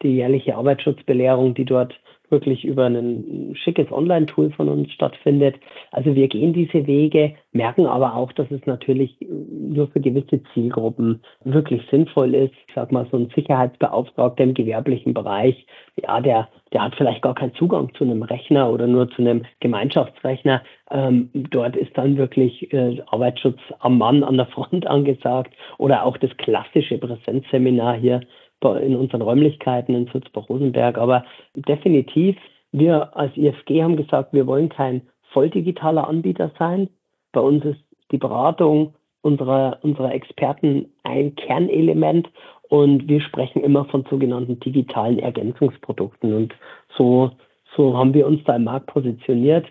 die 0.02 0.16
jährliche 0.16 0.56
Arbeitsschutzbelehrung, 0.56 1.54
die 1.54 1.66
dort 1.66 2.00
wirklich 2.30 2.66
über 2.66 2.86
ein 2.86 3.56
schickes 3.56 3.92
Online-Tool 3.92 4.52
von 4.52 4.70
uns 4.70 4.92
stattfindet. 4.92 5.56
Also 5.92 6.16
wir 6.16 6.28
gehen 6.28 6.54
diese 6.54 6.86
Wege, 6.88 7.34
merken 7.52 7.86
aber 7.86 8.16
auch, 8.16 8.32
dass 8.34 8.50
es 8.52 8.66
natürlich 8.66 9.16
nur 9.20 9.88
für 9.88 10.00
gewisse 10.00 10.42
Zielgruppen 10.54 11.22
wirklich 11.44 11.82
sinnvoll 11.90 12.36
ist. 12.36 12.54
Ich 12.68 12.76
sag 12.76 12.92
mal, 12.92 13.08
so 13.12 13.18
ein 13.18 13.30
Sicherheitsbeauftragter 13.36 14.44
im 14.44 14.54
gewerblichen 14.54 15.14
Bereich, 15.14 15.66
ja, 15.96 16.22
der, 16.22 16.50
der 16.74 16.84
hat 16.84 16.96
vielleicht 16.96 17.22
gar 17.22 17.36
keinen 17.36 17.54
Zugang 17.56 17.94
zu 17.96 18.04
einem 18.04 18.24
Rechner 18.24 18.72
oder 18.72 18.88
nur 18.88 19.10
zu 19.10 19.22
einem 19.22 19.44
Gemeinschaftsrechner. 19.60 20.62
Ähm, 20.92 21.30
dort 21.34 21.76
ist 21.76 21.98
dann 21.98 22.18
wirklich 22.18 22.72
äh, 22.74 23.02
Arbeitsschutz 23.08 23.60
am 23.80 23.98
Mann 23.98 24.24
an 24.24 24.38
der 24.38 24.46
Front 24.58 24.86
angesagt 24.88 25.54
oder 25.78 26.06
auch 26.06 26.18
das 26.18 26.36
klassische 26.38 26.98
Präsenzseminar 26.98 27.96
hier 27.98 28.22
in 28.64 28.96
unseren 28.96 29.22
Räumlichkeiten 29.22 29.96
in 29.96 30.08
Sulzbach-Rosenberg. 30.08 30.98
Aber 30.98 31.24
definitiv, 31.56 32.36
wir 32.72 33.16
als 33.16 33.36
IFG 33.38 33.84
haben 33.84 33.98
gesagt, 33.98 34.34
wir 34.34 34.48
wollen 34.48 34.70
kein 34.70 35.02
volldigitaler 35.32 36.08
Anbieter 36.08 36.52
sein. 36.58 36.90
Bei 37.32 37.42
uns 37.42 37.64
ist 37.66 37.80
die 38.12 38.18
Beratung 38.18 38.96
unserer, 39.22 39.80
unserer 39.82 40.14
Experten 40.14 40.94
ein 41.04 41.36
Kernelement 41.36 42.30
und 42.70 43.08
wir 43.08 43.22
sprechen 43.22 43.64
immer 43.64 43.86
von 43.86 44.06
sogenannten 44.10 44.60
digitalen 44.60 45.20
Ergänzungsprodukten. 45.20 46.34
Und 46.34 46.54
so, 46.98 47.32
so 47.76 47.98
haben 47.98 48.14
wir 48.14 48.28
uns 48.28 48.44
da 48.46 48.56
im 48.56 48.66
Markt 48.66 48.88
positioniert 48.88 49.68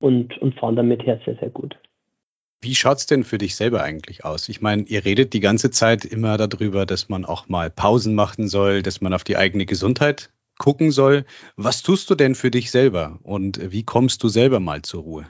und, 0.00 0.36
und 0.38 0.54
fahren 0.54 0.76
damit 0.76 1.04
her 1.06 1.20
sehr, 1.24 1.36
sehr 1.36 1.50
gut. 1.50 1.76
Wie 2.64 2.76
schaut's 2.76 3.06
denn 3.06 3.24
für 3.24 3.38
dich 3.38 3.56
selber 3.56 3.82
eigentlich 3.82 4.24
aus? 4.24 4.48
Ich 4.48 4.60
meine, 4.60 4.84
ihr 4.84 5.04
redet 5.04 5.32
die 5.32 5.40
ganze 5.40 5.72
Zeit 5.72 6.04
immer 6.04 6.36
darüber, 6.36 6.86
dass 6.86 7.08
man 7.08 7.24
auch 7.24 7.48
mal 7.48 7.70
Pausen 7.70 8.14
machen 8.14 8.46
soll, 8.46 8.82
dass 8.82 9.00
man 9.00 9.12
auf 9.12 9.24
die 9.24 9.36
eigene 9.36 9.66
Gesundheit 9.66 10.30
gucken 10.60 10.92
soll. 10.92 11.24
Was 11.56 11.82
tust 11.82 12.08
du 12.08 12.14
denn 12.14 12.36
für 12.36 12.52
dich 12.52 12.70
selber 12.70 13.18
und 13.24 13.72
wie 13.72 13.82
kommst 13.82 14.22
du 14.22 14.28
selber 14.28 14.60
mal 14.60 14.82
zur 14.82 15.02
Ruhe? 15.02 15.26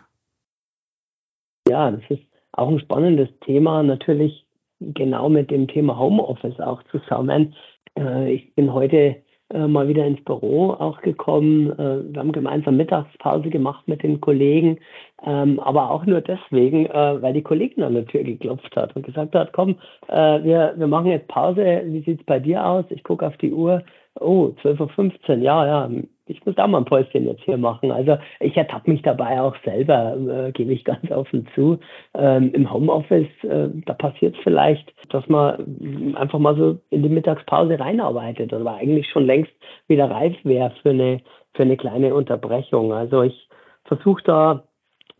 Ja, 1.66 1.90
das 1.90 2.02
ist 2.10 2.22
auch 2.52 2.68
ein 2.68 2.80
spannendes 2.80 3.30
Thema, 3.46 3.82
natürlich 3.82 4.44
genau 4.80 5.30
mit 5.30 5.50
dem 5.50 5.68
Thema 5.68 5.98
Homeoffice 5.98 6.60
auch 6.60 6.82
zusammen. 6.90 7.54
Äh, 7.98 8.34
ich 8.34 8.54
bin 8.54 8.74
heute 8.74 9.22
äh, 9.52 9.66
mal 9.66 9.88
wieder 9.88 10.04
ins 10.04 10.22
Büro 10.24 10.70
auch 10.70 11.00
gekommen. 11.02 11.70
Äh, 11.72 12.12
wir 12.12 12.20
haben 12.20 12.32
gemeinsam 12.32 12.76
Mittagspause 12.76 13.50
gemacht 13.50 13.86
mit 13.86 14.02
den 14.02 14.20
Kollegen, 14.20 14.78
ähm, 15.24 15.60
aber 15.60 15.90
auch 15.90 16.06
nur 16.06 16.20
deswegen, 16.20 16.86
äh, 16.86 17.22
weil 17.22 17.34
die 17.34 17.42
Kollegin 17.42 17.84
an 17.84 17.94
der 17.94 18.06
Tür 18.06 18.24
geklopft 18.24 18.74
hat 18.76 18.96
und 18.96 19.04
gesagt 19.04 19.34
hat, 19.34 19.52
komm, 19.52 19.76
äh, 20.08 20.42
wir, 20.42 20.74
wir 20.76 20.86
machen 20.86 21.06
jetzt 21.06 21.28
Pause, 21.28 21.82
wie 21.84 22.02
sieht's 22.02 22.24
bei 22.24 22.38
dir 22.38 22.64
aus? 22.64 22.84
Ich 22.90 23.04
gucke 23.04 23.26
auf 23.26 23.36
die 23.38 23.52
Uhr, 23.52 23.82
oh, 24.20 24.52
12.15 24.62 25.28
Uhr, 25.28 25.36
ja, 25.36 25.66
ja, 25.66 25.90
ich 26.32 26.44
muss 26.46 26.54
da 26.56 26.66
mal 26.66 26.78
ein 26.78 26.84
Päuschen 26.84 27.26
jetzt 27.26 27.42
hier 27.44 27.56
machen. 27.56 27.90
Also 27.90 28.16
ich 28.40 28.56
ertappe 28.56 28.90
mich 28.90 29.02
dabei 29.02 29.40
auch 29.40 29.54
selber, 29.64 30.16
äh, 30.16 30.52
gebe 30.52 30.72
ich 30.72 30.84
ganz 30.84 31.10
offen 31.10 31.46
zu. 31.54 31.78
Ähm, 32.14 32.52
Im 32.54 32.72
Homeoffice, 32.72 33.28
äh, 33.44 33.68
da 33.86 33.94
passiert 33.94 34.34
es 34.36 34.42
vielleicht, 34.42 34.92
dass 35.10 35.26
man 35.28 36.14
einfach 36.16 36.38
mal 36.38 36.56
so 36.56 36.78
in 36.90 37.02
die 37.02 37.08
Mittagspause 37.08 37.78
reinarbeitet 37.78 38.52
oder 38.52 38.74
eigentlich 38.74 39.08
schon 39.10 39.26
längst 39.26 39.52
wieder 39.88 40.10
reif 40.10 40.34
wäre 40.44 40.72
für 40.82 40.90
eine, 40.90 41.20
für 41.54 41.62
eine 41.62 41.76
kleine 41.76 42.14
Unterbrechung. 42.14 42.92
Also 42.92 43.22
ich 43.22 43.48
versuche 43.84 44.22
da 44.24 44.64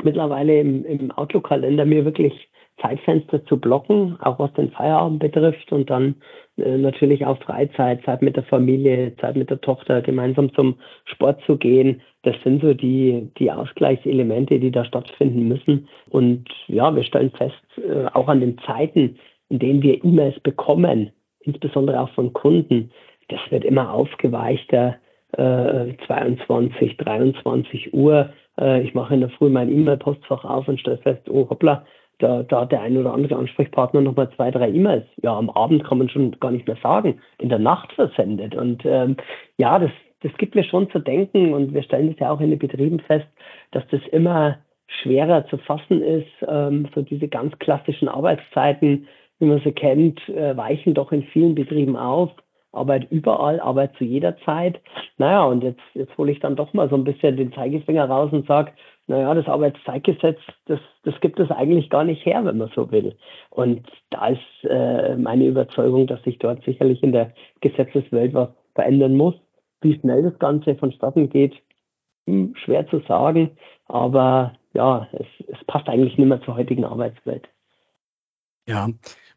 mittlerweile 0.03 0.61
im, 0.61 0.85
im 0.85 1.11
Outlook-Kalender 1.11 1.85
mir 1.85 2.05
wirklich 2.05 2.49
Zeitfenster 2.81 3.45
zu 3.47 3.59
blocken, 3.59 4.17
auch 4.21 4.39
was 4.39 4.53
den 4.55 4.71
Feierabend 4.71 5.21
betrifft 5.21 5.73
und 5.73 5.91
dann 5.91 6.17
äh, 6.57 6.77
natürlich 6.77 7.25
auch 7.25 7.39
Freizeit, 7.43 8.03
Zeit 8.05 8.23
mit 8.23 8.37
der 8.37 8.43
Familie, 8.45 9.15
Zeit 9.17 9.37
mit 9.37 9.51
der 9.51 9.61
Tochter, 9.61 10.03
gemeinsam 10.03 10.53
zum 10.55 10.77
Sport 11.05 11.41
zu 11.47 11.57
gehen. 11.57 12.01
Das 12.23 12.35
sind 12.43 12.63
so 12.63 12.75
die, 12.75 13.31
die 13.39 13.51
Ausgleichselemente, 13.51 14.59
die 14.59 14.71
da 14.71 14.85
stattfinden 14.85 15.49
müssen. 15.49 15.89
Und 16.09 16.49
ja, 16.67 16.95
wir 16.95 17.05
stellen 17.05 17.31
fest, 17.31 17.55
äh, 17.77 18.07
auch 18.13 18.29
an 18.29 18.41
den 18.41 18.59
Zeiten, 18.67 19.19
in 19.49 19.59
denen 19.59 19.83
wir 19.83 20.03
E-Mails 20.05 20.41
bekommen, 20.41 21.11
insbesondere 21.41 22.01
auch 22.01 22.11
von 22.11 22.33
Kunden, 22.33 22.91
das 23.29 23.41
wird 23.51 23.65
immer 23.65 23.93
aufgeweichter. 23.93 24.97
Äh, 25.33 25.95
22, 26.07 26.99
23 26.99 27.95
Uhr. 27.95 28.31
Äh, 28.61 28.83
ich 28.83 28.93
mache 28.93 29.15
in 29.15 29.21
der 29.21 29.31
Früh 29.31 29.49
mein 29.49 29.71
E-Mail-Postfach 29.71 30.45
auf 30.45 30.69
und 30.69 30.79
stelle 30.79 30.99
fest, 30.99 31.23
oh 31.31 31.49
hoppla, 31.49 31.87
da, 32.23 32.45
da 32.45 32.61
hat 32.63 32.73
der 32.73 32.83
ein 32.83 32.97
oder 32.97 33.13
andere 33.13 33.37
Ansprechpartner 33.37 34.01
nochmal 34.01 34.31
zwei, 34.37 34.51
drei 34.51 34.71
E-Mails, 34.71 35.07
ja, 35.23 35.37
am 35.37 35.51
Abend 35.51 35.85
kann 35.85 35.99
man 35.99 36.09
schon 36.09 36.31
gar 36.39 36.53
nicht 36.53 36.67
mehr 36.67 36.79
sagen, 36.83 37.21
in 37.39 37.49
der 37.49 37.59
Nacht 37.59 37.93
versendet. 37.93 38.55
Und 38.55 38.83
ähm, 38.85 39.17
ja, 39.59 39.79
das, 39.79 39.91
das 40.21 40.33
gibt 40.39 40.55
mir 40.55 40.63
schon 40.63 40.89
zu 40.91 41.01
denken 41.01 41.53
und 41.53 41.75
wir 41.75 41.83
stellen 41.83 42.11
das 42.11 42.21
ja 42.21 42.31
auch 42.31 42.41
in 42.41 42.51
den 42.51 42.61
Betrieben 42.61 43.01
fest, 43.01 43.27
dass 43.73 43.83
das 43.91 44.01
immer 44.13 44.59
schwerer 44.87 45.47
zu 45.49 45.59
fassen 45.59 46.01
ist. 46.01 46.31
Ähm, 46.47 46.89
so 46.95 47.03
diese 47.03 47.27
ganz 47.27 47.59
klassischen 47.59 48.09
Arbeitszeiten, 48.09 49.09
wie 49.41 49.47
man 49.47 49.61
sie 49.61 49.73
kennt, 49.73 50.21
äh, 50.29 50.57
weichen 50.57 50.95
doch 50.95 51.11
in 51.11 51.25
vielen 51.25 51.57
Betrieben 51.57 51.97
auf. 51.97 52.31
Arbeit 52.75 53.11
überall, 53.11 53.61
Arbeit 53.61 53.95
zu 53.97 54.05
jeder 54.05 54.39
Zeit. 54.45 54.81
Naja, 55.19 55.45
und 55.45 55.63
jetzt, 55.63 55.83
jetzt 55.93 56.17
hole 56.17 56.33
ich 56.33 56.41
dann 56.41 56.57
doch 56.57 56.73
mal 56.73 56.89
so 56.89 56.95
ein 56.95 57.05
bisschen 57.05 57.37
den 57.37 57.53
Zeigefinger 57.53 58.07
raus 58.07 58.33
und 58.33 58.47
sage, 58.47 58.73
naja, 59.07 59.35
das 59.35 59.47
Arbeitszeitgesetz, 59.47 60.39
das, 60.67 60.81
das 61.03 61.21
gibt 61.21 61.41
es 61.41 61.51
eigentlich 61.51 61.91
gar 61.91 62.05
nicht 62.05 62.25
her, 62.25 62.45
wenn 62.45 62.59
man 62.59 62.71
so 62.75 62.91
will. 62.91 63.17
Und 63.51 63.87
da 64.11 64.29
ist 64.29 64.41
äh, 64.65 65.17
meine 65.17 65.47
Überzeugung, 65.47 66.07
dass 66.07 66.23
sich 66.23 66.39
dort 66.39 66.65
sicherlich 66.65 67.03
in 67.03 67.13
der 67.13 67.33
Gesetzeswelt 67.61 68.33
was 68.35 68.51
verändern 68.75 69.17
muss. 69.17 69.35
Wie 69.81 69.99
schnell 69.99 70.23
das 70.23 70.39
Ganze 70.39 70.77
vonstatten 70.77 71.29
geht, 71.29 71.55
hm, 72.27 72.55
schwer 72.57 72.87
zu 72.87 73.01
sagen, 73.01 73.51
aber 73.87 74.55
ja, 74.75 75.09
es, 75.13 75.27
es 75.49 75.65
passt 75.67 75.89
eigentlich 75.89 76.17
nicht 76.17 76.29
mehr 76.29 76.41
zur 76.43 76.57
heutigen 76.57 76.85
Arbeitswelt. 76.85 77.49
Ja, 78.69 78.89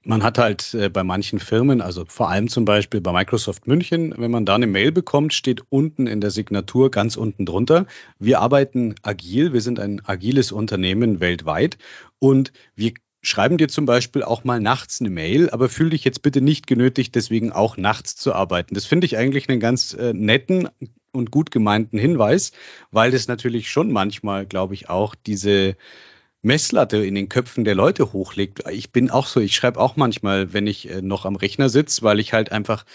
man 0.05 0.23
hat 0.23 0.37
halt 0.37 0.73
äh, 0.73 0.89
bei 0.89 1.03
manchen 1.03 1.39
Firmen, 1.39 1.81
also 1.81 2.05
vor 2.07 2.29
allem 2.29 2.47
zum 2.47 2.63
Beispiel 2.63 3.01
bei 3.01 3.11
Microsoft 3.11 3.67
München, 3.67 4.13
wenn 4.17 4.31
man 4.31 4.45
da 4.45 4.55
eine 4.55 4.67
Mail 4.67 4.91
bekommt, 4.91 5.33
steht 5.33 5.63
unten 5.69 6.07
in 6.07 6.21
der 6.21 6.31
Signatur 6.31 6.91
ganz 6.91 7.17
unten 7.17 7.45
drunter, 7.45 7.87
wir 8.19 8.39
arbeiten 8.39 8.95
agil, 9.01 9.51
wir 9.51 9.61
sind 9.61 9.79
ein 9.79 10.01
agiles 10.05 10.51
Unternehmen 10.51 11.19
weltweit 11.19 11.77
und 12.19 12.53
wir 12.75 12.93
schreiben 13.23 13.57
dir 13.57 13.67
zum 13.67 13.87
Beispiel 13.87 14.21
auch 14.23 14.43
mal 14.43 14.59
nachts 14.59 15.01
eine 15.01 15.09
Mail, 15.09 15.49
aber 15.49 15.67
fühl 15.67 15.89
dich 15.89 16.03
jetzt 16.03 16.21
bitte 16.21 16.41
nicht 16.41 16.67
genötigt, 16.67 17.15
deswegen 17.15 17.51
auch 17.51 17.75
nachts 17.75 18.15
zu 18.15 18.33
arbeiten. 18.33 18.75
Das 18.75 18.85
finde 18.85 19.05
ich 19.05 19.17
eigentlich 19.17 19.49
einen 19.49 19.59
ganz 19.59 19.93
äh, 19.93 20.13
netten 20.13 20.69
und 21.11 21.31
gut 21.31 21.49
gemeinten 21.49 21.97
Hinweis, 21.97 22.51
weil 22.91 23.09
das 23.09 23.27
natürlich 23.27 23.71
schon 23.71 23.91
manchmal, 23.91 24.45
glaube 24.45 24.75
ich, 24.75 24.89
auch 24.89 25.15
diese 25.15 25.75
Messlatte 26.45 27.03
in 27.03 27.15
den 27.15 27.27
Köpfen 27.27 27.65
der 27.65 27.75
Leute 27.75 28.13
hochlegt. 28.13 28.63
Ich 28.69 28.91
bin 28.91 29.09
auch 29.09 29.27
so, 29.27 29.39
ich 29.39 29.55
schreibe 29.55 29.79
auch 29.79 29.95
manchmal, 29.95 30.53
wenn 30.53 30.67
ich 30.67 30.89
äh, 30.89 31.01
noch 31.01 31.25
am 31.25 31.35
Rechner 31.35 31.69
sitze, 31.69 32.03
weil 32.03 32.19
ich 32.19 32.33
halt 32.33 32.51
einfach 32.51 32.85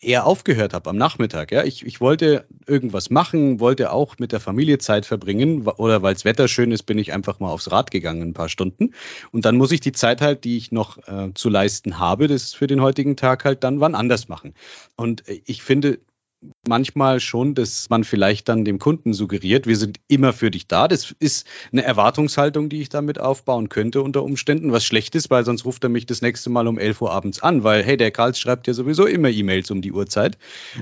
eher 0.00 0.26
aufgehört 0.26 0.72
habe 0.74 0.90
am 0.90 0.96
Nachmittag. 0.96 1.52
Ja, 1.52 1.62
ich, 1.62 1.86
ich 1.86 2.00
wollte 2.00 2.46
irgendwas 2.66 3.10
machen, 3.10 3.60
wollte 3.60 3.92
auch 3.92 4.18
mit 4.18 4.32
der 4.32 4.40
Familie 4.40 4.78
Zeit 4.78 5.06
verbringen 5.06 5.66
oder 5.66 6.02
weil 6.02 6.14
das 6.14 6.24
Wetter 6.24 6.48
schön 6.48 6.72
ist, 6.72 6.84
bin 6.84 6.98
ich 6.98 7.12
einfach 7.12 7.38
mal 7.38 7.50
aufs 7.50 7.70
Rad 7.70 7.90
gegangen 7.90 8.22
ein 8.22 8.32
paar 8.32 8.48
Stunden 8.48 8.94
und 9.30 9.44
dann 9.44 9.56
muss 9.56 9.72
ich 9.72 9.80
die 9.80 9.92
Zeit 9.92 10.20
halt, 10.20 10.44
die 10.44 10.56
ich 10.56 10.72
noch 10.72 10.98
äh, 11.06 11.32
zu 11.34 11.48
leisten 11.48 11.98
habe, 11.98 12.28
das 12.28 12.54
für 12.54 12.66
den 12.66 12.80
heutigen 12.80 13.16
Tag 13.16 13.44
halt 13.44 13.62
dann 13.62 13.80
wann 13.80 13.94
anders 13.94 14.28
machen. 14.28 14.54
Und 14.96 15.28
äh, 15.28 15.42
ich 15.44 15.62
finde, 15.62 16.00
manchmal 16.68 17.20
schon, 17.20 17.54
dass 17.54 17.88
man 17.88 18.04
vielleicht 18.04 18.48
dann 18.48 18.64
dem 18.64 18.78
Kunden 18.78 19.12
suggeriert, 19.12 19.66
wir 19.66 19.76
sind 19.76 19.98
immer 20.08 20.32
für 20.32 20.50
dich 20.50 20.66
da. 20.66 20.88
Das 20.88 21.14
ist 21.18 21.46
eine 21.72 21.82
Erwartungshaltung, 21.82 22.68
die 22.68 22.82
ich 22.82 22.88
damit 22.88 23.18
aufbauen 23.18 23.68
könnte 23.68 24.02
unter 24.02 24.22
Umständen, 24.22 24.72
was 24.72 24.84
schlecht 24.84 25.14
ist, 25.14 25.30
weil 25.30 25.44
sonst 25.44 25.64
ruft 25.64 25.84
er 25.84 25.90
mich 25.90 26.06
das 26.06 26.22
nächste 26.22 26.50
Mal 26.50 26.68
um 26.68 26.78
11 26.78 27.00
Uhr 27.00 27.12
abends 27.12 27.42
an, 27.42 27.64
weil, 27.64 27.82
hey, 27.82 27.96
der 27.96 28.10
Karls 28.10 28.38
schreibt 28.38 28.66
ja 28.66 28.74
sowieso 28.74 29.06
immer 29.06 29.30
E-Mails 29.30 29.70
um 29.70 29.80
die 29.80 29.92
Uhrzeit. 29.92 30.36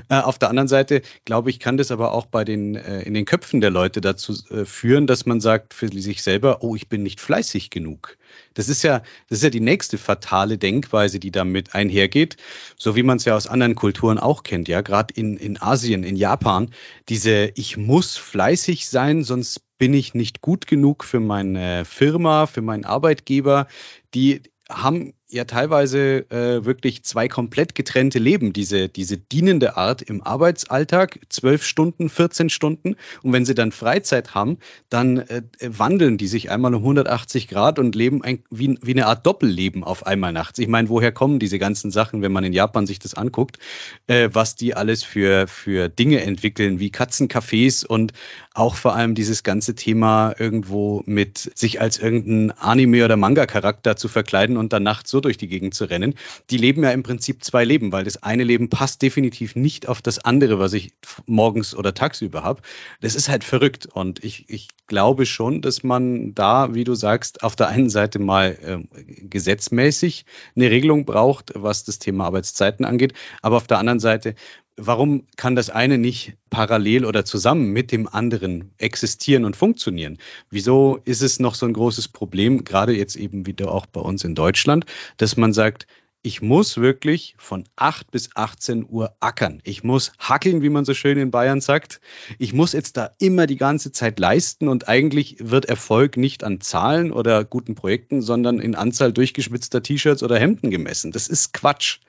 Äh, 0.09 0.19
auf 0.19 0.37
der 0.37 0.49
anderen 0.49 0.67
Seite, 0.67 1.01
glaube 1.25 1.49
ich, 1.49 1.59
kann 1.59 1.77
das 1.77 1.91
aber 1.91 2.13
auch 2.13 2.25
bei 2.25 2.43
den, 2.43 2.75
äh, 2.75 3.01
in 3.03 3.13
den 3.13 3.25
Köpfen 3.25 3.61
der 3.61 3.69
Leute 3.69 4.01
dazu 4.01 4.33
äh, 4.49 4.65
führen, 4.65 5.07
dass 5.07 5.25
man 5.25 5.39
sagt 5.39 5.73
für 5.73 5.87
sich 5.87 6.23
selber, 6.23 6.61
oh, 6.61 6.75
ich 6.75 6.89
bin 6.89 7.03
nicht 7.03 7.21
fleißig 7.21 7.69
genug. 7.69 8.17
Das 8.53 8.69
ist 8.69 8.83
ja, 8.83 9.01
das 9.29 9.39
ist 9.39 9.43
ja 9.43 9.49
die 9.49 9.59
nächste 9.59 9.97
fatale 9.97 10.57
Denkweise, 10.57 11.19
die 11.19 11.31
damit 11.31 11.75
einhergeht, 11.75 12.37
so 12.77 12.95
wie 12.95 13.03
man 13.03 13.17
es 13.17 13.25
ja 13.25 13.35
aus 13.35 13.47
anderen 13.47 13.75
Kulturen 13.75 14.17
auch 14.17 14.43
kennt, 14.43 14.67
ja, 14.67 14.81
gerade 14.81 15.13
in, 15.13 15.37
in 15.37 15.57
Asien, 15.69 16.03
in 16.03 16.15
Japan, 16.15 16.69
diese 17.09 17.51
ich 17.55 17.77
muss 17.77 18.17
fleißig 18.17 18.87
sein, 18.87 19.23
sonst 19.23 19.61
bin 19.77 19.93
ich 19.93 20.13
nicht 20.13 20.41
gut 20.41 20.67
genug 20.67 21.03
für 21.03 21.19
meine 21.19 21.85
Firma, 21.85 22.47
für 22.47 22.61
meinen 22.61 22.85
Arbeitgeber, 22.85 23.67
die 24.13 24.41
haben 24.69 25.13
ja 25.31 25.45
teilweise 25.45 26.29
äh, 26.31 26.65
wirklich 26.65 27.03
zwei 27.03 27.27
komplett 27.27 27.75
getrennte 27.75 28.17
Leben. 28.17 28.51
Diese, 28.51 28.89
diese 28.89 29.17
dienende 29.17 29.77
Art 29.77 30.01
im 30.01 30.23
Arbeitsalltag, 30.23 31.19
zwölf 31.29 31.63
Stunden, 31.63 32.09
14 32.09 32.49
Stunden. 32.49 32.95
Und 33.21 33.33
wenn 33.33 33.45
sie 33.45 33.53
dann 33.53 33.71
Freizeit 33.71 34.33
haben, 34.33 34.57
dann 34.89 35.17
äh, 35.17 35.43
wandeln 35.61 36.17
die 36.17 36.27
sich 36.27 36.49
einmal 36.49 36.73
um 36.73 36.81
180 36.81 37.47
Grad 37.47 37.77
und 37.77 37.95
leben 37.95 38.23
ein, 38.23 38.43
wie, 38.49 38.77
wie 38.81 38.91
eine 38.91 39.05
Art 39.05 39.25
Doppelleben 39.25 39.83
auf 39.83 40.07
einmal 40.07 40.33
nachts. 40.33 40.57
Ich 40.57 40.67
meine, 40.67 40.89
woher 40.89 41.11
kommen 41.11 41.37
diese 41.37 41.59
ganzen 41.59 41.91
Sachen, 41.91 42.21
wenn 42.23 42.31
man 42.31 42.43
in 42.43 42.53
Japan 42.53 42.87
sich 42.87 42.97
das 42.97 43.13
anguckt, 43.13 43.59
äh, 44.07 44.29
was 44.33 44.55
die 44.55 44.73
alles 44.73 45.03
für, 45.03 45.47
für 45.47 45.89
Dinge 45.89 46.21
entwickeln, 46.21 46.79
wie 46.79 46.89
Katzencafés 46.89 47.85
und 47.85 48.13
auch 48.55 48.75
vor 48.75 48.95
allem 48.95 49.13
dieses 49.13 49.43
ganze 49.43 49.75
Thema 49.75 50.33
irgendwo 50.37 51.03
mit 51.05 51.51
sich 51.55 51.79
als 51.79 51.99
irgendein 51.99 52.51
Anime- 52.57 53.05
oder 53.05 53.15
Manga-Charakter 53.15 53.95
zu 53.95 54.07
verkleiden 54.07 54.57
und 54.57 54.73
dann 54.73 54.83
nachts 54.83 55.11
so 55.11 55.18
durch 55.21 55.37
die 55.37 55.47
Gegend 55.47 55.73
zu 55.73 55.85
rennen. 55.85 56.15
Die 56.49 56.57
leben 56.57 56.83
ja 56.83 56.91
im 56.91 57.03
Prinzip 57.03 57.43
zwei 57.43 57.65
Leben, 57.65 57.91
weil 57.91 58.03
das 58.03 58.23
eine 58.23 58.43
Leben 58.43 58.69
passt 58.69 59.01
definitiv 59.01 59.55
nicht 59.55 59.87
auf 59.87 60.01
das 60.01 60.19
andere, 60.19 60.59
was 60.59 60.73
ich 60.73 60.93
morgens 61.25 61.75
oder 61.75 61.93
tagsüber 61.93 62.43
habe. 62.43 62.61
Das 63.01 63.15
ist 63.15 63.29
halt 63.29 63.43
verrückt. 63.43 63.87
Und 63.87 64.23
ich, 64.23 64.49
ich 64.49 64.67
glaube 64.87 65.25
schon, 65.25 65.61
dass 65.61 65.83
man 65.83 66.33
da, 66.33 66.73
wie 66.73 66.83
du 66.83 66.95
sagst, 66.95 67.43
auf 67.43 67.55
der 67.55 67.67
einen 67.67 67.89
Seite 67.89 68.19
mal 68.19 68.57
äh, 68.61 69.03
gesetzmäßig 69.05 70.25
eine 70.55 70.69
Regelung 70.69 71.05
braucht, 71.05 71.53
was 71.55 71.83
das 71.83 71.99
Thema 71.99 72.25
Arbeitszeiten 72.25 72.85
angeht, 72.85 73.13
aber 73.41 73.57
auf 73.57 73.67
der 73.67 73.79
anderen 73.79 73.99
Seite 73.99 74.35
warum 74.79 75.27
kann 75.35 75.55
das 75.55 75.69
eine 75.69 75.97
nicht 75.97 76.33
parallel 76.49 77.05
oder 77.05 77.25
zusammen 77.25 77.71
mit 77.71 77.91
dem 77.91 78.07
anderen 78.07 78.71
existieren 78.77 79.45
und 79.45 79.55
funktionieren? 79.55 80.17
Wieso 80.49 80.99
ist 81.05 81.21
es 81.21 81.39
noch 81.39 81.55
so 81.55 81.65
ein 81.65 81.73
großes 81.73 82.07
Problem, 82.07 82.63
gerade 82.63 82.95
jetzt 82.95 83.15
eben 83.15 83.45
wieder 83.45 83.71
auch 83.71 83.85
bei 83.85 84.01
uns 84.01 84.23
in 84.23 84.35
Deutschland, 84.35 84.85
dass 85.17 85.37
man 85.37 85.53
sagt, 85.53 85.87
ich 86.21 86.41
muss 86.41 86.77
wirklich 86.77 87.35
von 87.37 87.63
8 87.77 88.11
bis 88.11 88.31
18 88.35 88.85
Uhr 88.89 89.15
ackern. 89.21 89.61
Ich 89.63 89.85
muss 89.85 90.11
hackeln, 90.19 90.61
wie 90.61 90.69
man 90.69 90.83
so 90.83 90.93
schön 90.93 91.17
in 91.17 91.31
Bayern 91.31 91.61
sagt. 91.61 92.01
Ich 92.37 92.51
muss 92.51 92.73
jetzt 92.73 92.97
da 92.97 93.11
immer 93.19 93.47
die 93.47 93.55
ganze 93.55 93.93
Zeit 93.93 94.19
leisten 94.19 94.67
und 94.67 94.89
eigentlich 94.89 95.37
wird 95.39 95.65
Erfolg 95.65 96.17
nicht 96.17 96.43
an 96.43 96.59
Zahlen 96.59 97.13
oder 97.13 97.45
guten 97.45 97.73
Projekten, 97.73 98.21
sondern 98.21 98.59
in 98.59 98.75
Anzahl 98.75 99.13
durchgeschwitzter 99.13 99.81
T-Shirts 99.81 100.21
oder 100.21 100.37
Hemden 100.37 100.71
gemessen. 100.71 101.13
Das 101.13 101.29
ist 101.29 101.53
Quatsch. 101.53 101.99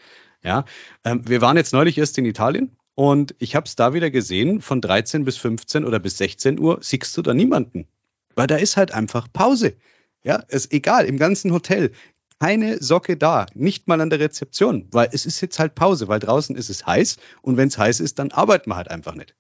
Ja, 0.42 0.64
ähm, 1.04 1.28
wir 1.28 1.40
waren 1.40 1.56
jetzt 1.56 1.72
neulich 1.72 1.98
erst 1.98 2.16
in 2.18 2.24
Italien 2.24 2.76
und 2.94 3.34
ich 3.38 3.56
habe 3.56 3.66
es 3.66 3.76
da 3.76 3.94
wieder 3.94 4.10
gesehen, 4.10 4.60
von 4.60 4.80
13 4.80 5.24
bis 5.24 5.36
15 5.36 5.84
oder 5.84 5.98
bis 5.98 6.18
16 6.18 6.58
Uhr 6.58 6.78
siehst 6.80 7.16
du 7.16 7.22
da 7.22 7.34
niemanden. 7.34 7.86
Weil 8.34 8.46
da 8.46 8.56
ist 8.56 8.76
halt 8.76 8.92
einfach 8.92 9.28
Pause. 9.32 9.74
Ja, 10.22 10.36
ist 10.48 10.72
egal, 10.72 11.06
im 11.06 11.18
ganzen 11.18 11.52
Hotel. 11.52 11.92
keine 12.40 12.78
Socke 12.82 13.16
da, 13.18 13.46
nicht 13.54 13.86
mal 13.86 14.00
an 14.00 14.08
der 14.08 14.18
Rezeption, 14.18 14.88
weil 14.92 15.08
es 15.12 15.26
ist 15.26 15.42
jetzt 15.42 15.58
halt 15.58 15.74
Pause, 15.74 16.08
weil 16.08 16.20
draußen 16.20 16.56
ist 16.56 16.70
es 16.70 16.86
heiß 16.86 17.18
und 17.42 17.58
wenn 17.58 17.68
es 17.68 17.76
heiß 17.76 18.00
ist, 18.00 18.18
dann 18.18 18.30
arbeiten 18.30 18.70
wir 18.70 18.76
halt 18.76 18.90
einfach 18.90 19.14
nicht. 19.14 19.34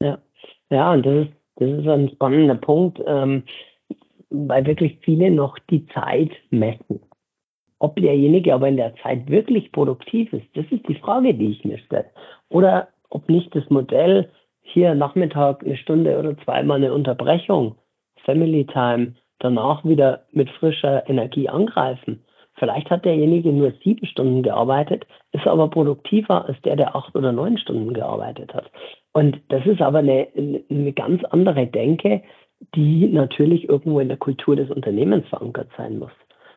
Ja, 0.00 0.18
ja, 0.70 0.92
und 0.92 1.04
das 1.04 1.26
ist, 1.26 1.32
das 1.56 1.70
ist 1.70 1.88
ein 1.88 2.10
spannender 2.10 2.54
Punkt, 2.54 3.00
ähm, 3.04 3.42
weil 4.30 4.64
wirklich 4.64 4.98
viele 5.02 5.30
noch 5.30 5.58
die 5.70 5.86
Zeit 5.86 6.30
messen. 6.50 7.00
Ob 7.84 7.96
derjenige 7.96 8.54
aber 8.54 8.68
in 8.68 8.78
der 8.78 8.94
Zeit 9.02 9.28
wirklich 9.28 9.70
produktiv 9.70 10.32
ist, 10.32 10.46
das 10.54 10.64
ist 10.70 10.88
die 10.88 10.94
Frage, 10.94 11.34
die 11.34 11.50
ich 11.50 11.66
mir 11.66 11.76
stelle. 11.76 12.06
Oder 12.48 12.88
ob 13.10 13.28
nicht 13.28 13.54
das 13.54 13.68
Modell 13.68 14.30
hier 14.62 14.94
Nachmittag 14.94 15.62
eine 15.62 15.76
Stunde 15.76 16.18
oder 16.18 16.34
zweimal 16.38 16.78
eine 16.78 16.94
Unterbrechung, 16.94 17.74
Family 18.24 18.64
Time, 18.64 19.16
danach 19.38 19.84
wieder 19.84 20.22
mit 20.32 20.48
frischer 20.48 21.06
Energie 21.10 21.50
angreifen. 21.50 22.24
Vielleicht 22.54 22.88
hat 22.88 23.04
derjenige 23.04 23.52
nur 23.52 23.74
sieben 23.84 24.06
Stunden 24.06 24.42
gearbeitet, 24.42 25.06
ist 25.32 25.46
aber 25.46 25.68
produktiver 25.68 26.46
als 26.48 26.58
der, 26.62 26.76
der 26.76 26.96
acht 26.96 27.14
oder 27.14 27.32
neun 27.32 27.58
Stunden 27.58 27.92
gearbeitet 27.92 28.54
hat. 28.54 28.70
Und 29.12 29.42
das 29.50 29.66
ist 29.66 29.82
aber 29.82 29.98
eine, 29.98 30.28
eine 30.70 30.92
ganz 30.94 31.22
andere 31.24 31.66
Denke, 31.66 32.22
die 32.74 33.08
natürlich 33.08 33.68
irgendwo 33.68 34.00
in 34.00 34.08
der 34.08 34.16
Kultur 34.16 34.56
des 34.56 34.70
Unternehmens 34.70 35.28
verankert 35.28 35.68
sein 35.76 35.98
muss. 35.98 36.12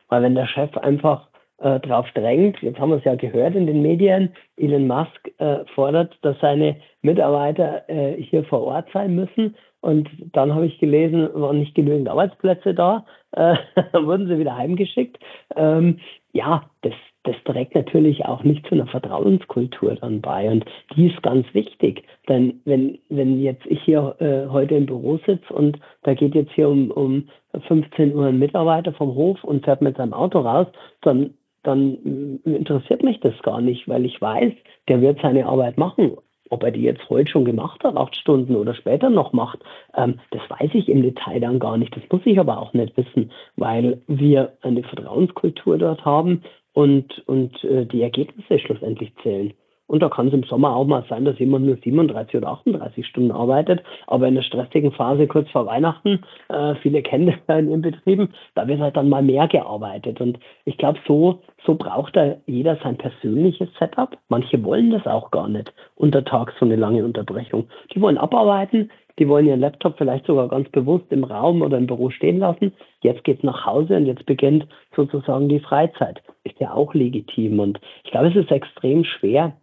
Weil 0.08 0.22
wenn 0.22 0.34
der 0.34 0.46
Chef 0.46 0.76
einfach 0.76 1.28
äh, 1.58 1.80
drauf 1.80 2.06
drängt, 2.14 2.60
jetzt 2.62 2.78
haben 2.78 2.90
wir 2.90 2.98
es 2.98 3.04
ja 3.04 3.14
gehört 3.14 3.54
in 3.54 3.66
den 3.66 3.82
Medien, 3.82 4.34
Elon 4.56 4.86
Musk 4.86 5.30
äh, 5.38 5.64
fordert, 5.74 6.16
dass 6.22 6.38
seine 6.40 6.76
Mitarbeiter 7.02 7.88
äh, 7.88 8.20
hier 8.22 8.44
vor 8.44 8.62
Ort 8.62 8.88
sein 8.92 9.14
müssen. 9.14 9.56
Und 9.80 10.08
dann 10.32 10.54
habe 10.54 10.66
ich 10.66 10.78
gelesen, 10.78 11.28
waren 11.34 11.60
nicht 11.60 11.74
genügend 11.74 12.08
Arbeitsplätze 12.08 12.74
da, 12.74 13.04
äh, 13.32 13.56
wurden 13.92 14.28
sie 14.28 14.38
wieder 14.38 14.56
heimgeschickt. 14.56 15.18
Ähm, 15.56 16.00
ja, 16.32 16.68
das, 16.82 16.94
das 17.24 17.36
trägt 17.44 17.74
natürlich 17.74 18.24
auch 18.24 18.42
nicht 18.44 18.66
zu 18.66 18.74
einer 18.74 18.86
Vertrauenskultur 18.86 19.96
dann 19.96 20.20
bei. 20.20 20.50
Und 20.50 20.64
die 20.94 21.08
ist 21.08 21.22
ganz 21.22 21.46
wichtig. 21.52 22.04
Denn 22.28 22.60
wenn, 22.64 22.98
wenn 23.08 23.40
jetzt 23.42 23.66
ich 23.66 23.82
hier 23.82 24.16
äh, 24.20 24.50
heute 24.50 24.76
im 24.76 24.86
Büro 24.86 25.18
sitze 25.26 25.52
und 25.52 25.78
da 26.02 26.14
geht 26.14 26.34
jetzt 26.34 26.52
hier 26.52 26.68
um, 26.68 26.90
um 26.90 27.28
15 27.66 28.14
Uhr 28.14 28.26
ein 28.26 28.38
Mitarbeiter 28.38 28.92
vom 28.92 29.14
Hof 29.14 29.42
und 29.44 29.64
fährt 29.64 29.82
mit 29.82 29.96
seinem 29.96 30.12
Auto 30.12 30.40
raus, 30.40 30.68
dann 31.02 31.34
dann 31.64 32.38
interessiert 32.44 33.02
mich 33.02 33.20
das 33.20 33.34
gar 33.42 33.60
nicht, 33.60 33.88
weil 33.88 34.06
ich 34.06 34.20
weiß, 34.20 34.52
der 34.88 35.00
wird 35.00 35.20
seine 35.20 35.46
Arbeit 35.46 35.76
machen. 35.76 36.16
Ob 36.50 36.62
er 36.62 36.70
die 36.70 36.82
jetzt 36.82 37.10
heute 37.10 37.30
schon 37.30 37.44
gemacht 37.44 37.84
hat, 37.84 37.96
acht 37.96 38.16
Stunden 38.16 38.56
oder 38.56 38.74
später 38.74 39.10
noch 39.10 39.34
macht, 39.34 39.58
ähm, 39.94 40.18
das 40.30 40.40
weiß 40.48 40.70
ich 40.72 40.88
im 40.88 41.02
Detail 41.02 41.40
dann 41.40 41.58
gar 41.58 41.76
nicht. 41.76 41.94
Das 41.94 42.02
muss 42.10 42.22
ich 42.24 42.40
aber 42.40 42.58
auch 42.58 42.72
nicht 42.72 42.96
wissen, 42.96 43.32
weil 43.56 44.00
wir 44.06 44.54
eine 44.62 44.82
Vertrauenskultur 44.82 45.76
dort 45.76 46.06
haben 46.06 46.42
und, 46.78 47.26
und 47.26 47.64
äh, 47.64 47.86
die 47.86 48.02
Ergebnisse 48.02 48.60
schlussendlich 48.60 49.12
zählen. 49.24 49.52
Und 49.88 50.00
da 50.00 50.08
kann 50.08 50.28
es 50.28 50.32
im 50.32 50.44
Sommer 50.44 50.76
auch 50.76 50.86
mal 50.86 51.04
sein, 51.08 51.24
dass 51.24 51.36
jemand 51.40 51.66
nur 51.66 51.76
37 51.76 52.36
oder 52.36 52.50
38 52.50 53.04
Stunden 53.04 53.32
arbeitet. 53.32 53.82
Aber 54.06 54.28
in 54.28 54.36
der 54.36 54.42
stressigen 54.42 54.92
Phase 54.92 55.26
kurz 55.26 55.50
vor 55.50 55.66
Weihnachten, 55.66 56.20
äh, 56.48 56.76
viele 56.76 57.02
kennen 57.02 57.34
das 57.48 57.58
in 57.58 57.70
ihren 57.70 57.82
Betrieben, 57.82 58.28
da 58.54 58.68
wird 58.68 58.78
halt 58.78 58.96
dann 58.96 59.08
mal 59.08 59.22
mehr 59.22 59.48
gearbeitet. 59.48 60.20
Und 60.20 60.38
ich 60.66 60.78
glaube, 60.78 61.00
so, 61.08 61.40
so 61.66 61.74
braucht 61.74 62.14
da 62.14 62.36
jeder 62.46 62.76
sein 62.76 62.96
persönliches 62.96 63.70
Setup. 63.76 64.16
Manche 64.28 64.62
wollen 64.62 64.92
das 64.92 65.04
auch 65.04 65.32
gar 65.32 65.48
nicht, 65.48 65.72
untertags 65.96 66.52
so 66.60 66.64
eine 66.64 66.76
lange 66.76 67.04
Unterbrechung. 67.04 67.66
Die 67.92 68.00
wollen 68.00 68.18
abarbeiten, 68.18 68.88
die 69.18 69.28
wollen 69.28 69.46
ihren 69.46 69.60
Laptop 69.60 69.98
vielleicht 69.98 70.26
sogar 70.26 70.48
ganz 70.48 70.68
bewusst 70.70 71.06
im 71.10 71.24
Raum 71.24 71.62
oder 71.62 71.78
im 71.78 71.86
Büro 71.86 72.10
stehen 72.10 72.38
lassen. 72.38 72.72
Jetzt 73.02 73.24
geht's 73.24 73.42
nach 73.42 73.66
Hause 73.66 73.96
und 73.96 74.06
jetzt 74.06 74.26
beginnt 74.26 74.66
sozusagen 74.94 75.48
die 75.48 75.60
Freizeit. 75.60 76.22
Ist 76.44 76.58
ja 76.60 76.72
auch 76.72 76.94
legitim. 76.94 77.60
Und 77.60 77.80
ich 78.04 78.10
glaube, 78.10 78.28
es 78.28 78.36
ist 78.36 78.50
extrem 78.50 79.04
schwer, 79.04 79.56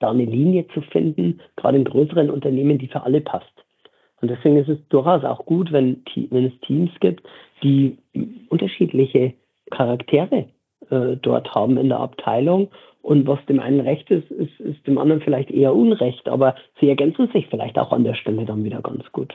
da 0.00 0.10
eine 0.10 0.24
Linie 0.24 0.66
zu 0.68 0.80
finden, 0.82 1.40
gerade 1.56 1.78
in 1.78 1.84
größeren 1.84 2.30
Unternehmen, 2.30 2.78
die 2.78 2.88
für 2.88 3.02
alle 3.02 3.20
passt. 3.20 3.52
Und 4.20 4.30
deswegen 4.30 4.56
ist 4.56 4.68
es 4.68 4.78
durchaus 4.88 5.24
auch 5.24 5.44
gut, 5.44 5.72
wenn, 5.72 6.02
wenn 6.30 6.46
es 6.46 6.60
Teams 6.60 6.90
gibt, 7.00 7.26
die 7.62 7.98
unterschiedliche 8.48 9.34
Charaktere 9.70 10.46
äh, 10.90 11.16
dort 11.20 11.54
haben 11.54 11.76
in 11.76 11.88
der 11.88 12.00
Abteilung. 12.00 12.68
Und 13.06 13.24
was 13.28 13.38
dem 13.46 13.60
einen 13.60 13.78
recht 13.78 14.10
ist, 14.10 14.28
ist, 14.32 14.58
ist 14.58 14.84
dem 14.84 14.98
anderen 14.98 15.20
vielleicht 15.20 15.52
eher 15.52 15.72
unrecht. 15.72 16.28
Aber 16.28 16.56
sie 16.80 16.88
ergänzen 16.88 17.28
sich 17.32 17.46
vielleicht 17.46 17.78
auch 17.78 17.92
an 17.92 18.02
der 18.02 18.14
Stelle 18.14 18.44
dann 18.44 18.64
wieder 18.64 18.82
ganz 18.82 19.04
gut 19.12 19.32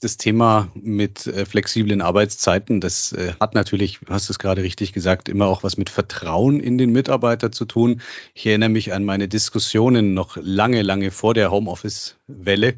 das 0.00 0.16
Thema 0.16 0.68
mit 0.74 1.26
äh, 1.26 1.44
flexiblen 1.44 2.00
Arbeitszeiten, 2.00 2.80
das 2.80 3.12
äh, 3.12 3.32
hat 3.40 3.54
natürlich, 3.54 3.98
du 3.98 4.12
hast 4.12 4.30
es 4.30 4.38
gerade 4.38 4.62
richtig 4.62 4.92
gesagt, 4.92 5.28
immer 5.28 5.46
auch 5.48 5.64
was 5.64 5.76
mit 5.76 5.90
Vertrauen 5.90 6.60
in 6.60 6.78
den 6.78 6.90
Mitarbeiter 6.90 7.50
zu 7.50 7.64
tun. 7.64 8.00
Ich 8.32 8.46
erinnere 8.46 8.68
mich 8.68 8.92
an 8.92 9.04
meine 9.04 9.26
Diskussionen 9.26 10.14
noch 10.14 10.36
lange, 10.40 10.82
lange 10.82 11.10
vor 11.10 11.34
der 11.34 11.50
Homeoffice-Welle, 11.50 12.74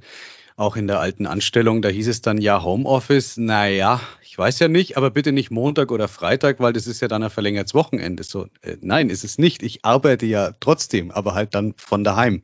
auch 0.56 0.76
in 0.76 0.86
der 0.86 1.00
alten 1.00 1.26
Anstellung. 1.26 1.82
Da 1.82 1.88
hieß 1.88 2.08
es 2.08 2.22
dann 2.22 2.38
ja 2.38 2.62
Homeoffice, 2.62 3.36
naja, 3.36 4.00
ich 4.22 4.36
weiß 4.36 4.58
ja 4.58 4.68
nicht, 4.68 4.96
aber 4.96 5.10
bitte 5.10 5.32
nicht 5.32 5.50
Montag 5.50 5.90
oder 5.90 6.08
Freitag, 6.08 6.60
weil 6.60 6.72
das 6.72 6.86
ist 6.86 7.00
ja 7.00 7.08
dann 7.08 7.22
ein 7.22 7.30
verlängertes 7.30 7.74
Wochenende. 7.74 8.22
So, 8.22 8.46
äh, 8.62 8.76
nein, 8.80 9.10
ist 9.10 9.24
es 9.24 9.38
nicht. 9.38 9.62
Ich 9.62 9.84
arbeite 9.84 10.26
ja 10.26 10.52
trotzdem, 10.60 11.10
aber 11.10 11.34
halt 11.34 11.54
dann 11.54 11.74
von 11.76 12.04
daheim. 12.04 12.42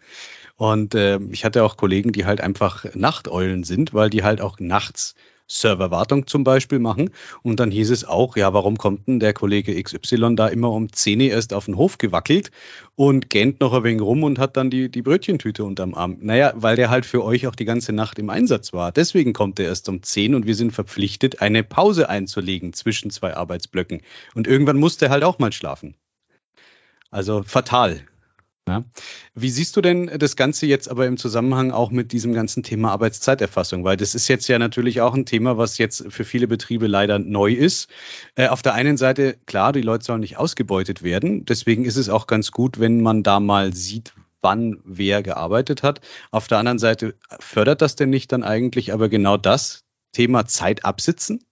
Und 0.57 0.95
äh, 0.95 1.19
ich 1.31 1.45
hatte 1.45 1.63
auch 1.65 1.77
Kollegen, 1.77 2.13
die 2.13 2.25
halt 2.25 2.41
einfach 2.41 2.87
Nachteulen 2.95 3.63
sind, 3.63 3.93
weil 3.93 4.11
die 4.11 4.23
halt 4.23 4.41
auch 4.41 4.59
nachts 4.59 5.15
Serverwartung 5.49 6.27
zum 6.27 6.45
Beispiel 6.45 6.79
machen. 6.79 7.11
Und 7.43 7.61
dann 7.61 7.71
hieß 7.71 7.91
es 7.91 8.05
auch, 8.05 8.37
ja, 8.37 8.53
warum 8.53 8.77
kommt 8.77 9.07
denn 9.07 9.21
der 9.21 9.33
Kollege 9.33 9.81
XY 9.81 10.35
da 10.37 10.49
immer 10.49 10.71
um 10.71 10.93
10 10.93 11.21
Uhr 11.21 11.27
erst 11.29 11.55
auf 11.55 11.67
den 11.67 11.77
Hof 11.77 11.99
gewackelt 11.99 12.51
und 12.95 13.31
gähnt 13.31 13.61
noch 13.61 13.73
ein 13.73 13.85
wenig 13.85 14.03
rum 14.03 14.25
und 14.25 14.39
hat 14.39 14.57
dann 14.57 14.71
die, 14.71 14.91
die 14.91 15.03
Brötchentüte 15.03 15.65
unterm 15.65 15.95
Arm? 15.95 16.19
Naja, 16.21 16.53
weil 16.57 16.77
der 16.77 16.91
halt 16.91 17.07
für 17.07 17.25
euch 17.25 17.47
auch 17.47 17.55
die 17.55 17.65
ganze 17.65 17.93
Nacht 17.93 18.19
im 18.19 18.31
Einsatz 18.31 18.73
war. 18.73 18.93
Deswegen 18.93 19.33
kommt 19.33 19.61
er 19.61 19.67
erst 19.67 19.89
um 19.89 20.03
10 20.03 20.35
und 20.35 20.47
wir 20.47 20.55
sind 20.55 20.73
verpflichtet, 20.73 21.43
eine 21.43 21.63
Pause 21.63 22.09
einzulegen 22.09 22.73
zwischen 22.73 23.11
zwei 23.11 23.37
Arbeitsblöcken. 23.37 24.03
Und 24.35 24.47
irgendwann 24.47 24.79
muss 24.79 24.97
der 24.97 25.11
halt 25.11 25.25
auch 25.25 25.39
mal 25.39 25.53
schlafen. 25.53 25.95
Also 27.11 27.43
fatal. 27.45 28.01
Ja. 28.69 28.83
Wie 29.35 29.51
siehst 29.51 29.77
du 29.77 29.81
denn 29.81 30.11
das 30.19 30.35
Ganze 30.35 30.67
jetzt 30.67 30.91
aber 30.91 31.07
im 31.07 31.19
Zusammenhang 31.19 31.71
auch 31.71 31.91
mit 31.93 32.11
diesem 32.11 32.33
ganzen 32.33 32.65
Thema 32.65 32.91
Arbeitszeiterfassung? 32.91 33.85
Weil 33.85 33.97
das 33.97 34.17
ist 34.17 34.27
jetzt 34.27 34.49
ja 34.49 34.59
natürlich 34.59 35.01
auch 35.01 35.15
ein 35.15 35.25
Thema, 35.25 35.57
was 35.57 35.79
jetzt 35.79 36.13
für 36.13 36.25
viele 36.25 36.49
Betriebe 36.49 36.89
leider 36.89 37.21
neu 37.21 37.53
ist. 37.53 37.89
Äh, 38.35 38.49
auf 38.49 38.63
der 38.63 38.75
einen 38.75 38.97
Seite, 38.97 39.37
klar, 39.47 39.73
die 39.73 39.83
Leute 39.83 40.05
sollen 40.05 40.21
nicht 40.21 40.37
ausgebeutet 40.37 41.05
werden. 41.05 41.45
Deswegen 41.45 41.85
ist 41.85 41.97
es 41.97 42.09
auch 42.09 42.27
ganz 42.27 42.51
gut, 42.51 42.81
wenn 42.81 43.03
man 43.03 43.23
da 43.23 43.39
mal 43.39 43.73
sieht, 43.73 44.15
wann 44.43 44.81
wer 44.85 45.23
gearbeitet 45.23 45.85
hat. 45.85 46.01
Auf 46.33 46.49
der 46.49 46.59
anderen 46.59 46.81
Seite 46.81 47.15
fördert 47.39 47.83
das 47.83 47.95
denn 47.95 48.11
nicht 48.11 48.33
dann 48.33 48.43
eigentlich 48.43 48.93
aber 48.93 49.09
genau 49.09 49.37
das 49.37 49.85
Thema 50.13 50.47
Zeit 50.47 50.85
absitzen? 50.85 51.45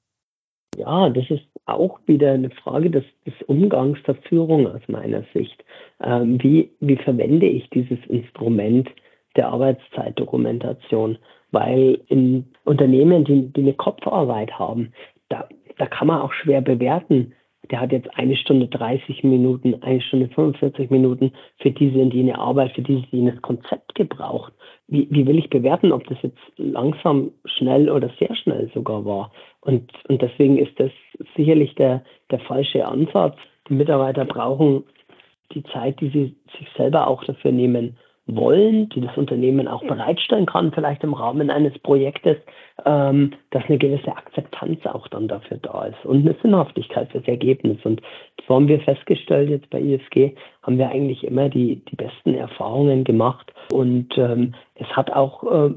Ja, 0.77 1.09
das 1.11 1.31
ist 1.31 1.54
auch 1.67 1.99
wieder 2.07 2.33
eine 2.33 2.51
Frage 2.51 2.91
des, 2.91 3.05
des 3.27 3.35
Umgangs 3.47 3.99
der 4.07 4.17
Führung 4.17 4.67
aus 4.67 4.83
meiner 4.89 5.25
Sicht. 5.33 5.65
Ähm, 6.03 6.43
wie, 6.43 6.71
wie 6.81 6.97
verwende 6.97 7.47
ich 7.47 7.69
dieses 7.71 7.99
Instrument 8.09 8.89
der 9.37 9.49
Arbeitszeitdokumentation? 9.49 11.19
Weil 11.53 12.01
in 12.09 12.47
Unternehmen, 12.65 13.25
die, 13.25 13.53
die 13.53 13.63
eine 13.63 13.75
Kopfarbeit 13.75 14.59
haben, 14.59 14.93
da, 15.29 15.49
da 15.79 15.87
kann 15.87 16.09
man 16.09 16.21
auch 16.21 16.33
schwer 16.33 16.61
bewerten, 16.61 17.33
der 17.71 17.81
hat 17.81 17.93
jetzt 17.93 18.09
eine 18.19 18.37
Stunde 18.37 18.69
30 18.69 19.25
Minuten, 19.25 19.83
eine 19.83 20.01
Stunde 20.01 20.29
45 20.29 20.91
Minuten 20.91 21.33
für 21.59 21.71
diese 21.71 21.99
und 21.99 22.13
jene 22.13 22.39
Arbeit, 22.39 22.73
für 22.73 22.83
dieses 22.83 23.05
jenes 23.11 23.41
Konzept 23.43 23.95
gebraucht. 23.95 24.53
Wie, 24.89 25.09
wie 25.11 25.27
will 25.27 25.39
ich 25.39 25.49
bewerten, 25.51 25.93
ob 25.93 26.07
das 26.07 26.19
jetzt 26.23 26.39
langsam, 26.57 27.31
schnell 27.45 27.91
oder 27.91 28.11
sehr 28.19 28.35
schnell 28.37 28.71
sogar 28.75 29.05
war? 29.05 29.33
Und, 29.61 29.91
und 30.09 30.21
deswegen 30.21 30.59
ist 30.59 30.79
das 30.79 30.91
sicherlich 31.37 31.75
der, 31.77 32.05
der 32.31 32.41
falsche 32.41 32.87
Ansatz. 32.87 33.37
Die 33.69 33.75
Mitarbeiter 33.75 34.25
brauchen 34.25 34.85
die 35.53 35.63
Zeit, 35.65 36.01
die 36.01 36.11
sie 36.11 36.37
sich 36.59 36.69
selber 36.77 37.07
auch 37.07 37.25
dafür 37.25 37.53
nehmen 37.53 37.97
wollen, 38.27 38.89
die 38.89 39.03
das 39.03 39.17
Unternehmen 39.19 39.69
auch 39.69 39.83
bereitstellen 39.85 40.47
kann, 40.47 40.73
vielleicht 40.73 41.05
im 41.05 41.13
Rahmen 41.13 41.51
eines 41.51 41.79
Projektes, 41.81 42.39
ähm, 42.87 43.33
dass 43.51 43.65
eine 43.67 43.77
gewisse 43.77 44.17
Akzeptanz 44.17 44.85
auch 44.87 45.07
dann 45.09 45.29
dafür 45.29 45.59
da 45.59 45.85
ist 45.85 46.05
und 46.05 46.27
eine 46.27 46.35
Sinnhaftigkeit 46.41 47.11
fürs 47.13 47.29
Ergebnis. 47.29 47.79
Und 47.85 48.01
so 48.49 48.55
haben 48.55 48.69
wir 48.69 48.81
festgestellt, 48.81 49.51
jetzt 49.51 49.69
bei 49.71 49.81
ISG 49.81 50.35
haben 50.63 50.79
wir 50.79 50.89
eigentlich 50.89 51.25
immer 51.25 51.51
die, 51.51 51.85
die 51.85 51.97
besten 51.97 52.35
Erfahrungen 52.35 53.05
gemacht. 53.05 53.53
Und 53.73 54.17
ähm, 54.17 54.55
es 54.77 54.89
hat 54.89 55.13
auch, 55.13 55.45
äh, 55.45 55.75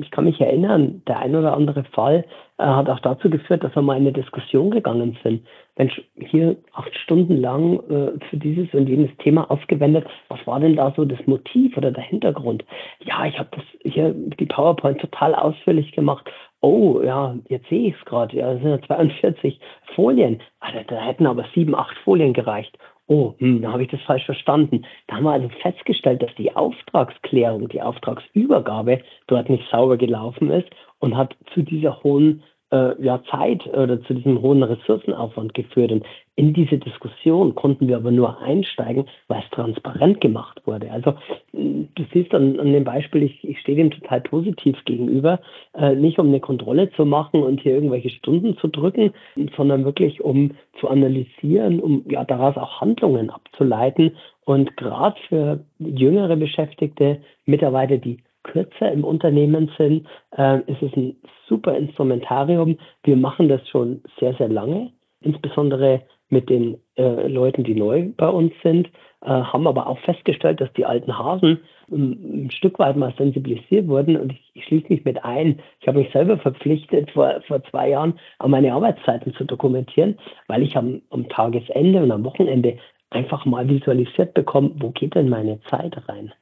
ich 0.00 0.10
kann 0.10 0.24
mich 0.24 0.40
erinnern, 0.40 1.02
der 1.06 1.18
ein 1.18 1.36
oder 1.36 1.52
andere 1.52 1.84
Fall 1.84 2.24
äh, 2.58 2.64
hat 2.64 2.88
auch 2.88 3.00
dazu 3.00 3.28
geführt, 3.28 3.62
dass 3.62 3.74
wir 3.76 3.82
mal 3.82 3.96
in 3.96 4.02
eine 4.02 4.12
Diskussion 4.12 4.70
gegangen 4.70 5.18
sind. 5.22 5.46
Mensch, 5.80 5.98
hier 6.18 6.56
acht 6.74 6.94
Stunden 6.94 7.38
lang 7.38 7.80
äh, 7.88 8.12
für 8.28 8.36
dieses 8.36 8.72
und 8.74 8.86
jenes 8.86 9.10
Thema 9.16 9.50
aufgewendet. 9.50 10.06
Was 10.28 10.46
war 10.46 10.60
denn 10.60 10.76
da 10.76 10.92
so 10.94 11.06
das 11.06 11.26
Motiv 11.26 11.74
oder 11.78 11.90
der 11.90 12.04
Hintergrund? 12.04 12.66
Ja, 13.02 13.24
ich 13.24 13.38
habe 13.38 13.48
das 13.52 13.64
hier 13.82 14.12
die 14.12 14.44
PowerPoint 14.44 15.00
total 15.00 15.34
ausführlich 15.34 15.92
gemacht 15.92 16.30
oh 16.60 17.00
ja, 17.02 17.36
jetzt 17.48 17.68
sehe 17.68 17.88
ich 17.88 17.94
es 17.98 18.04
gerade, 18.04 18.36
ja, 18.36 18.52
das 18.52 18.62
sind 18.62 18.70
ja 18.70 18.82
42 18.82 19.58
Folien. 19.94 20.42
Also, 20.60 20.78
da 20.86 21.00
hätten 21.00 21.26
aber 21.26 21.46
sieben, 21.54 21.74
acht 21.74 21.96
Folien 22.04 22.34
gereicht. 22.34 22.76
Oh, 23.06 23.34
hm, 23.38 23.62
da 23.62 23.72
habe 23.72 23.82
ich 23.82 23.88
das 23.88 24.02
falsch 24.02 24.24
verstanden. 24.24 24.84
Da 25.08 25.16
haben 25.16 25.24
wir 25.24 25.32
also 25.32 25.48
festgestellt, 25.62 26.22
dass 26.22 26.34
die 26.36 26.54
Auftragsklärung, 26.54 27.68
die 27.68 27.82
Auftragsübergabe 27.82 29.00
dort 29.26 29.48
nicht 29.48 29.64
sauber 29.70 29.96
gelaufen 29.96 30.50
ist 30.50 30.68
und 31.00 31.16
hat 31.16 31.34
zu 31.54 31.62
dieser 31.62 32.02
hohen 32.04 32.44
äh, 32.70 33.02
ja, 33.02 33.22
Zeit 33.30 33.66
oder 33.66 34.00
zu 34.02 34.14
diesem 34.14 34.40
hohen 34.42 34.62
Ressourcenaufwand 34.62 35.54
geführt. 35.54 35.92
Und 35.92 36.04
in 36.36 36.54
diese 36.54 36.78
Diskussion 36.78 37.54
konnten 37.54 37.88
wir 37.88 37.96
aber 37.96 38.10
nur 38.10 38.40
einsteigen, 38.40 39.06
weil 39.28 39.42
es 39.42 39.50
transparent 39.50 40.20
gemacht 40.20 40.62
wurde. 40.64 40.90
Also 40.90 41.14
du 41.52 42.04
siehst 42.12 42.32
an, 42.34 42.58
an 42.58 42.72
dem 42.72 42.84
Beispiel, 42.84 43.24
ich, 43.24 43.46
ich 43.46 43.60
stehe 43.60 43.76
dem 43.76 43.90
total 43.90 44.20
positiv 44.22 44.76
gegenüber, 44.84 45.40
äh, 45.74 45.94
nicht 45.94 46.18
um 46.18 46.28
eine 46.28 46.40
Kontrolle 46.40 46.90
zu 46.92 47.04
machen 47.04 47.42
und 47.42 47.60
hier 47.60 47.74
irgendwelche 47.74 48.10
Stunden 48.10 48.56
zu 48.56 48.68
drücken, 48.68 49.12
sondern 49.56 49.84
wirklich 49.84 50.20
um 50.22 50.52
zu 50.78 50.88
analysieren, 50.88 51.80
um 51.80 52.04
ja 52.08 52.24
daraus 52.24 52.56
auch 52.56 52.80
Handlungen 52.80 53.30
abzuleiten. 53.30 54.16
Und 54.44 54.76
gerade 54.76 55.16
für 55.28 55.60
jüngere 55.78 56.36
Beschäftigte, 56.36 57.18
Mitarbeiter, 57.44 57.98
die 57.98 58.18
kürzer 58.42 58.90
im 58.90 59.04
Unternehmen 59.04 59.70
sind, 59.76 60.06
äh, 60.36 60.60
ist 60.66 60.82
es 60.82 60.96
ein 60.96 61.16
super 61.48 61.76
Instrumentarium. 61.76 62.78
Wir 63.04 63.16
machen 63.16 63.48
das 63.48 63.66
schon 63.68 64.02
sehr, 64.18 64.34
sehr 64.34 64.48
lange, 64.48 64.92
insbesondere 65.20 66.02
mit 66.30 66.48
den 66.48 66.78
äh, 66.96 67.26
Leuten, 67.26 67.64
die 67.64 67.74
neu 67.74 68.08
bei 68.16 68.28
uns 68.28 68.52
sind, 68.62 68.88
äh, 69.22 69.28
haben 69.28 69.66
aber 69.66 69.86
auch 69.86 69.98
festgestellt, 70.00 70.60
dass 70.60 70.72
die 70.74 70.86
alten 70.86 71.18
Hasen 71.18 71.60
ein, 71.90 72.46
ein 72.46 72.50
Stück 72.50 72.78
weit 72.78 72.96
mal 72.96 73.12
sensibilisiert 73.18 73.88
wurden. 73.88 74.16
Und 74.16 74.32
ich, 74.32 74.50
ich 74.54 74.64
schließe 74.64 74.86
mich 74.88 75.04
mit 75.04 75.24
ein. 75.24 75.60
Ich 75.80 75.88
habe 75.88 75.98
mich 75.98 76.12
selber 76.12 76.38
verpflichtet, 76.38 77.10
vor, 77.10 77.40
vor 77.46 77.62
zwei 77.64 77.90
Jahren 77.90 78.18
an 78.38 78.52
meine 78.52 78.72
Arbeitszeiten 78.72 79.34
zu 79.34 79.44
dokumentieren, 79.44 80.18
weil 80.46 80.62
ich 80.62 80.76
am, 80.76 81.02
am 81.10 81.28
Tagesende 81.28 82.02
und 82.02 82.12
am 82.12 82.24
Wochenende 82.24 82.78
einfach 83.10 83.44
mal 83.44 83.68
visualisiert 83.68 84.34
bekomme, 84.34 84.70
wo 84.76 84.90
geht 84.90 85.16
denn 85.16 85.28
meine 85.28 85.60
Zeit 85.68 85.96
rein? 86.08 86.32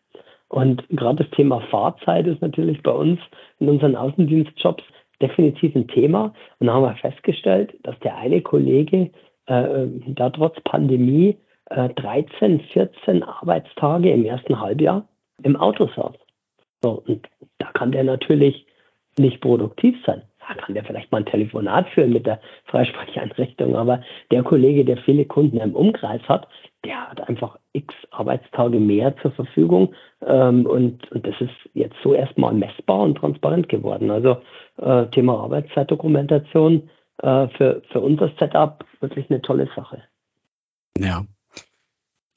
Und 0.48 0.88
gerade 0.88 1.24
das 1.24 1.30
Thema 1.32 1.60
Fahrzeit 1.70 2.26
ist 2.26 2.40
natürlich 2.40 2.82
bei 2.82 2.90
uns 2.90 3.20
in 3.60 3.68
unseren 3.68 3.96
Außendienstjobs 3.96 4.82
definitiv 5.20 5.74
ein 5.74 5.88
Thema. 5.88 6.32
Und 6.58 6.68
da 6.68 6.74
haben 6.74 6.84
wir 6.84 6.96
festgestellt, 6.96 7.74
dass 7.82 7.98
der 8.00 8.16
eine 8.16 8.40
Kollege 8.40 9.10
äh, 9.46 9.86
da 10.06 10.30
trotz 10.30 10.58
Pandemie 10.62 11.36
äh, 11.66 11.88
13, 11.90 12.60
14 12.72 13.22
Arbeitstage 13.22 14.10
im 14.10 14.24
ersten 14.24 14.58
Halbjahr 14.58 15.06
im 15.42 15.56
Auto 15.56 15.88
saß. 15.94 16.14
So, 16.82 17.02
und 17.06 17.28
da 17.58 17.66
kann 17.72 17.92
der 17.92 18.04
natürlich 18.04 18.66
nicht 19.18 19.40
produktiv 19.40 19.96
sein. 20.06 20.22
Kann 20.56 20.74
der 20.74 20.84
vielleicht 20.84 21.12
mal 21.12 21.18
ein 21.18 21.26
Telefonat 21.26 21.88
führen 21.90 22.12
mit 22.12 22.26
der 22.26 22.40
Freisprecheinrichtung, 22.64 23.76
aber 23.76 24.02
der 24.30 24.42
Kollege, 24.42 24.84
der 24.84 24.96
viele 24.98 25.24
Kunden 25.24 25.58
im 25.58 25.74
Umkreis 25.74 26.22
hat, 26.28 26.48
der 26.84 27.10
hat 27.10 27.28
einfach 27.28 27.58
x 27.72 27.94
Arbeitstage 28.10 28.78
mehr 28.78 29.16
zur 29.18 29.32
Verfügung 29.32 29.94
ähm, 30.24 30.66
und, 30.66 31.10
und 31.12 31.26
das 31.26 31.34
ist 31.40 31.50
jetzt 31.74 31.96
so 32.02 32.14
erstmal 32.14 32.54
messbar 32.54 33.00
und 33.00 33.16
transparent 33.18 33.68
geworden. 33.68 34.10
Also 34.10 34.38
äh, 34.78 35.06
Thema 35.06 35.40
Arbeitszeitdokumentation 35.40 36.88
äh, 37.22 37.48
für, 37.48 37.82
für 37.90 38.00
unser 38.00 38.30
Setup 38.38 38.84
wirklich 39.00 39.28
eine 39.30 39.42
tolle 39.42 39.68
Sache. 39.74 40.02
Ja. 40.96 41.24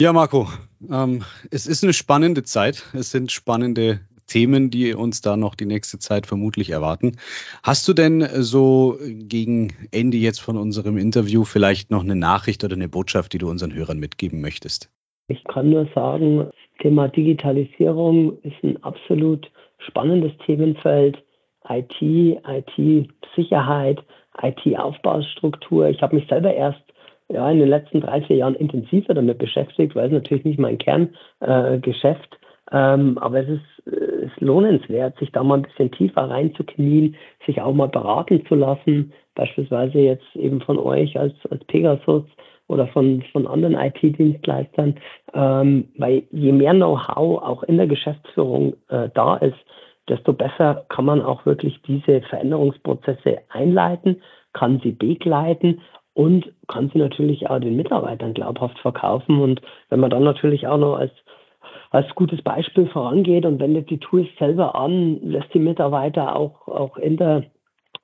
Ja, 0.01 0.14
Marco, 0.14 0.47
ähm, 0.89 1.24
es 1.51 1.68
ist 1.68 1.84
eine 1.84 1.93
spannende 1.93 2.41
Zeit. 2.43 2.84
Es 2.93 3.12
sind 3.12 3.32
spannende 3.32 3.99
Themen, 4.32 4.69
die 4.69 4.93
uns 4.93 5.21
da 5.21 5.36
noch 5.36 5.55
die 5.55 5.65
nächste 5.65 5.99
Zeit 5.99 6.25
vermutlich 6.25 6.69
erwarten. 6.69 7.17
Hast 7.63 7.88
du 7.88 7.93
denn 7.93 8.21
so 8.21 8.97
gegen 9.01 9.73
Ende 9.91 10.17
jetzt 10.17 10.39
von 10.39 10.57
unserem 10.57 10.97
Interview 10.97 11.43
vielleicht 11.43 11.91
noch 11.91 12.03
eine 12.03 12.15
Nachricht 12.15 12.63
oder 12.63 12.75
eine 12.75 12.88
Botschaft, 12.88 13.34
die 13.34 13.39
du 13.39 13.49
unseren 13.49 13.73
Hörern 13.73 13.99
mitgeben 13.99 14.39
möchtest? 14.39 14.89
Ich 15.27 15.43
kann 15.43 15.69
nur 15.69 15.88
sagen, 15.93 16.38
das 16.38 16.53
Thema 16.82 17.09
Digitalisierung 17.09 18.38
ist 18.43 18.63
ein 18.63 18.82
absolut 18.84 19.51
spannendes 19.79 20.32
Themenfeld. 20.45 21.21
IT, 21.69 22.01
IT-Sicherheit, 22.01 23.99
IT-Aufbaustruktur. 24.41 25.89
Ich 25.89 26.01
habe 26.01 26.15
mich 26.15 26.27
selber 26.27 26.53
erst 26.53 26.82
ja, 27.29 27.49
in 27.51 27.59
den 27.59 27.69
letzten 27.69 28.01
drei, 28.01 28.21
vier 28.23 28.38
Jahren 28.38 28.55
intensiver 28.55 29.13
damit 29.13 29.38
beschäftigt, 29.38 29.95
weil 29.95 30.07
es 30.07 30.11
natürlich 30.11 30.43
nicht 30.43 30.59
mein 30.59 30.77
Kerngeschäft 30.77 32.38
ähm, 32.72 33.17
aber 33.17 33.39
es 33.39 33.49
ist, 33.49 33.88
äh, 33.88 34.26
ist 34.26 34.39
lohnenswert, 34.39 35.17
sich 35.19 35.32
da 35.32 35.43
mal 35.43 35.55
ein 35.55 35.63
bisschen 35.63 35.91
tiefer 35.91 36.30
reinzuknien, 36.30 37.15
sich 37.45 37.61
auch 37.61 37.74
mal 37.74 37.89
beraten 37.89 38.45
zu 38.47 38.55
lassen, 38.55 39.13
beispielsweise 39.36 39.99
jetzt 39.99 40.36
eben 40.36 40.61
von 40.61 40.78
euch 40.78 41.17
als, 41.19 41.34
als 41.49 41.63
Pegasus 41.65 42.24
oder 42.67 42.88
von, 42.88 43.24
von 43.34 43.47
anderen 43.47 43.76
IT-Dienstleistern, 43.76 44.95
ähm, 45.34 45.89
weil 45.97 46.24
je 46.32 46.53
mehr 46.53 46.74
Know-how 46.74 47.41
auch 47.43 47.63
in 47.63 47.78
der 47.78 47.88
Geschäftsführung 47.88 48.76
äh, 48.88 49.09
da 49.13 49.36
ist, 49.38 49.57
desto 50.07 50.34
besser 50.34 50.86
kann 50.89 51.05
man 51.05 51.22
auch 51.22 51.45
wirklich 51.45 51.82
diese 51.84 52.22
Veränderungsprozesse 52.22 53.39
einleiten, 53.49 54.22
kann 54.53 54.80
sie 54.84 54.91
begleiten 54.91 55.82
und 56.13 56.51
kann 56.67 56.89
sie 56.93 56.99
natürlich 56.99 57.49
auch 57.49 57.59
den 57.59 57.76
Mitarbeitern 57.76 58.34
glaubhaft 58.34 58.80
verkaufen. 58.80 59.39
Und 59.39 59.61
wenn 59.89 59.99
man 59.99 60.09
dann 60.09 60.24
natürlich 60.24 60.67
auch 60.67 60.78
noch 60.78 60.95
als 60.95 61.11
als 61.92 62.08
gutes 62.16 62.42
Beispiel 62.42 62.88
vorangeht 62.88 63.46
und 63.46 63.60
wendet 63.60 63.89
die 63.89 64.00
Tools 64.00 64.28
selber 64.39 64.76
an, 64.76 65.20
lässt 65.22 65.54
die 65.54 65.60
Mitarbeiter 65.60 66.36
auch, 66.36 66.68
auch 66.68 66.98
in 66.98 67.18
der 67.18 67.44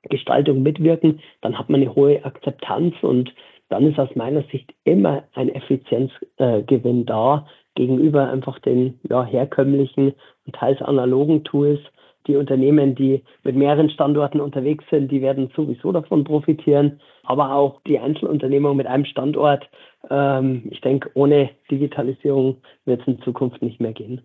Gestaltung 0.02 0.62
mitwirken, 0.62 1.20
dann 1.40 1.58
hat 1.58 1.70
man 1.70 1.80
eine 1.80 1.94
hohe 1.94 2.24
Akzeptanz 2.24 2.94
und 3.02 3.34
dann 3.70 3.86
ist 3.86 3.98
aus 3.98 4.14
meiner 4.14 4.42
Sicht 4.44 4.72
immer 4.84 5.24
ein 5.34 5.48
Effizienzgewinn 5.48 7.02
äh, 7.02 7.04
da 7.04 7.46
gegenüber 7.74 8.30
einfach 8.30 8.58
den 8.58 8.98
ja, 9.08 9.24
herkömmlichen 9.24 10.14
und 10.46 10.54
teils 10.54 10.80
analogen 10.82 11.44
Tools. 11.44 11.80
Die 12.28 12.36
Unternehmen, 12.36 12.94
die 12.94 13.24
mit 13.42 13.56
mehreren 13.56 13.90
Standorten 13.90 14.40
unterwegs 14.40 14.84
sind, 14.90 15.10
die 15.10 15.22
werden 15.22 15.50
sowieso 15.56 15.90
davon 15.90 16.24
profitieren. 16.24 17.00
Aber 17.24 17.54
auch 17.54 17.80
die 17.86 17.98
Einzelunternehmung 17.98 18.76
mit 18.76 18.86
einem 18.86 19.04
Standort 19.04 19.68
ähm, 20.10 20.62
ich 20.70 20.80
denke, 20.80 21.10
ohne 21.14 21.50
Digitalisierung 21.70 22.58
wird 22.84 23.02
es 23.02 23.06
in 23.06 23.22
Zukunft 23.22 23.62
nicht 23.62 23.80
mehr 23.80 23.92
gehen. 23.92 24.22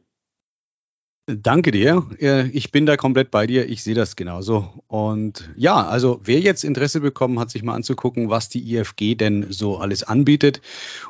Danke 1.26 1.71
dir. 1.71 2.05
Ich 2.51 2.74
bin 2.74 2.86
da 2.86 2.97
komplett 2.97 3.32
bei 3.32 3.47
dir. 3.47 3.69
Ich 3.69 3.82
sehe 3.82 3.95
das 3.95 4.17
genauso. 4.17 4.84
Und 4.88 5.49
ja, 5.55 5.88
also 5.88 6.19
wer 6.21 6.41
jetzt 6.41 6.65
Interesse 6.65 6.99
bekommen 6.99 7.39
hat, 7.39 7.49
sich 7.49 7.63
mal 7.63 7.76
anzugucken, 7.76 8.30
was 8.30 8.49
die 8.49 8.76
IFG 8.76 9.15
denn 9.15 9.45
so 9.49 9.78
alles 9.78 10.03
anbietet 10.03 10.59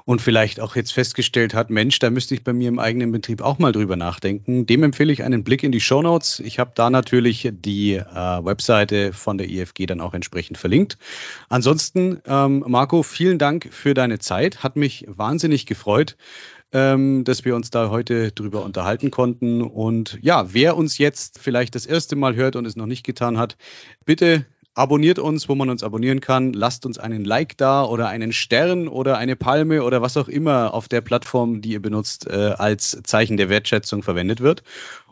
und 0.05 0.22
vielleicht 0.22 0.59
auch 0.59 0.76
jetzt 0.76 0.93
festgestellt 0.93 1.55
hat, 1.55 1.72
Mensch, 1.72 1.97
da 1.97 2.11
müsste 2.11 2.36
ich 2.36 2.43
bei 2.43 2.53
mir 2.53 2.68
im 2.68 2.78
eigenen 2.78 3.11
Betrieb 3.11 3.41
auch 3.41 3.57
mal 3.57 3.72
drüber 3.72 3.95
nachdenken, 3.95 4.68
dem 4.68 4.84
empfehle 4.84 5.11
ich 5.11 5.24
einen 5.24 5.43
Blick 5.43 5.64
in 5.64 5.72
die 5.72 5.82
Show 5.82 6.03
Notes. 6.03 6.39
Ich 6.41 6.59
habe 6.59 6.74
da 6.76 6.91
natürlich 6.91 7.49
die 7.51 7.95
äh, 7.95 8.05
Webseite 8.05 9.14
von 9.14 9.39
der 9.39 9.49
IFG 9.49 9.88
dann 9.88 9.99
auch 9.99 10.14
entsprechend 10.14 10.59
verlinkt. 10.59 10.99
Ansonsten, 11.49 12.22
ähm, 12.28 12.64
Marco, 12.68 13.01
vielen 13.01 13.39
Dank 13.39 13.68
für 13.72 13.95
deine 13.95 14.20
Zeit. 14.20 14.61
Hat 14.61 14.76
mich 14.76 15.05
wahnsinnig 15.07 15.66
gefreut 15.66 16.18
ähm, 16.74 17.24
dass 17.24 17.45
wir 17.45 17.55
uns 17.55 17.69
da 17.69 17.89
heute 17.89 18.32
drüber 18.32 18.65
unterhalten 18.65 19.11
konnten. 19.11 19.61
Und 19.61 20.17
ja, 20.21 20.53
wer 20.53 20.76
uns 20.76 20.97
jetzt 20.97 21.39
vielleicht 21.39 21.76
das 21.76 21.86
erste 21.86 22.15
Mal 22.15 22.36
hört 22.36 22.55
und 22.55 22.65
es 22.65 22.76
noch 22.76 22.88
nicht 22.88 23.05
getan 23.05 23.38
hat, 23.38 23.55
bitte 24.05 24.45
abonniert 24.74 25.19
uns, 25.19 25.47
wo 25.47 25.55
man 25.55 25.69
uns 25.69 25.84
abonnieren 25.84 26.19
kann. 26.19 26.51
Lasst 26.51 26.88
uns 26.88 26.97
einen 26.97 27.26
Like 27.26 27.57
da 27.57 27.86
oder 27.86 28.07
einen 28.07 28.34
Stern 28.34 28.88
oder 28.88 29.17
eine 29.19 29.36
Palme 29.36 29.84
oder 29.84 30.01
was 30.01 30.17
auch 30.17 30.28
immer 30.28 30.74
auf 30.74 30.88
der 30.88 31.01
Plattform, 31.01 31.61
die 31.61 31.74
ihr 31.74 31.82
benutzt, 31.82 32.28
äh, 32.28 32.55
als 32.57 32.99
Zeichen 33.03 33.38
der 33.38 33.49
Wertschätzung 33.49 34.01
verwendet 34.01 34.41
wird. 34.41 34.63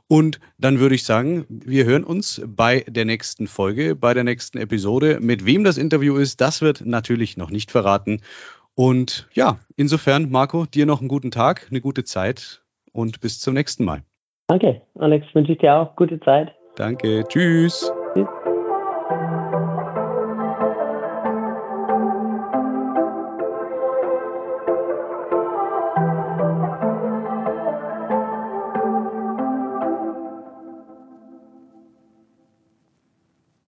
Und 0.07 0.41
dann 0.57 0.80
würde 0.80 0.95
ich 0.95 1.05
sagen, 1.05 1.45
wir 1.47 1.86
hören 1.86 2.03
uns 2.03 2.41
bei 2.45 2.84
der 2.86 3.05
nächsten 3.05 3.47
Folge, 3.47 3.95
bei 3.95 4.14
der 4.14 4.26
nächsten 4.26 4.57
Episode. 4.57 5.20
Mit 5.22 5.45
wem 5.45 5.64
das 5.64 5.78
Interview 5.78 6.18
ist, 6.18 6.41
das 6.41 6.62
wird 6.62 6.86
natürlich 6.86 7.38
noch 7.38 7.49
nicht 7.49 7.72
verraten. 7.72 8.20
Und 8.76 9.28
ja, 9.34 9.59
insofern, 9.76 10.32
Marco, 10.32 10.65
dir 10.65 10.86
noch 10.86 10.99
einen 10.99 11.09
guten 11.09 11.32
Tag, 11.32 11.67
eine 11.69 11.82
gute 11.82 12.03
Zeit 12.03 12.63
und 12.93 13.22
bis 13.22 13.39
zum 13.39 13.53
nächsten 13.53 13.86
Mal. 13.86 14.03
Danke, 14.47 14.82
Alex, 14.95 15.28
wünsche 15.34 15.53
ich 15.53 15.59
dir 15.59 15.76
auch 15.76 15.95
gute 15.95 16.19
Zeit. 16.19 16.51
Danke, 16.76 17.24
tschüss. 17.28 17.91
Tschüss. 18.13 18.28